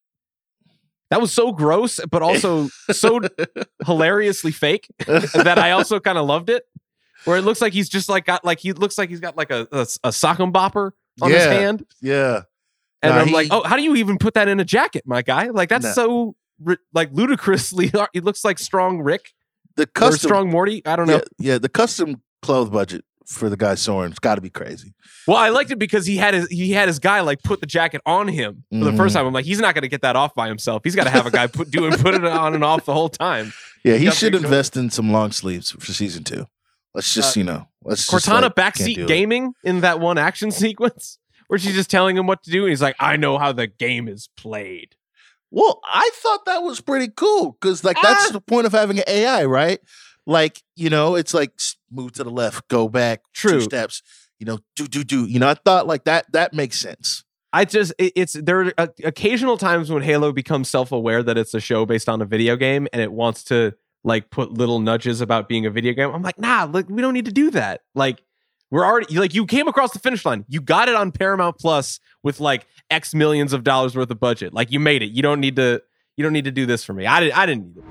that 1.10 1.20
was 1.20 1.32
so 1.32 1.52
gross 1.52 2.00
but 2.10 2.20
also 2.22 2.68
so 2.90 3.20
hilariously 3.86 4.50
fake 4.50 4.88
that 5.06 5.58
I 5.58 5.70
also 5.72 6.00
kind 6.00 6.16
of 6.18 6.26
loved 6.26 6.48
it. 6.50 6.64
Where 7.24 7.36
it 7.38 7.42
looks 7.42 7.60
like 7.60 7.72
he's 7.72 7.88
just 7.88 8.08
like 8.08 8.24
got 8.26 8.44
like 8.44 8.60
he 8.60 8.72
looks 8.72 8.98
like 8.98 9.08
he's 9.08 9.20
got 9.20 9.36
like 9.36 9.50
a 9.50 9.66
a, 9.72 9.86
a 10.04 10.12
sock 10.12 10.38
and 10.38 10.52
bopper 10.52 10.92
on 11.20 11.30
his 11.30 11.44
hand, 11.44 11.84
yeah. 12.02 12.42
and 13.02 13.14
Nah, 13.14 13.20
I'm 13.22 13.32
like, 13.32 13.48
oh, 13.50 13.62
how 13.64 13.76
do 13.76 13.82
you 13.82 13.96
even 13.96 14.18
put 14.18 14.34
that 14.34 14.48
in 14.48 14.60
a 14.60 14.64
jacket, 14.64 15.04
my 15.06 15.22
guy? 15.22 15.48
Like 15.48 15.68
that's 15.70 15.84
Nah. 15.86 15.92
so 15.92 16.36
like 16.92 17.10
ludicrously. 17.12 17.90
He 18.12 18.20
looks 18.20 18.44
like 18.44 18.58
strong 18.58 19.00
Rick 19.00 19.32
The 19.76 19.84
or 19.84 19.86
custom, 19.86 20.28
strong 20.28 20.50
Morty. 20.50 20.82
I 20.86 20.96
don't 20.96 21.06
know. 21.06 21.14
yeah, 21.38 21.52
yeah, 21.52 21.58
the 21.58 21.68
custom 21.68 22.22
clothes 22.42 22.70
budget 22.70 23.04
for 23.26 23.50
the 23.50 23.56
guy 23.56 23.74
Soren's 23.74 24.18
got 24.20 24.36
to 24.36 24.40
be 24.40 24.50
crazy. 24.50 24.94
Well, 25.26 25.36
I 25.36 25.48
liked 25.48 25.70
it 25.72 25.78
because 25.80 26.06
he 26.06 26.16
had 26.16 26.32
his 26.34 26.48
he 26.48 26.70
had 26.72 26.86
his 26.88 26.98
guy 27.00 27.20
like 27.22 27.42
put 27.42 27.60
the 27.60 27.66
jacket 27.66 28.00
on 28.06 28.28
him 28.28 28.64
for 28.70 28.84
the 28.84 28.92
first 28.92 29.14
Mhm. 29.14 29.18
time. 29.18 29.26
I'm 29.26 29.32
like, 29.34 29.44
he's 29.46 29.58
not 29.58 29.74
going 29.74 29.82
to 29.82 29.88
get 29.88 30.02
that 30.02 30.14
off 30.16 30.34
by 30.34 30.46
himself. 30.48 30.82
He's 30.84 30.94
got 30.94 31.04
to 31.04 31.10
have 31.10 31.26
a 31.26 31.30
guy 31.30 31.46
put 31.48 31.70
do 31.70 31.86
and 31.86 31.98
put 31.98 32.14
it 32.14 32.24
on 32.24 32.54
and 32.54 32.62
off 32.62 32.84
the 32.84 32.94
whole 32.94 33.08
time. 33.08 33.52
Yeah, 33.84 33.96
he 33.96 34.04
got 34.06 34.14
should 34.14 34.34
invest 34.34 34.76
in 34.76 34.90
some 34.90 35.10
long 35.12 35.32
sleeves 35.32 35.72
for 35.72 35.92
season 35.92 36.22
two. 36.24 36.46
Let's 36.96 37.12
just, 37.14 37.36
Uh, 37.36 37.40
you 37.40 37.44
know, 37.44 37.68
let's 37.84 38.06
just, 38.06 38.26
Cortana 38.26 38.42
like, 38.42 38.54
can't 38.56 38.74
do 38.74 38.84
backseat 38.84 38.98
it. 38.98 39.06
gaming 39.06 39.52
in 39.62 39.82
that 39.82 40.00
one 40.00 40.16
action 40.18 40.50
sequence 40.64 41.18
where 41.46 41.58
she's 41.58 41.74
just 41.74 41.90
telling 41.90 42.16
him 42.16 42.26
what 42.26 42.42
to 42.44 42.50
do, 42.50 42.62
and 42.62 42.70
he's 42.70 42.80
like, 42.82 42.96
"I 42.98 43.16
know 43.16 43.36
how 43.38 43.52
the 43.52 43.66
game 43.68 44.08
is 44.08 44.30
played." 44.36 44.96
Well, 45.50 45.80
I 45.86 46.10
thought 46.14 46.46
that 46.46 46.62
was 46.62 46.80
pretty 46.80 47.08
cool 47.14 47.52
because, 47.60 47.84
like, 47.84 47.96
that's 48.02 48.30
Ah. 48.30 48.32
the 48.32 48.40
point 48.40 48.66
of 48.66 48.72
having 48.72 48.98
an 48.98 49.04
AI, 49.06 49.44
right? 49.44 49.78
Like, 50.26 50.62
you 50.74 50.88
know, 50.90 51.14
it's 51.14 51.34
like 51.34 51.52
move 51.90 52.12
to 52.12 52.24
the 52.24 52.30
left, 52.30 52.66
go 52.68 52.88
back, 52.88 53.20
True. 53.34 53.52
two 53.52 53.60
steps, 53.60 54.02
you 54.40 54.46
know, 54.46 54.58
do 54.74 54.88
do 54.88 55.04
do. 55.04 55.24
You 55.26 55.38
know, 55.38 55.48
I 55.50 55.54
thought 55.54 55.86
like 55.86 56.04
that. 56.04 56.26
That 56.32 56.52
makes 56.54 56.80
sense. 56.80 57.22
I 57.52 57.64
just 57.64 57.92
it- 57.98 58.12
it's 58.16 58.32
there 58.32 58.60
are 58.62 58.72
uh, 58.78 58.86
occasional 59.04 59.56
times 59.58 59.88
when 59.90 60.02
Halo 60.02 60.32
becomes 60.32 60.68
self-aware 60.68 61.22
that 61.22 61.38
it's 61.38 61.54
a 61.54 61.60
show 61.60 61.86
based 61.86 62.08
on 62.08 62.20
a 62.22 62.24
video 62.24 62.56
game 62.56 62.88
and 62.92 63.00
it 63.00 63.12
wants 63.12 63.44
to 63.44 63.74
like 64.06 64.30
put 64.30 64.52
little 64.52 64.78
nudges 64.78 65.20
about 65.20 65.48
being 65.48 65.66
a 65.66 65.70
video 65.70 65.92
game. 65.92 66.10
I'm 66.14 66.22
like, 66.22 66.38
nah, 66.38 66.68
like 66.70 66.88
we 66.88 67.02
don't 67.02 67.12
need 67.12 67.24
to 67.24 67.32
do 67.32 67.50
that. 67.50 67.80
Like 67.96 68.22
we're 68.70 68.86
already 68.86 69.12
like 69.18 69.34
you 69.34 69.44
came 69.46 69.66
across 69.66 69.92
the 69.92 69.98
finish 69.98 70.24
line. 70.24 70.44
You 70.48 70.60
got 70.60 70.88
it 70.88 70.94
on 70.94 71.10
Paramount 71.10 71.58
Plus 71.58 71.98
with 72.22 72.38
like 72.38 72.68
X 72.88 73.14
millions 73.14 73.52
of 73.52 73.64
dollars 73.64 73.96
worth 73.96 74.08
of 74.08 74.20
budget. 74.20 74.54
Like 74.54 74.70
you 74.70 74.78
made 74.78 75.02
it. 75.02 75.10
You 75.10 75.22
don't 75.22 75.40
need 75.40 75.56
to 75.56 75.82
you 76.16 76.22
don't 76.22 76.32
need 76.32 76.44
to 76.44 76.52
do 76.52 76.66
this 76.66 76.84
for 76.84 76.94
me. 76.94 77.04
I 77.04 77.18
didn't 77.18 77.36
I 77.36 77.46
didn't 77.46 77.66
need 77.66 77.78
it. 77.78 77.84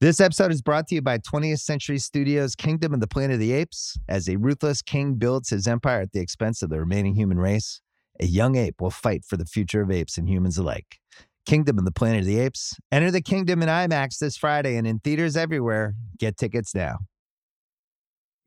This 0.00 0.20
episode 0.20 0.50
is 0.50 0.60
brought 0.62 0.88
to 0.88 0.96
you 0.96 1.02
by 1.02 1.18
20th 1.18 1.60
Century 1.60 1.98
Studios' 1.98 2.54
Kingdom 2.56 2.92
of 2.92 3.00
the 3.00 3.06
Planet 3.06 3.34
of 3.34 3.40
the 3.40 3.52
Apes. 3.52 3.96
As 4.08 4.28
a 4.28 4.36
ruthless 4.36 4.82
king 4.82 5.14
builds 5.14 5.48
his 5.50 5.66
empire 5.66 6.00
at 6.00 6.12
the 6.12 6.20
expense 6.20 6.60
of 6.60 6.70
the 6.70 6.78
remaining 6.80 7.14
human 7.14 7.38
race, 7.38 7.80
a 8.20 8.26
young 8.26 8.56
ape 8.56 8.80
will 8.80 8.90
fight 8.90 9.24
for 9.24 9.36
the 9.36 9.46
future 9.46 9.82
of 9.82 9.90
apes 9.90 10.18
and 10.18 10.28
humans 10.28 10.58
alike. 10.58 10.98
Kingdom 11.44 11.78
of 11.78 11.84
the 11.84 11.92
Planet 11.92 12.20
of 12.20 12.26
the 12.26 12.40
Apes. 12.40 12.74
Enter 12.90 13.10
the 13.10 13.20
kingdom 13.20 13.62
in 13.62 13.68
IMAX 13.68 14.18
this 14.18 14.36
Friday 14.36 14.76
and 14.76 14.86
in 14.86 14.98
theaters 14.98 15.36
everywhere. 15.36 15.94
Get 16.18 16.36
tickets 16.36 16.74
now. 16.74 16.98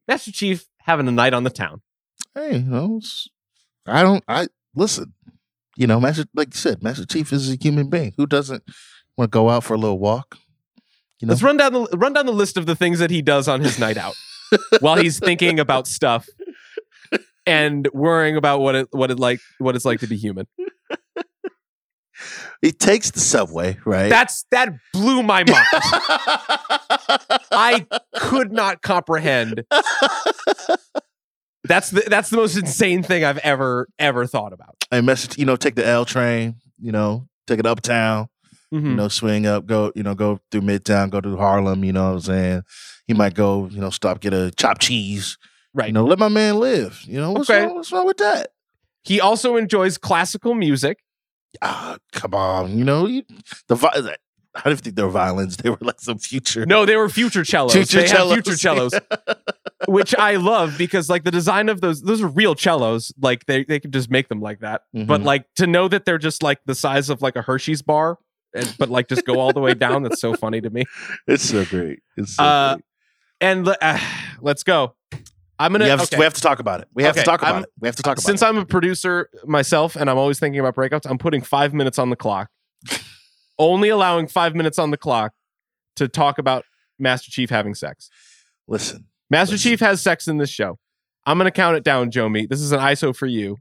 Master 0.07 0.32
Chief 0.32 0.65
having 0.82 1.07
a 1.07 1.11
night 1.11 1.34
on 1.34 1.43
the 1.43 1.49
town. 1.49 1.82
Hey, 2.36 2.57
you 2.57 2.63
know, 2.63 2.99
I 3.86 4.01
don't. 4.01 4.24
I 4.28 4.47
listen. 4.76 5.13
You 5.78 5.88
know, 5.88 5.99
Master, 5.99 6.26
like 6.36 6.53
you 6.53 6.57
said, 6.57 6.84
Master 6.84 7.05
Chief 7.05 7.32
is 7.32 7.49
a 7.49 7.55
human 7.55 7.89
being 7.89 8.13
who 8.17 8.28
doesn't 8.28 8.63
want 9.15 9.32
to 9.32 9.36
go 9.36 9.49
out 9.49 9.63
for 9.63 9.76
a 9.76 9.78
little 9.78 9.99
walk. 9.99 10.38
You 11.22 11.28
know, 11.28 11.32
Let's 11.32 11.43
run 11.43 11.57
down 11.57 11.74
the 11.74 11.88
run 11.97 12.13
down 12.13 12.26
the 12.26 12.34
list 12.34 12.57
of 12.57 12.65
the 12.65 12.76
things 12.76 12.99
that 12.99 13.11
he 13.11 13.22
does 13.22 13.47
on 13.47 13.61
his 13.61 13.80
night 13.80 13.97
out 13.97 14.15
while 14.80 14.97
he's 14.97 15.20
thinking 15.20 15.59
about 15.59 15.88
stuff 15.88 16.28
and 17.45 17.87
worrying 17.93 18.35
about 18.35 18.59
what 18.61 18.75
it 18.75 18.87
what 18.91 19.11
it 19.11 19.19
like 19.19 19.39
what 19.59 19.75
it's 19.75 19.85
like 19.85 19.99
to 20.01 20.07
be 20.07 20.17
human. 20.17 20.47
he 22.61 22.71
takes 22.71 23.11
the 23.11 23.19
subway, 23.19 23.77
right? 23.85 24.09
That's 24.09 24.45
that 24.51 24.69
blew 24.93 25.23
my 25.23 25.43
mind. 25.43 25.65
I 27.51 27.85
could 28.15 28.51
not 28.51 28.81
comprehend. 28.81 29.63
That's 31.65 31.89
the 31.91 32.01
that's 32.07 32.29
the 32.29 32.37
most 32.37 32.57
insane 32.57 33.03
thing 33.03 33.23
I've 33.25 33.37
ever 33.39 33.87
ever 33.99 34.25
thought 34.25 34.53
about. 34.53 34.75
and 34.91 35.05
message, 35.05 35.37
you 35.37 35.45
know, 35.45 35.55
take 35.57 35.75
the 35.75 35.85
L 35.85 36.05
train, 36.05 36.55
you 36.81 36.91
know, 36.91 37.27
take 37.47 37.59
it 37.59 37.65
uptown, 37.65 38.29
Mhm. 38.73 38.91
you 38.91 38.95
know, 38.95 39.07
swing 39.09 39.45
up, 39.45 39.65
go, 39.65 39.91
you 39.93 40.01
know, 40.01 40.15
go 40.15 40.39
through 40.51 40.61
Midtown, 40.61 41.09
go 41.09 41.19
to 41.21 41.35
Harlem, 41.35 41.83
you 41.83 41.91
know 41.91 42.05
what 42.07 42.13
I'm 42.13 42.19
saying? 42.21 42.61
He 43.07 43.13
might 43.13 43.33
go, 43.35 43.67
you 43.67 43.81
know, 43.81 43.89
stop, 43.89 44.21
get 44.21 44.33
a 44.33 44.51
chopped 44.51 44.81
cheese. 44.81 45.37
Right. 45.74 45.88
You 45.88 45.93
know, 45.93 46.05
let 46.05 46.20
my 46.20 46.30
man 46.30 46.59
live. 46.59 47.01
You 47.05 47.20
know, 47.22 47.32
what's, 47.32 47.49
Okay. 47.49 47.65
wrong, 47.65 47.76
what's 47.76 47.91
wrong 47.91 48.05
with 48.07 48.17
that? 48.17 48.49
He 49.03 49.22
also 49.22 49.55
enjoys 49.55 49.97
classical 49.97 50.53
music. 50.55 50.99
Ah, 51.61 51.97
come 52.11 52.34
on. 52.34 52.78
You 52.78 52.84
know, 52.84 53.05
you, 53.07 53.24
the 53.67 53.76
vi- 53.76 53.89
I 54.55 54.61
didn't 54.70 54.82
think 54.82 54.95
they 54.95 55.03
were 55.03 55.09
violins. 55.09 55.57
They 55.57 55.70
were 55.70 55.78
like 55.82 56.01
some 56.01 56.17
future. 56.17 56.65
No, 56.65 56.86
they 56.86 56.95
were 56.95 57.07
future 57.09 57.45
cellos. 57.45 57.72
Future 57.74 58.01
they 58.01 58.07
cellos. 58.07 58.34
future 58.34 58.57
cellos, 58.57 58.93
which 59.88 60.13
I 60.15 60.36
love 60.36 60.76
because 60.78 61.09
like 61.09 61.24
the 61.24 61.32
design 61.32 61.70
of 61.70 61.82
those 61.82 62.01
those 62.01 62.22
are 62.22 62.28
real 62.28 62.55
cellos. 62.55 63.13
Like 63.22 63.45
they 63.45 63.63
they 63.63 63.80
could 63.80 63.93
just 63.93 64.09
make 64.11 64.28
them 64.28 64.41
like 64.41 64.59
that. 64.59 64.82
But 64.93 65.22
Mhm. 65.22 65.26
like 65.26 65.45
to 65.57 65.67
know 65.67 65.88
that 65.88 66.05
they're 66.05 66.17
just 66.17 66.43
like 66.43 66.59
the 66.65 66.76
size 66.76 67.09
of 67.09 67.22
like 67.22 67.36
a 67.36 67.41
Hershey's 67.41 67.82
bar, 67.82 68.17
and, 68.53 68.76
but 68.78 68.89
like 68.89 69.07
just 69.07 69.26
go 69.26 69.39
all 69.39 69.53
the 69.53 69.61
way 69.61 69.74
down. 69.76 70.03
That's 70.03 70.20
so 70.20 70.34
funny 70.34 70.61
to 70.61 70.70
me. 70.70 70.84
It's 71.28 71.43
so 71.49 71.63
great. 71.65 71.99
It's 72.17 72.36
so 72.36 72.43
Uh, 72.43 72.74
great. 72.76 72.84
And 73.41 73.67
uh, 73.82 73.97
let's 74.41 74.63
go. 74.63 74.95
I'm 75.60 75.72
gonna. 75.74 75.84
We 75.86 75.89
have, 75.89 76.01
okay. 76.03 76.18
we 76.18 76.24
have 76.24 76.34
to 76.36 76.41
talk 76.41 76.60
about 76.60 76.80
it. 76.82 76.88
We 76.93 77.03
have 77.03 77.12
Okay, 77.16 77.22
to 77.22 77.26
talk 77.26 77.41
about 77.41 77.53
I'm- 77.55 77.64
it. 77.64 77.70
We 77.80 77.88
have 77.88 77.95
to 77.97 78.03
talk 78.03 78.14
about 78.18 78.24
Since 78.24 78.38
it. 78.38 78.39
Since 78.39 78.43
I'm 78.43 78.57
a 78.57 78.66
producer 78.66 79.30
myself 79.45 79.95
and 79.95 80.10
I'm 80.10 80.18
always 80.18 80.39
thinking 80.39 80.60
about 80.60 80.76
breakups, 80.76 81.10
I'm 81.10 81.18
putting 81.18 81.41
five 81.41 81.74
minutes 81.74 81.99
on 81.99 82.10
the 82.10 82.16
clock. 82.16 82.49
Only 83.60 83.89
allowing 83.89 84.28
five 84.28 84.55
minutes 84.55 84.80
on 84.80 84.91
the 84.91 84.97
clock 84.97 85.34
to 85.97 86.07
talk 86.07 86.38
about 86.38 86.64
Master 86.97 87.30
Chief 87.30 87.49
having 87.49 87.76
sex. 87.76 88.10
Listen, 88.68 89.05
Master 89.30 89.53
Listen. 89.55 89.72
Chief 89.72 89.80
has 89.82 90.01
sex 90.01 90.28
in 90.28 90.38
this 90.38 90.49
show. 90.49 90.80
I'm 91.26 91.38
gonna 91.38 91.51
count 91.51 91.76
it 91.76 91.84
down, 91.84 92.10
Jomi. 92.12 92.47
This 92.47 92.62
is 92.62 92.72
an 92.72 92.80
ISO 92.80 93.14
for 93.16 93.26
you. 93.28 93.57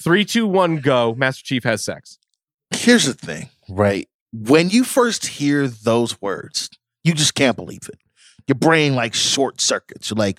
Three, 0.00 0.24
two, 0.24 0.46
one, 0.46 0.76
go. 0.76 1.14
Master 1.16 1.42
Chief 1.44 1.64
has 1.64 1.82
sex. 1.82 2.18
here's 2.72 3.06
the 3.06 3.14
thing, 3.14 3.48
right? 3.68 4.08
When 4.32 4.70
you 4.70 4.84
first 4.84 5.26
hear 5.26 5.66
those 5.66 6.20
words, 6.22 6.70
you 7.02 7.14
just 7.14 7.34
can't 7.34 7.56
believe 7.56 7.88
it. 7.88 7.98
Your 8.46 8.54
brain 8.54 8.94
like 8.94 9.14
short 9.14 9.60
circuits. 9.60 10.10
You're 10.10 10.16
like, 10.16 10.38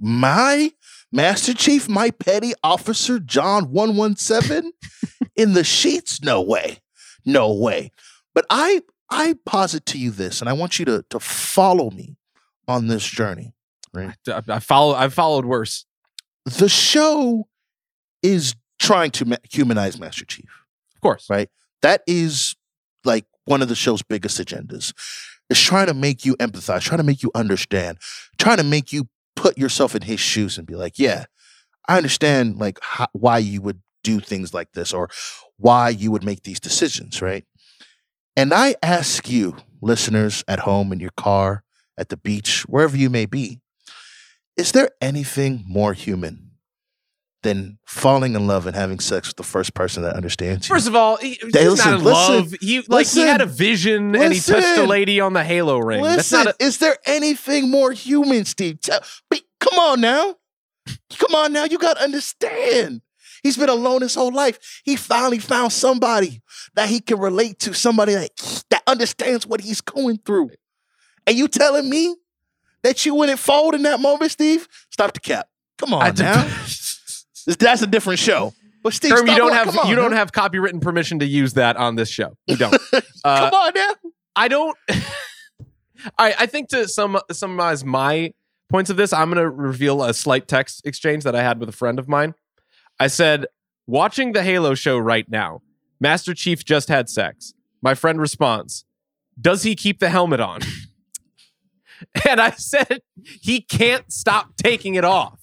my 0.00 0.72
Master 1.12 1.54
Chief, 1.54 1.88
my 1.88 2.10
petty 2.10 2.52
officer, 2.62 3.18
John 3.18 3.70
117 3.70 4.72
in 5.36 5.52
the 5.52 5.64
sheets? 5.64 6.22
No 6.22 6.40
way. 6.40 6.78
No 7.24 7.52
way. 7.52 7.92
But 8.34 8.46
I 8.50 8.82
I 9.10 9.34
posit 9.44 9.86
to 9.86 9.98
you 9.98 10.10
this, 10.10 10.40
and 10.40 10.48
I 10.48 10.52
want 10.52 10.78
you 10.78 10.84
to, 10.86 11.04
to 11.10 11.18
follow 11.20 11.90
me 11.90 12.16
on 12.68 12.86
this 12.86 13.04
journey. 13.04 13.52
I, 14.28 14.42
I 14.48 14.58
follow. 14.60 14.94
I've 14.94 15.12
followed 15.14 15.44
worse. 15.44 15.84
The 16.44 16.68
show 16.68 17.48
is 18.22 18.54
trying 18.78 19.10
to 19.12 19.24
ma- 19.24 19.36
humanize 19.50 19.98
Master 19.98 20.24
Chief. 20.24 20.48
Of 20.94 21.00
course. 21.00 21.28
Right. 21.28 21.48
that 21.82 22.02
is 22.06 22.54
like 23.04 23.26
one 23.46 23.62
of 23.62 23.68
the 23.68 23.74
show's 23.74 24.02
biggest 24.02 24.38
agendas 24.38 24.92
It's 25.48 25.60
trying 25.60 25.86
to 25.86 25.94
make 25.94 26.24
you 26.24 26.36
empathize 26.36 26.82
trying 26.82 26.98
to 26.98 27.04
make 27.04 27.22
you 27.22 27.30
understand 27.34 27.98
trying 28.38 28.58
to 28.58 28.64
make 28.64 28.92
you 28.92 29.08
put 29.40 29.56
yourself 29.56 29.96
in 29.96 30.02
his 30.02 30.20
shoes 30.20 30.58
and 30.58 30.66
be 30.66 30.76
like 30.76 30.98
yeah 30.98 31.24
i 31.88 31.96
understand 31.96 32.58
like 32.58 32.78
how, 32.82 33.06
why 33.12 33.38
you 33.38 33.62
would 33.62 33.80
do 34.04 34.20
things 34.20 34.52
like 34.52 34.70
this 34.72 34.92
or 34.92 35.08
why 35.56 35.88
you 35.88 36.10
would 36.10 36.22
make 36.22 36.42
these 36.42 36.60
decisions 36.60 37.22
right? 37.22 37.44
And 38.36 38.52
i 38.52 38.74
ask 38.82 39.30
you 39.30 39.56
listeners 39.80 40.44
at 40.46 40.60
home 40.60 40.92
in 40.92 41.00
your 41.00 41.16
car 41.16 41.64
at 41.96 42.10
the 42.10 42.18
beach 42.18 42.64
wherever 42.68 42.98
you 42.98 43.08
may 43.08 43.24
be 43.24 43.60
is 44.58 44.72
there 44.72 44.90
anything 45.00 45.64
more 45.66 45.94
human 45.94 46.49
than 47.42 47.78
falling 47.86 48.34
in 48.34 48.46
love 48.46 48.66
and 48.66 48.76
having 48.76 48.98
sex 49.00 49.28
with 49.28 49.36
the 49.36 49.42
first 49.42 49.72
person 49.74 50.02
that 50.02 50.14
understands 50.14 50.68
you 50.68 50.74
First 50.74 50.86
of 50.88 50.94
all, 50.94 51.16
he, 51.16 51.38
he's 51.40 51.54
Hey, 51.54 51.64
not 51.64 51.94
in 51.94 52.04
listen, 52.04 52.04
love. 52.04 52.54
He 52.60 52.82
like 52.88 53.06
he 53.06 53.20
had 53.20 53.40
a 53.40 53.44
listen, 53.44 53.56
vision 53.56 54.16
and 54.16 54.32
he 54.32 54.40
touched 54.40 54.78
a 54.78 54.84
lady 54.86 55.20
on 55.20 55.32
the 55.32 55.42
Halo 55.42 55.78
ring. 55.78 56.02
That's 56.02 56.30
Listen, 56.30 56.44
not 56.44 56.54
a, 56.60 56.64
is 56.64 56.78
there 56.78 56.96
anything 57.06 57.70
more 57.70 57.92
human, 57.92 58.44
Steve? 58.44 58.80
Tell- 58.80 59.00
be- 59.30 59.42
come 59.58 59.78
on 59.78 60.00
now. 60.00 60.36
Come 61.18 61.34
on 61.34 61.52
now. 61.52 61.64
You 61.64 61.78
got 61.78 61.96
to 61.96 62.02
understand. 62.02 63.02
He's 63.42 63.56
been 63.56 63.68
alone 63.70 64.02
his 64.02 64.14
whole 64.14 64.32
life. 64.32 64.82
He 64.84 64.96
finally 64.96 65.38
found 65.38 65.72
somebody 65.72 66.42
that 66.74 66.88
he 66.90 67.00
can 67.00 67.18
relate 67.18 67.58
to, 67.60 67.72
somebody 67.72 68.14
that, 68.14 68.64
that 68.70 68.82
understands 68.86 69.46
what 69.46 69.62
he's 69.62 69.80
going 69.80 70.18
through. 70.26 70.50
And 71.26 71.36
you 71.38 71.48
telling 71.48 71.88
me 71.88 72.16
that 72.82 73.06
you 73.06 73.14
wouldn't 73.14 73.38
fold 73.38 73.74
in 73.74 73.82
that 73.84 74.00
moment, 74.00 74.32
Steve? 74.32 74.68
Stop 74.90 75.14
the 75.14 75.20
cap. 75.20 75.48
Come 75.78 75.94
on 75.94 76.02
I- 76.02 76.10
now. 76.10 76.46
That's 77.58 77.82
a 77.82 77.86
different 77.86 78.18
show. 78.18 78.52
But 78.82 78.94
Steve, 78.94 79.12
Herm, 79.12 79.26
you 79.26 79.36
don't 79.36 79.52
it. 79.52 79.54
have 79.54 79.78
on, 79.78 79.88
you 79.88 79.96
don't 79.96 80.12
have 80.12 80.32
copywritten 80.32 80.80
permission 80.80 81.18
to 81.18 81.26
use 81.26 81.54
that 81.54 81.76
on 81.76 81.96
this 81.96 82.08
show. 82.08 82.36
You 82.46 82.56
don't. 82.56 82.76
Uh, 83.22 83.50
Come 83.50 83.60
on 83.60 83.72
now. 83.74 83.92
I 84.34 84.48
don't. 84.48 84.74
I 86.18 86.34
I 86.38 86.46
think 86.46 86.70
to 86.70 86.88
sum 86.88 87.20
summarize 87.30 87.84
my 87.84 88.32
points 88.70 88.88
of 88.88 88.96
this, 88.96 89.12
I'm 89.12 89.30
going 89.30 89.42
to 89.42 89.50
reveal 89.50 90.02
a 90.02 90.14
slight 90.14 90.48
text 90.48 90.86
exchange 90.86 91.24
that 91.24 91.34
I 91.34 91.42
had 91.42 91.60
with 91.60 91.68
a 91.68 91.72
friend 91.72 91.98
of 91.98 92.08
mine. 92.08 92.34
I 92.98 93.08
said, 93.08 93.44
"Watching 93.86 94.32
the 94.32 94.42
Halo 94.42 94.74
show 94.74 94.96
right 94.96 95.28
now, 95.28 95.60
Master 96.00 96.32
Chief 96.32 96.64
just 96.64 96.88
had 96.88 97.10
sex." 97.10 97.52
My 97.82 97.94
friend 97.94 98.18
responds, 98.18 98.86
"Does 99.38 99.64
he 99.64 99.74
keep 99.74 99.98
the 99.98 100.08
helmet 100.08 100.40
on?" 100.40 100.60
and 102.26 102.40
I 102.40 102.52
said, 102.52 103.02
"He 103.22 103.60
can't 103.60 104.10
stop 104.10 104.56
taking 104.56 104.94
it 104.94 105.04
off. 105.04 105.39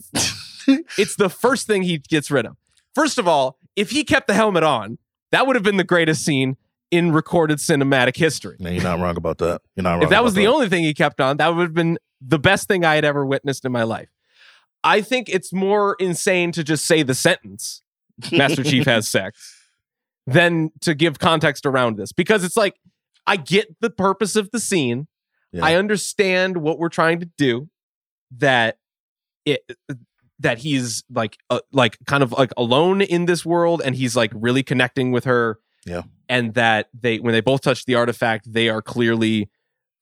it's 0.97 1.15
the 1.15 1.29
first 1.29 1.67
thing 1.67 1.83
he 1.83 1.97
gets 1.97 2.29
rid 2.31 2.45
of. 2.45 2.57
First 2.95 3.17
of 3.17 3.27
all, 3.27 3.57
if 3.75 3.91
he 3.91 4.03
kept 4.03 4.27
the 4.27 4.33
helmet 4.33 4.63
on, 4.63 4.97
that 5.31 5.45
would 5.45 5.55
have 5.55 5.63
been 5.63 5.77
the 5.77 5.83
greatest 5.83 6.23
scene 6.23 6.57
in 6.91 7.11
recorded 7.11 7.59
cinematic 7.59 8.15
history." 8.15 8.57
No, 8.59 8.69
you're 8.69 8.83
not 8.83 8.99
wrong 8.99 9.17
about 9.17 9.37
that. 9.39 9.61
You're 9.75 9.83
not 9.83 9.93
wrong. 9.95 10.03
if 10.03 10.09
that 10.09 10.23
was 10.23 10.33
the 10.33 10.47
only 10.47 10.69
thing 10.69 10.83
he 10.83 10.93
kept 10.93 11.21
on, 11.21 11.37
that 11.37 11.55
would 11.55 11.61
have 11.63 11.73
been 11.73 11.97
the 12.21 12.39
best 12.39 12.67
thing 12.67 12.83
I 12.83 12.95
had 12.95 13.05
ever 13.05 13.25
witnessed 13.25 13.65
in 13.65 13.71
my 13.71 13.83
life. 13.83 14.09
I 14.83 15.01
think 15.01 15.29
it's 15.29 15.51
more 15.51 15.95
insane 15.99 16.51
to 16.53 16.63
just 16.63 16.85
say 16.85 17.03
the 17.03 17.15
sentence, 17.15 17.81
Master 18.31 18.63
Chief 18.63 18.85
has 18.85 19.07
sex, 19.09 19.55
than 20.25 20.71
to 20.81 20.93
give 20.93 21.19
context 21.19 21.65
around 21.65 21.97
this 21.97 22.11
because 22.11 22.43
it's 22.43 22.57
like, 22.57 22.75
I 23.25 23.35
get 23.35 23.75
the 23.81 23.89
purpose 23.89 24.35
of 24.35 24.51
the 24.51 24.59
scene. 24.59 25.07
Yeah. 25.51 25.65
I 25.65 25.75
understand 25.75 26.57
what 26.57 26.79
we're 26.79 26.89
trying 26.89 27.19
to 27.19 27.29
do, 27.37 27.69
that 28.37 28.77
it, 29.45 29.63
that 30.39 30.59
he's 30.59 31.03
like, 31.09 31.37
uh, 31.49 31.59
like 31.71 31.97
kind 32.05 32.23
of 32.23 32.31
like 32.31 32.51
alone 32.57 33.01
in 33.01 33.25
this 33.25 33.45
world 33.45 33.81
and 33.83 33.95
he's 33.95 34.15
like 34.15 34.31
really 34.35 34.63
connecting 34.63 35.11
with 35.11 35.25
her. 35.25 35.59
Yeah. 35.85 36.03
And 36.29 36.53
that 36.55 36.89
they, 36.99 37.19
when 37.19 37.33
they 37.33 37.41
both 37.41 37.61
touch 37.61 37.85
the 37.85 37.95
artifact, 37.95 38.51
they 38.51 38.69
are 38.69 38.81
clearly 38.81 39.49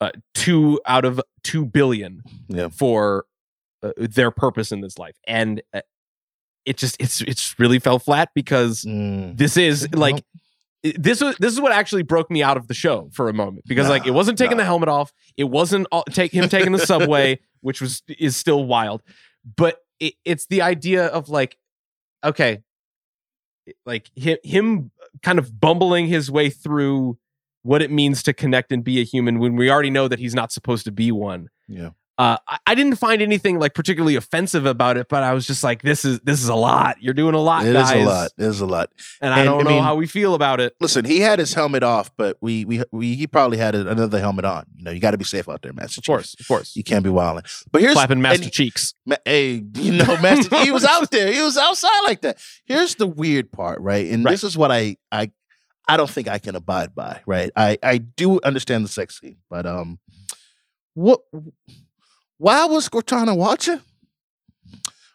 uh, 0.02 0.12
two 0.34 0.80
out 0.86 1.06
of 1.06 1.22
two 1.44 1.66
billion 1.66 2.22
Yeah. 2.50 2.70
for 2.70 3.26
uh, 3.84 3.92
their 3.98 4.32
purpose 4.32 4.72
in 4.72 4.82
this 4.82 4.98
life, 4.98 5.16
and 5.28 5.62
uh, 5.74 5.82
it 6.66 6.78
just 6.78 6.98
it's 7.00 7.22
it's 7.22 7.58
really 7.60 7.78
fell 7.80 8.00
flat 8.00 8.30
because 8.34 8.84
Mm. 8.84 9.38
this 9.38 9.56
is 9.58 9.88
like 9.94 10.24
this 10.84 11.22
was 11.22 11.36
this 11.38 11.54
is 11.54 11.62
what 11.62 11.72
actually 11.72 12.04
broke 12.04 12.30
me 12.32 12.42
out 12.44 12.58
of 12.58 12.68
the 12.68 12.74
show 12.74 13.10
for 13.14 13.30
a 13.30 13.34
moment 13.34 13.66
because 13.68 13.88
like 13.88 14.06
it 14.08 14.12
wasn't 14.12 14.38
taking 14.38 14.58
nah. 14.58 14.64
the 14.64 14.66
helmet 14.66 14.90
off, 14.90 15.14
it 15.38 15.46
wasn't 15.46 15.88
all, 15.92 16.04
take 16.06 16.32
him 16.32 16.50
taking 16.50 16.72
the 16.72 16.80
subway, 16.80 17.40
which 17.62 17.80
was 17.80 18.02
is 18.20 18.36
still 18.36 18.66
wild, 18.66 19.02
but 19.56 19.78
it, 20.00 20.14
it's 20.24 20.46
the 20.48 20.62
idea 20.62 21.08
of 21.08 21.30
like 21.30 21.58
okay, 22.24 22.64
like 23.86 24.10
him 24.16 24.38
him 24.44 24.92
kind 25.24 25.40
of 25.40 25.60
bumbling 25.60 26.08
his 26.08 26.30
way 26.30 26.50
through 26.50 27.18
what 27.64 27.82
it 27.82 27.90
means 27.90 28.22
to 28.24 28.34
connect 28.34 28.72
and 28.72 28.84
be 28.84 29.00
a 29.00 29.04
human 29.04 29.40
when 29.40 29.56
we 29.56 29.72
already 29.72 29.90
know 29.90 30.08
that 30.08 30.20
he's 30.20 30.36
not 30.36 30.52
supposed 30.52 30.86
to 30.86 30.92
be 30.92 31.12
one. 31.12 31.50
Yeah. 31.68 31.92
Uh, 32.18 32.38
I, 32.48 32.58
I 32.68 32.76
didn't 32.76 32.96
find 32.96 33.22
anything 33.22 33.60
like 33.60 33.74
particularly 33.74 34.16
offensive 34.16 34.66
about 34.66 34.96
it, 34.96 35.08
but 35.10 35.22
I 35.24 35.34
was 35.34 35.46
just 35.46 35.64
like, 35.66 35.82
"This 35.82 36.06
is 36.06 36.22
this 36.22 36.42
is 36.42 36.48
a 36.48 36.56
lot. 36.56 36.96
You're 37.02 37.14
doing 37.14 37.36
a 37.36 37.42
lot, 37.42 37.66
It 37.66 37.76
is 37.76 37.90
guys." 37.90 38.02
a 38.04 38.06
lot. 38.08 38.32
It 38.38 38.44
is 38.46 38.62
a 38.62 38.66
lot. 38.66 38.90
and 39.22 39.34
I 39.34 39.44
don't 39.44 39.60
I 39.60 39.64
know 39.64 39.70
mean- 39.72 39.84
how 39.84 39.96
we 39.96 40.08
feel 40.08 40.34
about 40.34 40.62
it. 40.62 40.76
Listen, 40.80 41.04
he 41.04 41.20
had 41.20 41.40
his 41.40 41.54
helmet 41.54 41.84
off, 41.84 42.12
but 42.16 42.38
we 42.40 42.64
we, 42.64 42.84
we 42.94 43.16
he 43.16 43.28
probably 43.28 43.58
had 43.58 43.76
another 43.76 44.20
helmet 44.20 44.46
on. 44.46 44.66
You 44.78 44.86
know, 44.86 44.92
you 44.92 45.02
got 45.02 45.12
to 45.12 45.18
be 45.18 45.26
safe 45.26 45.50
out 45.50 45.62
there, 45.62 45.74
Master. 45.74 46.00
Of 46.00 46.06
course, 46.06 46.36
of 46.40 46.48
course. 46.48 46.74
you 46.76 46.84
can't 46.86 47.04
be 47.04 47.10
wilding. 47.10 47.44
But 47.72 47.82
here's 47.82 47.96
Clapping 47.96 48.22
Master 48.22 48.44
and- 48.44 48.52
Cheeks. 48.54 48.94
Ma- 49.06 49.18
hey, 49.26 49.62
you 49.76 49.92
know, 49.92 50.18
Master, 50.22 50.56
he 50.64 50.72
was 50.72 50.86
out 50.86 51.12
there. 51.12 51.34
He 51.34 51.42
was 51.42 51.58
outside 51.58 52.02
like 52.06 52.22
that. 52.22 52.38
Here's 52.66 52.96
the 52.96 53.08
weird 53.08 53.52
part, 53.52 53.82
right? 53.82 54.10
And 54.10 54.24
Right. 54.24 54.32
this 54.32 54.46
is 54.46 54.58
what 54.58 54.72
I 54.72 54.96
I 55.12 55.32
I 55.86 55.98
don't 55.98 56.10
think 56.10 56.30
I 56.30 56.40
can 56.40 56.56
abide 56.56 56.96
by, 56.96 57.20
right? 57.26 57.52
I 57.58 57.78
I 57.84 57.98
do 57.98 58.40
understand 58.42 58.86
the 58.86 58.90
sex 58.90 59.20
scene, 59.20 59.38
but 59.50 59.66
um, 59.66 60.00
what? 60.94 61.20
Why 62.38 62.66
was 62.66 62.90
Cortana 62.90 63.36
watching? 63.36 63.80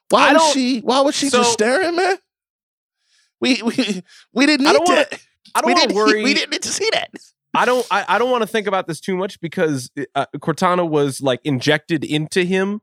Why 0.09 0.31
I 0.31 0.33
was 0.35 0.53
she? 0.53 0.81
Why 0.81 1.01
was 1.01 1.15
she 1.15 1.29
so- 1.29 1.39
just 1.39 1.53
staring, 1.53 1.97
man? 1.97 2.17
We 3.41 3.63
we 3.63 4.03
we 4.35 4.47
didn't 4.47 4.65
need 4.65 4.71
I 4.71 4.73
don't 4.75 4.89
wanna- 4.89 5.07
that. 5.11 5.21
I 5.55 5.61
don't 5.63 5.67
we 5.69 5.75
want 5.75 5.91
to 5.91 5.95
worry. 5.97 6.23
We 6.23 6.35
didn't 6.35 6.51
need 6.51 6.63
to 6.63 6.69
see 6.69 6.89
that. 6.93 7.11
I 7.55 7.65
don't. 7.65 7.85
I, 7.91 8.05
I 8.09 8.19
don't 8.19 8.31
want 8.31 8.43
to 8.43 8.47
think 8.47 8.67
about 8.69 8.87
this 8.87 9.01
too 9.01 9.17
much 9.17 9.41
because 9.41 9.91
uh, 10.15 10.27
Cortana 10.37 10.89
was 10.89 11.21
like 11.21 11.41
injected 11.45 12.05
into 12.05 12.45
him, 12.45 12.81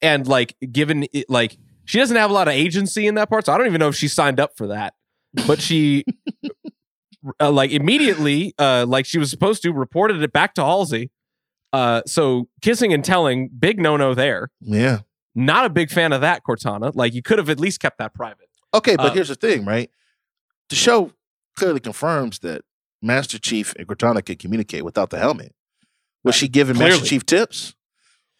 and 0.00 0.26
like 0.26 0.56
given 0.72 1.06
it, 1.12 1.28
like 1.28 1.58
she 1.84 1.98
doesn't 1.98 2.16
have 2.16 2.30
a 2.30 2.32
lot 2.32 2.48
of 2.48 2.54
agency 2.54 3.06
in 3.06 3.16
that 3.16 3.28
part. 3.28 3.46
So 3.46 3.52
I 3.52 3.58
don't 3.58 3.66
even 3.66 3.80
know 3.80 3.88
if 3.88 3.96
she 3.96 4.08
signed 4.08 4.40
up 4.40 4.52
for 4.56 4.68
that. 4.68 4.94
But 5.46 5.60
she, 5.60 6.04
uh, 7.40 7.50
like 7.50 7.70
immediately, 7.70 8.54
uh, 8.58 8.86
like 8.88 9.04
she 9.04 9.18
was 9.18 9.30
supposed 9.30 9.62
to, 9.64 9.72
reported 9.72 10.22
it 10.22 10.32
back 10.32 10.54
to 10.54 10.62
Halsey. 10.62 11.10
Uh, 11.72 12.02
so 12.06 12.48
kissing 12.62 12.92
and 12.92 13.04
telling, 13.04 13.48
big 13.58 13.78
no 13.80 13.96
no 13.96 14.14
there. 14.14 14.50
Yeah. 14.60 15.00
Not 15.34 15.66
a 15.66 15.70
big 15.70 15.90
fan 15.90 16.12
of 16.12 16.20
that, 16.22 16.42
Cortana. 16.44 16.92
Like 16.94 17.14
you 17.14 17.22
could 17.22 17.38
have 17.38 17.48
at 17.50 17.60
least 17.60 17.80
kept 17.80 17.98
that 17.98 18.14
private. 18.14 18.48
Okay, 18.74 18.96
but 18.96 19.06
Uh, 19.06 19.14
here's 19.14 19.28
the 19.28 19.34
thing, 19.34 19.64
right? 19.64 19.90
The 20.68 20.76
show 20.76 21.12
clearly 21.56 21.80
confirms 21.80 22.40
that 22.40 22.62
Master 23.00 23.38
Chief 23.38 23.74
and 23.78 23.86
Cortana 23.86 24.24
can 24.24 24.36
communicate 24.36 24.84
without 24.84 25.10
the 25.10 25.18
helmet. 25.18 25.54
Was 26.24 26.34
she 26.34 26.48
giving 26.48 26.76
Master 26.78 27.04
Chief 27.04 27.24
tips? 27.24 27.74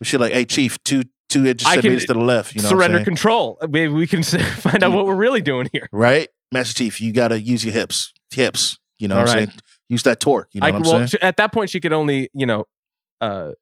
Was 0.00 0.08
she 0.08 0.16
like, 0.18 0.32
"Hey, 0.32 0.44
Chief, 0.44 0.82
two 0.84 1.04
two 1.28 1.46
inches 1.46 1.66
I 1.66 1.74
can 1.74 1.82
centimeters 1.82 2.06
to 2.06 2.14
the 2.14 2.20
left"? 2.20 2.54
You 2.54 2.62
know, 2.62 2.68
Surrender 2.68 3.04
control. 3.04 3.58
Maybe 3.68 3.92
we 3.92 4.06
can 4.06 4.22
find 4.24 4.82
out 4.82 4.92
what 4.92 5.06
we're 5.06 5.14
really 5.14 5.40
doing 5.40 5.68
here. 5.72 5.88
right? 5.92 6.28
Master 6.52 6.74
Chief, 6.74 7.00
you 7.00 7.12
got 7.12 7.28
to 7.28 7.40
use 7.40 7.64
your 7.64 7.72
hips, 7.74 8.12
hips. 8.32 8.78
You 8.98 9.06
know, 9.08 9.16
what 9.16 9.28
All 9.28 9.34
I'm 9.34 9.46
saying? 9.46 9.58
Use 9.88 10.02
that 10.02 10.18
torque. 10.18 10.48
You 10.52 10.60
know 10.60 10.66
I, 10.66 10.70
what 10.72 10.76
I'm 10.76 10.82
well, 10.82 11.08
saying? 11.08 11.22
at 11.22 11.36
that 11.36 11.52
point, 11.52 11.70
she 11.70 11.78
could 11.80 11.92
only, 11.92 12.30
you 12.34 12.46
know, 12.46 12.64
uh, 13.20 13.52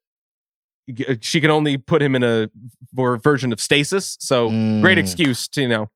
she 1.21 1.41
can 1.41 1.51
only 1.51 1.77
put 1.77 2.01
him 2.01 2.15
in 2.15 2.23
a 2.23 2.49
ver- 2.93 3.17
version 3.17 3.51
of 3.51 3.59
stasis. 3.59 4.15
So 4.19 4.49
great 4.49 4.97
Mm. 4.97 5.01
excuse 5.01 5.47
to, 5.49 5.61
you 5.61 5.67
know, 5.67 5.89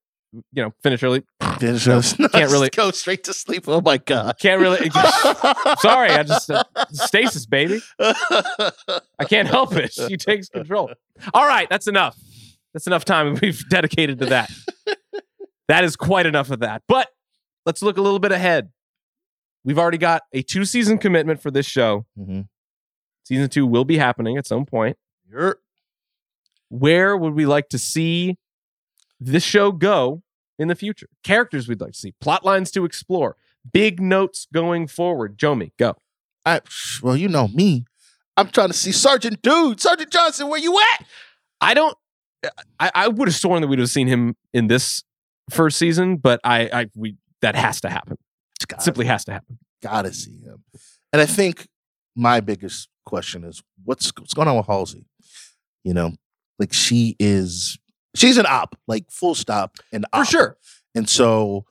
you 0.53 0.63
know, 0.63 0.73
finish 0.83 1.01
early. 1.03 1.23
Finish 1.59 1.87
No, 1.87 1.97
us. 1.97 2.13
can't 2.31 2.51
really- 2.51 2.69
go 2.69 2.91
straight 2.91 3.23
to 3.25 3.33
sleep. 3.33 3.67
Oh 3.67 3.81
my 3.81 3.97
god! 3.97 4.37
Can't 4.39 4.61
really. 4.61 4.89
Sorry, 5.79 6.09
I 6.09 6.23
just 6.23 6.49
uh, 6.49 6.63
stasis, 6.91 7.45
baby. 7.45 7.81
I 7.99 9.25
can't 9.27 9.47
help 9.47 9.73
it. 9.75 9.93
She 9.93 10.17
takes 10.17 10.49
control. 10.49 10.91
All 11.33 11.47
right, 11.47 11.69
that's 11.69 11.87
enough. 11.87 12.17
That's 12.73 12.87
enough 12.87 13.03
time 13.05 13.37
we've 13.41 13.67
dedicated 13.69 14.19
to 14.19 14.25
that. 14.27 14.49
that 15.67 15.83
is 15.83 15.95
quite 15.95 16.25
enough 16.25 16.49
of 16.51 16.59
that. 16.61 16.83
But 16.87 17.09
let's 17.65 17.81
look 17.81 17.97
a 17.97 18.01
little 18.01 18.19
bit 18.19 18.31
ahead. 18.31 18.69
We've 19.63 19.77
already 19.79 19.97
got 19.99 20.23
a 20.33 20.41
two 20.41 20.65
season 20.65 20.97
commitment 20.97 21.41
for 21.41 21.51
this 21.51 21.65
show. 21.65 22.05
Mhm. 22.17 22.47
Season 23.23 23.49
two 23.49 23.65
will 23.65 23.85
be 23.85 23.97
happening 23.97 24.37
at 24.37 24.47
some 24.47 24.65
point. 24.65 24.97
You're- 25.29 25.55
Where 26.69 27.15
would 27.17 27.33
we 27.33 27.45
like 27.45 27.69
to 27.69 27.77
see 27.77 28.37
this 29.19 29.43
show 29.43 29.71
go 29.71 30.23
in 30.57 30.67
the 30.67 30.75
future? 30.75 31.07
Characters 31.23 31.67
we'd 31.67 31.81
like 31.81 31.93
to 31.93 31.99
see, 31.99 32.13
plot 32.21 32.45
lines 32.45 32.71
to 32.71 32.85
explore, 32.85 33.35
big 33.71 34.01
notes 34.01 34.47
going 34.53 34.87
forward. 34.87 35.37
Jomi, 35.37 35.71
go. 35.77 35.95
I, 36.45 36.61
well, 37.03 37.15
you 37.15 37.27
know 37.27 37.47
me. 37.49 37.85
I'm 38.37 38.47
trying 38.49 38.69
to 38.69 38.73
see 38.73 38.91
Sergeant 38.91 39.41
Dude, 39.41 39.79
Sergeant 39.81 40.11
Johnson. 40.11 40.47
Where 40.49 40.59
you 40.59 40.79
at? 40.79 41.05
I 41.59 41.73
don't. 41.73 41.95
I, 42.79 42.89
I 42.95 43.07
would 43.07 43.27
have 43.27 43.35
sworn 43.35 43.61
that 43.61 43.67
we'd 43.67 43.77
have 43.77 43.89
seen 43.89 44.07
him 44.07 44.35
in 44.53 44.65
this 44.67 45.03
first 45.51 45.77
season, 45.77 46.15
but 46.17 46.39
I, 46.43 46.61
I 46.73 46.85
we 46.95 47.17
that 47.41 47.55
has 47.55 47.81
to 47.81 47.89
happen. 47.89 48.17
Gotta, 48.67 48.81
Simply 48.81 49.05
has 49.05 49.25
to 49.25 49.33
happen. 49.33 49.59
gotta 49.83 50.11
see 50.13 50.39
him. 50.39 50.63
And 51.13 51.21
I 51.21 51.25
think 51.27 51.67
my 52.15 52.39
biggest 52.39 52.87
question 53.05 53.43
is 53.43 53.61
what's 53.83 54.11
what's 54.17 54.33
going 54.33 54.47
on 54.47 54.57
with 54.57 54.67
Halsey? 54.67 55.05
You 55.83 55.93
know, 55.93 56.13
like 56.59 56.73
she 56.73 57.15
is 57.19 57.77
she's 58.15 58.37
an 58.37 58.45
op, 58.47 58.77
like 58.87 59.09
full 59.09 59.35
stop, 59.35 59.77
an 59.91 60.05
For 60.13 60.25
sure. 60.25 60.57
And 60.93 61.09
so, 61.09 61.65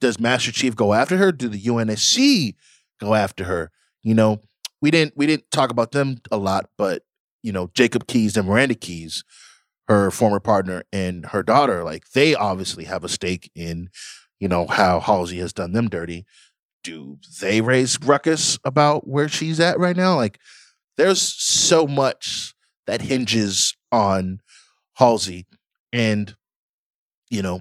does 0.00 0.20
Master 0.20 0.52
Chief 0.52 0.76
go 0.76 0.92
after 0.92 1.16
her? 1.16 1.32
Do 1.32 1.48
the 1.48 1.60
UNSC 1.60 2.54
go 3.00 3.14
after 3.14 3.44
her? 3.44 3.70
You 4.02 4.14
know, 4.14 4.40
we 4.80 4.90
didn't 4.90 5.14
we 5.16 5.26
didn't 5.26 5.50
talk 5.50 5.70
about 5.70 5.92
them 5.92 6.18
a 6.30 6.36
lot, 6.36 6.70
but 6.76 7.02
you 7.42 7.52
know, 7.52 7.70
Jacob 7.74 8.06
Keyes 8.06 8.36
and 8.36 8.46
Miranda 8.46 8.74
Keyes, 8.74 9.24
her 9.88 10.10
former 10.10 10.40
partner 10.40 10.84
and 10.92 11.26
her 11.26 11.42
daughter, 11.42 11.84
like 11.84 12.10
they 12.10 12.34
obviously 12.34 12.84
have 12.84 13.04
a 13.04 13.08
stake 13.08 13.50
in, 13.54 13.88
you 14.38 14.48
know, 14.48 14.66
how 14.66 15.00
Halsey 15.00 15.38
has 15.38 15.52
done 15.52 15.72
them 15.72 15.88
dirty. 15.88 16.26
Do 16.82 17.18
they 17.40 17.60
raise 17.60 17.98
ruckus 18.00 18.58
about 18.64 19.06
where 19.06 19.28
she's 19.28 19.60
at 19.60 19.78
right 19.78 19.96
now? 19.96 20.16
Like, 20.16 20.38
there's 20.96 21.22
so 21.22 21.86
much 21.86 22.54
that 22.86 23.02
hinges 23.02 23.76
on 23.92 24.40
Halsey 24.94 25.46
and 25.92 26.34
you 27.30 27.42
know 27.42 27.60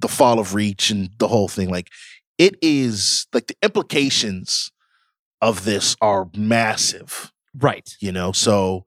the 0.00 0.08
fall 0.08 0.38
of 0.38 0.54
reach 0.54 0.90
and 0.90 1.10
the 1.18 1.28
whole 1.28 1.48
thing. 1.48 1.68
Like 1.70 1.90
it 2.38 2.56
is 2.62 3.26
like 3.32 3.46
the 3.46 3.56
implications 3.62 4.70
of 5.40 5.64
this 5.64 5.96
are 6.00 6.28
massive. 6.36 7.32
Right. 7.56 7.88
you 8.00 8.10
know 8.10 8.32
so 8.32 8.86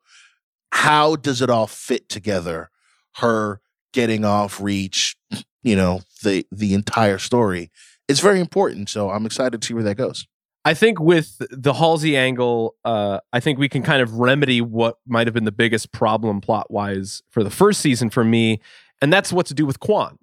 how 0.73 1.15
does 1.15 1.41
it 1.41 1.49
all 1.49 1.67
fit 1.67 2.09
together? 2.09 2.69
Her 3.15 3.61
getting 3.93 4.25
off 4.25 4.59
reach 4.61 5.15
you 5.63 5.75
know 5.75 6.01
the 6.23 6.45
the 6.51 6.73
entire 6.73 7.17
story 7.17 7.71
it's 8.07 8.19
very 8.19 8.39
important. 8.39 8.89
So 8.89 9.09
i'm 9.09 9.25
excited 9.25 9.61
to 9.61 9.65
see 9.65 9.73
where 9.73 9.83
that 9.83 9.95
goes 9.95 10.27
I 10.67 10.73
think 10.73 10.99
with 10.99 11.41
the 11.49 11.73
Halsey 11.73 12.17
angle, 12.17 12.75
uh, 12.83 13.21
I 13.31 13.39
think 13.39 13.57
we 13.57 13.69
can 13.69 13.83
kind 13.83 14.01
of 14.01 14.15
remedy 14.15 14.59
what 14.59 14.97
might 15.07 15.25
have 15.25 15.33
been 15.33 15.45
the 15.45 15.51
biggest 15.53 15.93
problem 15.93 16.41
plot 16.41 16.69
wise 16.69 17.23
for 17.29 17.41
the 17.41 17.49
first 17.49 17.79
season 17.79 18.09
for 18.09 18.25
me, 18.25 18.59
and 19.01 19.13
that's 19.13 19.31
what 19.31 19.45
to 19.45 19.53
do 19.53 19.65
with 19.65 19.79
Kwan. 19.79 20.19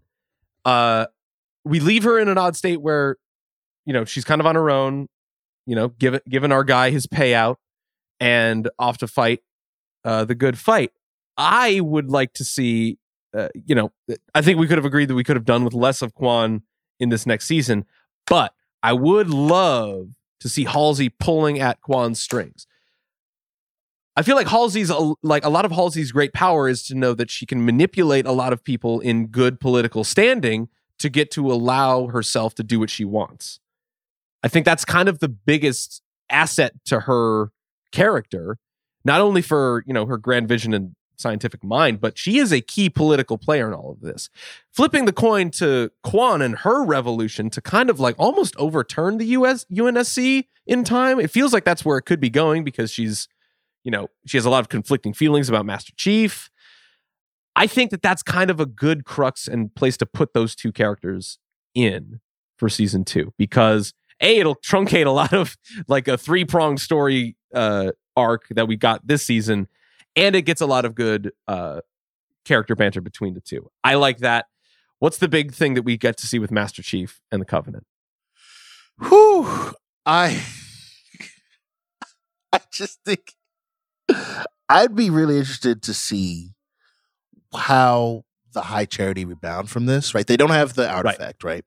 Uh, 0.66 1.06
we 1.64 1.80
leave 1.80 2.04
her 2.04 2.18
in 2.18 2.28
an 2.28 2.36
odd 2.36 2.56
state 2.56 2.82
where, 2.82 3.16
you 3.86 3.94
know, 3.94 4.04
she's 4.04 4.22
kind 4.22 4.38
of 4.38 4.46
on 4.46 4.54
her 4.54 4.68
own, 4.68 5.08
you 5.64 5.74
know, 5.74 5.88
given 5.88 6.20
given 6.28 6.52
our 6.52 6.62
guy 6.62 6.90
his 6.90 7.06
payout 7.06 7.56
and 8.20 8.68
off 8.78 8.98
to 8.98 9.06
fight 9.06 9.40
uh, 10.04 10.26
the 10.26 10.34
good 10.34 10.58
fight. 10.58 10.92
I 11.38 11.80
would 11.80 12.10
like 12.10 12.34
to 12.34 12.44
see, 12.44 12.98
uh, 13.32 13.48
you 13.54 13.74
know, 13.74 13.92
I 14.34 14.42
think 14.42 14.58
we 14.58 14.66
could 14.66 14.76
have 14.76 14.84
agreed 14.84 15.08
that 15.08 15.14
we 15.14 15.24
could 15.24 15.36
have 15.36 15.46
done 15.46 15.64
with 15.64 15.72
less 15.72 16.02
of 16.02 16.12
Kwan 16.12 16.64
in 17.00 17.08
this 17.08 17.24
next 17.24 17.46
season, 17.46 17.86
but 18.26 18.52
I 18.82 18.92
would 18.92 19.30
love 19.30 20.10
to 20.40 20.48
see 20.48 20.64
Halsey 20.64 21.08
pulling 21.08 21.60
at 21.60 21.80
Kwan's 21.80 22.20
strings. 22.20 22.66
I 24.16 24.22
feel 24.22 24.36
like 24.36 24.46
Halsey's 24.46 24.92
like 25.22 25.44
a 25.44 25.48
lot 25.48 25.64
of 25.64 25.72
Halsey's 25.72 26.12
great 26.12 26.32
power 26.32 26.68
is 26.68 26.84
to 26.84 26.94
know 26.94 27.14
that 27.14 27.30
she 27.30 27.46
can 27.46 27.64
manipulate 27.64 28.26
a 28.26 28.32
lot 28.32 28.52
of 28.52 28.62
people 28.62 29.00
in 29.00 29.26
good 29.26 29.58
political 29.58 30.04
standing 30.04 30.68
to 31.00 31.08
get 31.08 31.30
to 31.32 31.50
allow 31.50 32.06
herself 32.06 32.54
to 32.54 32.62
do 32.62 32.78
what 32.78 32.90
she 32.90 33.04
wants. 33.04 33.58
I 34.44 34.48
think 34.48 34.66
that's 34.66 34.84
kind 34.84 35.08
of 35.08 35.18
the 35.18 35.28
biggest 35.28 36.02
asset 36.30 36.74
to 36.84 37.00
her 37.00 37.50
character, 37.90 38.58
not 39.04 39.20
only 39.20 39.42
for, 39.42 39.82
you 39.86 39.92
know, 39.92 40.06
her 40.06 40.16
grand 40.16 40.48
vision 40.48 40.72
and 40.72 40.94
scientific 41.24 41.64
mind, 41.64 42.02
but 42.02 42.18
she 42.18 42.36
is 42.36 42.52
a 42.52 42.60
key 42.60 42.90
political 42.90 43.38
player 43.38 43.66
in 43.66 43.72
all 43.72 43.90
of 43.90 44.00
this. 44.00 44.28
Flipping 44.70 45.06
the 45.06 45.12
coin 45.12 45.50
to 45.52 45.90
Kwan 46.02 46.42
and 46.42 46.58
her 46.58 46.84
revolution 46.84 47.48
to 47.50 47.62
kind 47.62 47.88
of 47.88 47.98
like 47.98 48.14
almost 48.18 48.54
overturn 48.58 49.16
the 49.16 49.24
US 49.38 49.64
UNSC 49.72 50.44
in 50.66 50.84
time. 50.84 51.18
It 51.18 51.30
feels 51.30 51.54
like 51.54 51.64
that's 51.64 51.82
where 51.84 51.96
it 51.96 52.02
could 52.02 52.20
be 52.20 52.28
going 52.28 52.62
because 52.62 52.90
she's, 52.90 53.26
you 53.84 53.90
know, 53.90 54.08
she 54.26 54.36
has 54.36 54.44
a 54.44 54.50
lot 54.50 54.60
of 54.60 54.68
conflicting 54.68 55.14
feelings 55.14 55.48
about 55.48 55.64
Master 55.64 55.94
Chief. 55.96 56.50
I 57.56 57.66
think 57.66 57.90
that 57.90 58.02
that's 58.02 58.22
kind 58.22 58.50
of 58.50 58.60
a 58.60 58.66
good 58.66 59.06
crux 59.06 59.48
and 59.48 59.74
place 59.74 59.96
to 59.96 60.06
put 60.06 60.34
those 60.34 60.54
two 60.54 60.72
characters 60.72 61.38
in 61.74 62.20
for 62.58 62.68
season 62.68 63.04
two 63.04 63.32
because 63.38 63.94
a 64.20 64.38
it'll 64.38 64.56
truncate 64.56 65.06
a 65.06 65.10
lot 65.10 65.32
of 65.32 65.56
like 65.88 66.06
a 66.06 66.18
three 66.18 66.44
pronged 66.44 66.80
story 66.80 67.36
uh, 67.54 67.92
arc 68.16 68.48
that 68.50 68.68
we 68.68 68.76
got 68.76 69.06
this 69.06 69.24
season, 69.24 69.68
and 70.16 70.36
it 70.36 70.42
gets 70.42 70.60
a 70.60 70.66
lot 70.66 70.84
of 70.84 70.94
good 70.94 71.32
uh, 71.48 71.80
character 72.44 72.74
banter 72.74 73.00
between 73.00 73.34
the 73.34 73.40
two. 73.40 73.70
I 73.82 73.94
like 73.94 74.18
that. 74.18 74.46
What's 74.98 75.18
the 75.18 75.28
big 75.28 75.52
thing 75.52 75.74
that 75.74 75.82
we 75.82 75.96
get 75.96 76.16
to 76.18 76.26
see 76.26 76.38
with 76.38 76.50
Master 76.50 76.82
Chief 76.82 77.20
and 77.30 77.40
the 77.40 77.46
Covenant? 77.46 77.86
Whew. 78.98 79.74
I 80.06 80.42
I 82.52 82.60
just 82.70 83.00
think 83.04 83.32
I'd 84.68 84.94
be 84.94 85.10
really 85.10 85.38
interested 85.38 85.82
to 85.82 85.94
see 85.94 86.50
how 87.54 88.24
the 88.52 88.62
high 88.62 88.84
charity 88.84 89.24
rebound 89.24 89.70
from 89.70 89.86
this, 89.86 90.14
right? 90.14 90.26
They 90.26 90.36
don't 90.36 90.50
have 90.50 90.74
the 90.74 90.88
artifact, 90.88 91.44
right? 91.44 91.64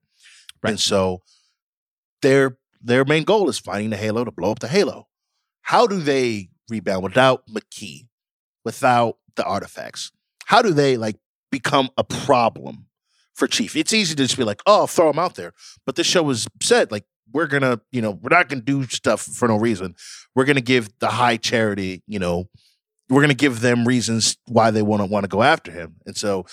Right. 0.64 0.72
And 0.72 0.80
so 0.80 1.22
their 2.22 2.58
their 2.82 3.06
main 3.06 3.24
goal 3.24 3.50
is 3.50 3.60
finding 3.60 3.90
the 3.90 3.98
halo 3.98 4.24
to 4.24 4.32
blow 4.32 4.52
up 4.52 4.60
the 4.60 4.68
halo. 4.68 5.08
How 5.62 5.88
do 5.88 6.00
they 6.00 6.50
rebound 6.70 7.04
without 7.04 7.48
Makee, 7.48 8.08
without 8.68 9.18
the 9.38 9.46
artifacts? 9.46 10.12
How 10.46 10.62
do 10.62 10.72
they 10.74 10.98
like 10.98 11.16
become 11.54 11.90
a 11.98 12.04
problem 12.04 12.88
for 13.34 13.48
Chief? 13.48 13.78
It's 13.78 13.94
easy 13.94 14.14
to 14.14 14.24
just 14.24 14.38
be 14.38 14.44
like, 14.44 14.62
oh, 14.66 14.88
throw 14.88 15.08
them 15.08 15.20
out 15.20 15.36
there. 15.36 15.54
But 15.86 15.96
this 15.96 16.06
show 16.06 16.22
was 16.22 16.48
said 16.62 16.92
like 16.92 17.06
we're 17.32 17.48
gonna, 17.48 17.80
you 17.94 18.02
know, 18.02 18.12
we're 18.12 18.36
not 18.36 18.50
gonna 18.50 18.62
do 18.62 18.84
stuff 18.84 19.22
for 19.22 19.48
no 19.48 19.56
reason. 19.56 19.96
We're 20.36 20.44
gonna 20.44 20.60
give 20.60 20.90
the 21.00 21.08
high 21.08 21.38
charity, 21.38 22.04
you 22.08 22.20
know, 22.20 22.50
we're 23.10 23.22
gonna 23.22 23.34
give 23.34 23.62
them 23.62 23.88
reasons 23.88 24.36
why 24.48 24.70
they 24.72 24.82
want 24.82 25.02
to 25.02 25.06
want 25.06 25.24
to 25.24 25.30
go 25.30 25.44
after 25.44 25.72
him. 25.72 25.96
And 26.06 26.18
so 26.18 26.46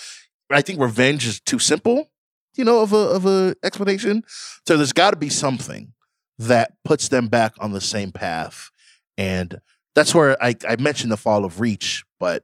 I 0.49 0.61
think 0.61 0.79
revenge 0.79 1.27
is 1.27 1.41
too 1.41 1.59
simple, 1.59 2.09
you 2.55 2.63
know, 2.63 2.79
of 2.79 2.93
a 2.93 2.97
of 2.97 3.25
a 3.25 3.55
explanation. 3.61 4.23
So 4.65 4.77
there's 4.77 4.93
got 4.93 5.11
to 5.11 5.17
be 5.17 5.29
something 5.29 5.91
that 6.39 6.73
puts 6.85 7.09
them 7.09 7.27
back 7.27 7.55
on 7.59 7.73
the 7.73 7.81
same 7.81 8.13
path, 8.13 8.69
and 9.17 9.59
that's 9.95 10.13
where 10.13 10.41
I 10.43 10.55
I 10.67 10.75
mentioned 10.77 11.11
the 11.11 11.17
fall 11.17 11.45
of 11.45 11.59
Reach, 11.59 12.03
but 12.19 12.43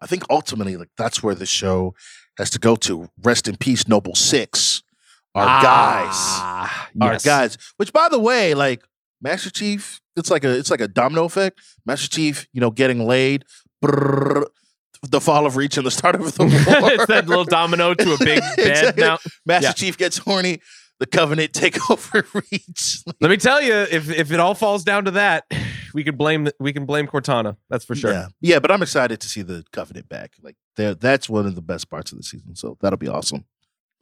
I 0.00 0.06
think 0.06 0.22
ultimately 0.30 0.76
like 0.76 0.90
that's 0.96 1.22
where 1.22 1.34
the 1.34 1.46
show 1.46 1.94
has 2.38 2.50
to 2.50 2.58
go 2.58 2.76
to. 2.76 3.08
Rest 3.22 3.48
in 3.48 3.56
peace, 3.56 3.86
Noble 3.88 4.14
Six, 4.14 4.82
our 5.34 5.62
guys 5.62 6.14
Ah, 6.16 6.88
our 7.00 7.18
guys. 7.18 7.56
Which, 7.76 7.92
by 7.92 8.08
the 8.08 8.18
way, 8.18 8.54
like 8.54 8.82
Master 9.20 9.50
Chief, 9.50 10.00
it's 10.16 10.30
like 10.30 10.44
a 10.44 10.56
it's 10.56 10.70
like 10.70 10.80
a 10.80 10.88
domino 10.88 11.24
effect. 11.24 11.60
Master 11.86 12.08
Chief, 12.08 12.46
you 12.52 12.60
know, 12.60 12.70
getting 12.70 13.06
laid, 13.06 13.44
brrr, 13.84 14.44
the 15.02 15.20
fall 15.20 15.46
of 15.46 15.56
Reach 15.56 15.76
and 15.76 15.86
the 15.86 15.90
start 15.90 16.14
of 16.16 16.34
the 16.34 16.44
war. 16.80 16.92
it's 16.92 17.06
that 17.06 17.26
little 17.28 17.44
domino 17.44 17.94
to 17.94 18.14
a 18.14 18.18
big 18.18 18.40
bed 18.56 18.58
Exactly. 18.70 19.02
now. 19.04 19.18
Master 19.46 19.68
yeah. 19.68 19.72
Chief 19.72 19.96
gets 19.98 20.18
horny. 20.18 20.60
The 21.10 21.16
Covenant 21.16 21.52
take 21.52 21.78
over 21.90 22.26
Reach. 22.34 23.02
Let 23.20 23.30
me 23.30 23.36
tell 23.36 23.60
you, 23.60 23.74
if 23.74 24.10
if 24.10 24.32
it 24.32 24.40
all 24.40 24.54
falls 24.54 24.84
down 24.84 25.04
to 25.06 25.10
that, 25.12 25.44
we 25.92 26.04
could 26.04 26.16
blame 26.18 26.48
we 26.58 26.72
can 26.72 26.86
blame 26.86 27.06
Cortana. 27.06 27.56
That's 27.68 27.84
for 27.84 27.94
sure. 27.94 28.12
Yeah, 28.12 28.26
yeah, 28.40 28.58
but 28.58 28.70
I'm 28.70 28.82
excited 28.82 29.20
to 29.20 29.28
see 29.28 29.42
the 29.42 29.64
Covenant 29.72 30.08
back. 30.08 30.32
Like, 30.42 30.56
that's 30.76 31.28
one 31.28 31.46
of 31.46 31.54
the 31.54 31.62
best 31.62 31.90
parts 31.90 32.12
of 32.12 32.18
the 32.18 32.24
season. 32.24 32.54
So 32.56 32.76
that'll 32.80 32.96
be 32.98 33.08
awesome. 33.08 33.44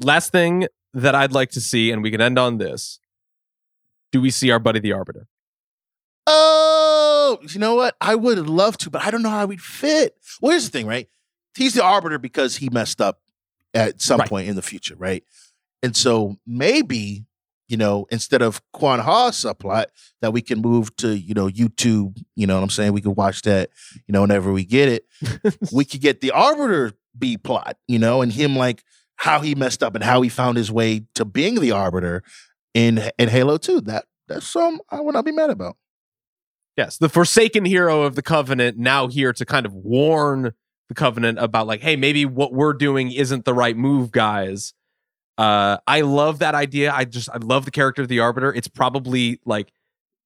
Last 0.01 0.33
thing 0.33 0.67
that 0.95 1.15
I'd 1.15 1.33
like 1.33 1.51
to 1.53 1.61
see, 1.61 1.91
and 1.91 2.03
we 2.03 2.11
can 2.11 2.21
end 2.21 2.39
on 2.39 2.59
this: 2.59 2.99
Do 4.13 4.21
we 4.21 4.31
see 4.31 4.51
our 4.51 4.59
buddy 4.59 4.81
the 4.81 4.93
Arbiter? 4.93 5.27
Oh, 6.27 7.39
you 7.49 7.59
know 7.59 7.75
what? 7.75 7.97
I 8.01 8.15
would 8.15 8.39
love 8.39 8.79
to, 8.79 8.91
but 8.91 9.03
I 9.05 9.11
don't 9.11 9.23
know 9.23 9.31
how 9.31 9.47
we'd 9.47 9.61
fit. 9.61 10.17
Well, 10.41 10.51
here's 10.53 10.65
the 10.65 10.71
thing, 10.71 10.87
right? 10.87 11.09
He's 11.57 11.75
the 11.75 11.83
arbiter 11.85 12.19
because 12.19 12.57
he 12.57 12.69
messed 12.71 13.01
up 13.01 13.21
at 13.75 14.01
some 14.01 14.21
Right. 14.21 14.29
point 14.29 14.49
in 14.49 14.55
the 14.57 14.63
future, 14.63 14.95
right? 14.97 15.25
And 15.83 15.97
so 15.97 16.37
maybe, 16.47 17.25
you 17.69 17.77
know, 17.77 18.07
instead 18.11 18.43
of 18.43 18.61
Kwan 18.73 19.01
Ha 19.01 19.31
subplot, 19.31 19.87
that 20.21 20.33
we 20.33 20.43
can 20.43 20.61
move 20.61 20.95
to, 20.97 21.17
you 21.17 21.35
know, 21.35 21.49
YouTube, 21.49 22.23
you 22.37 22.47
know 22.47 22.57
what 22.57 22.63
I'm 22.63 22.71
saying? 22.71 22.93
We 22.93 23.01
could 23.01 23.17
watch 23.17 23.43
that, 23.43 23.71
you 24.07 24.13
know, 24.13 24.21
whenever 24.21 24.53
we 24.53 24.65
get 24.65 24.89
it. 24.89 25.07
we 25.73 25.85
could 25.85 26.01
get 26.01 26.21
the 26.21 26.31
arbiter 26.31 26.93
B 27.19 27.37
plot, 27.37 27.77
you 27.89 27.99
know, 27.99 28.23
and 28.23 28.33
him 28.33 28.57
like 28.57 28.83
how 29.17 29.41
he 29.41 29.55
messed 29.55 29.83
up 29.83 29.95
and 29.95 30.05
how 30.05 30.23
he 30.23 30.29
found 30.29 30.57
his 30.57 30.71
way 30.71 31.05
to 31.15 31.25
being 31.25 31.61
the 31.61 31.73
arbiter 31.73 32.23
in 32.75 33.11
in 33.19 33.29
Halo 33.29 33.57
2. 33.57 33.83
That 33.83 34.05
that's 34.29 34.47
some 34.47 34.81
I 34.91 35.01
would 35.01 35.15
not 35.15 35.25
be 35.25 35.33
mad 35.33 35.51
about. 35.51 35.77
Yes, 36.77 36.97
the 36.97 37.09
forsaken 37.09 37.65
hero 37.67 38.03
of 38.03 38.15
the 38.15 38.23
Covenant, 38.23 38.79
now 38.79 39.09
here 39.09 39.33
to 39.35 39.45
kind 39.45 39.67
of 39.67 39.75
warn 39.75 40.53
the 40.89 40.95
Covenant 40.95 41.39
about, 41.39 41.67
like, 41.67 41.83
hey, 41.83 41.97
maybe 41.97 42.25
what 42.25 42.53
we're 42.53 42.73
doing 42.73 43.13
isn't 43.13 43.45
the 43.45 43.53
right 43.53 43.77
move, 43.77 44.11
guys. 44.11 44.73
Uh, 45.43 45.79
I 45.87 46.03
love 46.03 46.39
that 46.39 46.55
idea. 46.55 46.93
I 46.93 47.05
just, 47.05 47.29
I 47.31 47.39
love 47.39 47.65
the 47.65 47.71
character 47.71 48.03
of 48.03 48.09
the 48.09 48.21
Arbiter. 48.21 48.55
It's 48.55 48.69
probably 48.69 49.41
like, 49.45 49.73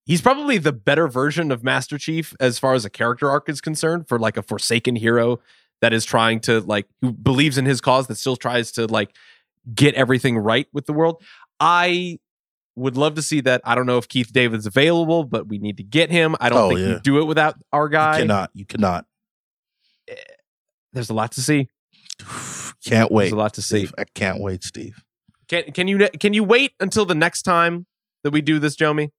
he's 0.05 0.21
probably 0.21 0.59
the 0.59 0.73
better 0.73 1.09
version 1.09 1.51
of 1.51 1.65
Master 1.65 1.97
Chief 1.99 2.35
as 2.39 2.59
far 2.59 2.75
as 2.75 2.85
a 2.85 2.91
character 2.91 3.31
arc 3.31 3.49
is 3.49 3.61
concerned 3.61 4.09
for 4.09 4.19
like 4.19 4.37
a 4.37 4.43
forsaken 4.43 4.97
hero 4.97 5.41
that 5.81 5.93
is 5.93 6.05
trying 6.05 6.41
to, 6.41 6.61
like, 6.61 6.87
who 7.01 7.13
believes 7.13 7.57
in 7.59 7.65
his 7.65 7.81
cause 7.81 8.07
that 8.09 8.17
still 8.17 8.37
tries 8.37 8.73
to, 8.73 8.87
like, 8.87 9.15
get 9.75 9.95
everything 9.95 10.37
right 10.39 10.67
with 10.73 10.87
the 10.87 10.93
world. 10.93 11.23
I 11.61 12.19
would 12.77 12.97
love 12.97 13.15
to 13.15 13.23
see 13.23 13.41
that. 13.43 13.61
I 13.65 13.75
don't 13.75 13.87
know 13.87 13.97
if 13.99 14.09
Keith 14.09 14.33
David's 14.33 14.67
available, 14.67 15.25
but 15.25 15.49
we 15.49 15.59
need 15.59 15.77
to 15.79 15.83
get 15.83 16.11
him. 16.11 16.37
I 16.41 16.49
don't 16.51 16.59
Oh, 16.59 16.69
think 16.69 16.81
yeah. 16.81 16.95
we 16.95 17.01
do 17.01 17.19
it 17.21 17.25
without 17.25 17.57
our 17.73 17.89
guy. 17.89 18.17
You 18.19 18.23
cannot. 18.25 18.51
You 18.55 18.65
cannot. 18.67 19.07
There's 20.93 21.11
a 21.11 21.15
lot 21.15 21.33
to 21.33 21.43
see. 21.43 21.69
Can't 22.85 23.11
wait. 23.11 23.25
There's 23.25 23.33
a 23.33 23.37
lot 23.37 23.55
to 23.55 23.63
see. 23.63 23.79
Steve. 23.87 23.95
I 23.99 24.05
can't 24.05 24.41
wait, 24.41 24.63
Steve. 24.63 25.03
Can 25.49 25.65
can 25.73 25.89
you 25.89 26.09
can 26.21 26.33
you 26.35 26.45
wait 26.45 26.73
until 26.81 27.05
the 27.05 27.15
next 27.15 27.43
time 27.43 27.87
that 28.25 28.31
we 28.33 28.41
do 28.41 28.59
this, 28.59 28.77
Jomi? 28.77 29.11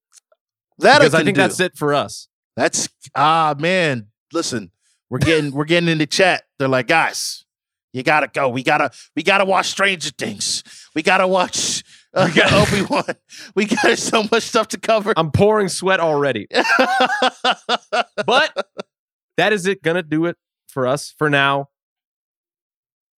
That 0.80 1.00
Because 1.00 1.14
I 1.14 1.20
can 1.20 1.26
think 1.28 1.36
do. 1.36 1.42
that's 1.42 1.60
it 1.60 1.76
for 1.78 1.94
us. 1.94 2.28
That's 2.56 2.90
ah 3.16 3.56
man. 3.58 4.08
Listen, 4.34 4.72
we're 5.10 5.20
getting 5.20 5.52
we're 5.52 5.66
getting 5.66 5.90
in 5.90 5.98
the 6.00 6.06
chat. 6.08 6.44
They're 6.60 6.68
like, 6.68 6.88
guys, 6.88 7.46
you 7.94 8.04
gotta 8.04 8.28
go. 8.28 8.50
We 8.50 8.64
gotta 8.64 8.92
we 9.16 9.24
gotta 9.24 9.46
watch 9.46 9.68
Stranger 9.68 10.12
Things. 10.12 10.64
We 10.96 11.02
gotta 11.02 11.28
watch 11.28 11.84
uh, 12.14 12.30
Obi 12.52 12.82
Wan. 12.90 13.04
We 13.56 13.66
got 13.66 13.98
so 13.98 14.24
much 14.32 14.44
stuff 14.44 14.68
to 14.70 14.78
cover. 14.80 15.14
I'm 15.16 15.32
pouring 15.32 15.70
sweat 15.70 16.00
already. 16.00 16.48
But 18.26 18.68
that 19.38 19.54
is 19.54 19.66
it. 19.68 19.82
Gonna 19.82 20.04
do 20.04 20.26
it 20.26 20.36
for 20.68 20.88
us 20.88 21.14
for 21.18 21.30
now. 21.30 21.70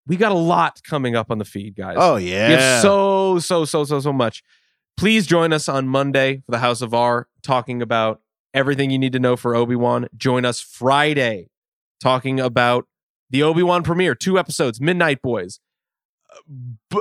We 0.10 0.18
got 0.18 0.32
a 0.32 0.36
lot 0.36 0.82
coming 0.84 1.16
up 1.16 1.30
on 1.30 1.38
the 1.38 1.45
feed, 1.45 1.76
guys. 1.76 1.95
oh 1.97 2.18
yeah. 2.18 2.47
We 2.47 2.53
have 2.55 2.82
so, 2.82 3.39
so, 3.39 3.64
so, 3.64 3.86
so, 3.86 3.99
so 3.99 4.12
much. 4.12 4.43
Please 4.97 5.26
join 5.26 5.53
us 5.53 5.70
on 5.70 5.88
Monday 5.88 6.41
for 6.45 6.51
the 6.51 6.60
House 6.60 6.82
of 6.82 6.93
R, 6.93 7.28
talking 7.43 7.82
about 7.82 8.20
everything 8.53 8.89
you 8.89 8.97
need 8.99 9.14
to 9.14 9.20
know 9.20 9.38
for 9.38 9.55
Obi 9.55 9.76
Wan. 9.76 10.07
Join 10.18 10.43
us 10.43 10.60
Friday, 10.60 11.47
talking 12.01 12.39
about 12.39 12.88
the 13.30 13.43
Obi 13.43 13.64
Wan 13.64 13.84
premiere, 13.84 14.16
two 14.16 14.38
episodes, 14.39 14.82
Midnight 14.82 15.22
Boys. 15.22 15.60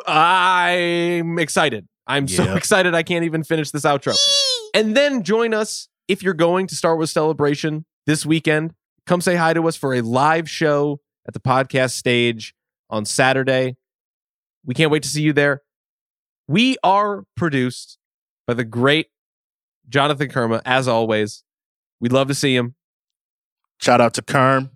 I'm 0.07 1.39
excited. 1.39 1.89
I'm 2.07 2.29
so 2.29 2.55
excited 2.57 2.95
I 2.95 3.03
can't 3.03 3.25
even 3.25 3.43
finish 3.43 3.71
this 3.71 3.83
outro. 3.83 4.15
And 4.75 4.95
then 4.97 5.23
join 5.23 5.55
us 5.55 5.89
if 6.09 6.23
you're 6.23 6.35
going 6.35 6.67
to 6.69 6.77
Star 6.77 6.95
Wars 6.95 7.11
Celebration 7.11 7.85
this 8.07 8.25
weekend. 8.27 8.75
Come 9.07 9.21
say 9.23 9.37
hi 9.37 9.55
to 9.55 9.67
us 9.67 9.77
for 9.77 9.95
a 9.95 10.03
live 10.03 10.49
show 10.49 11.01
at 11.27 11.35
the 11.35 11.41
podcast 11.41 11.93
stage 11.93 12.55
on 12.91 13.05
Saturday. 13.05 13.77
We 14.65 14.75
can't 14.75 14.91
wait 14.91 15.03
to 15.05 15.09
see 15.09 15.23
you 15.23 15.33
there. 15.33 15.63
We 16.47 16.77
are 16.83 17.25
produced 17.37 17.99
by 18.47 18.55
the 18.55 18.65
great 18.65 19.09
Jonathan 19.89 20.29
Kermah, 20.29 20.63
as 20.65 20.89
always. 20.89 21.45
We'd 22.01 22.13
love 22.13 22.29
to 22.29 22.35
see 22.35 22.55
him. 22.55 22.75
Shout 23.81 24.01
out 24.01 24.15
to 24.15 24.23
Kerm, 24.23 24.71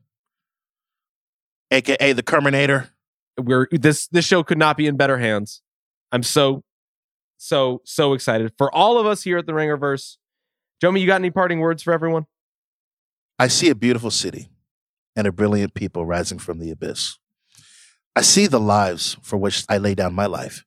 aka 1.70 2.12
the 2.12 2.22
Kerminator. 2.22 2.90
We're 3.38 3.66
this 3.70 4.06
this 4.08 4.24
show 4.24 4.42
could 4.42 4.58
not 4.58 4.76
be 4.76 4.86
in 4.86 4.96
better 4.96 5.18
hands. 5.18 5.62
I'm 6.12 6.22
so, 6.22 6.62
so, 7.38 7.80
so 7.84 8.12
excited 8.12 8.52
for 8.58 8.72
all 8.72 8.98
of 8.98 9.06
us 9.06 9.22
here 9.22 9.38
at 9.38 9.46
the 9.46 9.52
Ringerverse. 9.52 10.18
Jomi, 10.82 11.00
you 11.00 11.06
got 11.06 11.20
any 11.20 11.30
parting 11.30 11.60
words 11.60 11.82
for 11.82 11.92
everyone? 11.92 12.26
I 13.38 13.48
see 13.48 13.70
a 13.70 13.74
beautiful 13.74 14.10
city 14.10 14.50
and 15.16 15.26
a 15.26 15.32
brilliant 15.32 15.72
people 15.72 16.04
rising 16.04 16.38
from 16.38 16.58
the 16.58 16.70
abyss. 16.70 17.18
I 18.14 18.20
see 18.22 18.46
the 18.46 18.60
lives 18.60 19.16
for 19.22 19.36
which 19.36 19.64
I 19.68 19.78
lay 19.78 19.94
down 19.94 20.14
my 20.14 20.26
life 20.26 20.64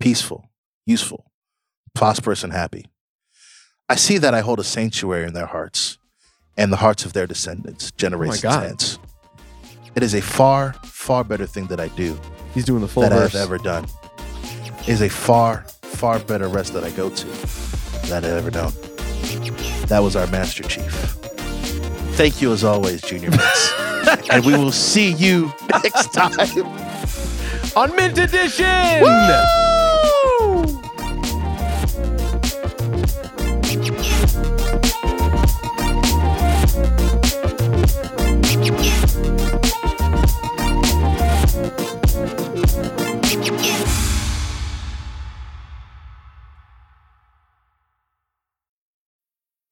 peaceful, 0.00 0.50
useful, 0.86 1.30
prosperous, 1.94 2.44
and 2.44 2.52
happy. 2.52 2.86
I 3.88 3.96
see 3.96 4.18
that 4.18 4.34
I 4.34 4.40
hold 4.40 4.60
a 4.60 4.64
sanctuary 4.64 5.26
in 5.26 5.32
their 5.34 5.46
hearts 5.46 5.98
and 6.56 6.72
the 6.72 6.76
hearts 6.78 7.04
of 7.04 7.12
their 7.12 7.26
descendants, 7.26 7.90
oh 7.92 7.96
generations 7.96 8.42
God. 8.42 8.66
hence. 8.66 8.98
It 9.94 10.02
is 10.02 10.14
a 10.14 10.20
far, 10.20 10.74
far 10.84 11.24
better 11.24 11.46
thing 11.46 11.66
that 11.66 11.80
I 11.80 11.88
do 11.88 12.18
He's 12.56 12.64
doing 12.64 12.80
the 12.80 12.88
full 12.88 13.02
that 13.02 13.12
I 13.12 13.16
verse. 13.18 13.32
have 13.34 13.42
ever 13.42 13.58
done. 13.58 13.86
It 14.80 14.88
is 14.88 15.02
a 15.02 15.10
far, 15.10 15.64
far 15.82 16.18
better 16.18 16.48
rest 16.48 16.72
that 16.72 16.84
I 16.84 16.90
go 16.92 17.10
to 17.10 17.26
that 18.08 18.24
I've 18.24 18.32
ever 18.32 18.50
known. 18.50 18.72
That 19.88 19.98
was 20.02 20.16
our 20.16 20.26
Master 20.28 20.62
Chief. 20.62 20.90
Thank 22.16 22.40
you 22.40 22.54
as 22.54 22.64
always, 22.64 23.02
Junior 23.02 23.28
Mints. 23.30 23.74
and 24.30 24.44
we 24.44 24.52
will 24.52 24.72
see 24.72 25.12
you 25.12 25.52
next 25.84 26.12
time. 26.12 26.32
on 27.76 27.94
Mint 27.96 28.18
Edition. 28.18 28.66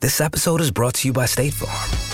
This 0.01 0.20
episode 0.20 0.61
is 0.61 0.70
brought 0.70 0.95
to 0.97 1.09
you 1.09 1.14
by 1.14 1.24
State 1.24 1.55
Farm. 1.55 2.14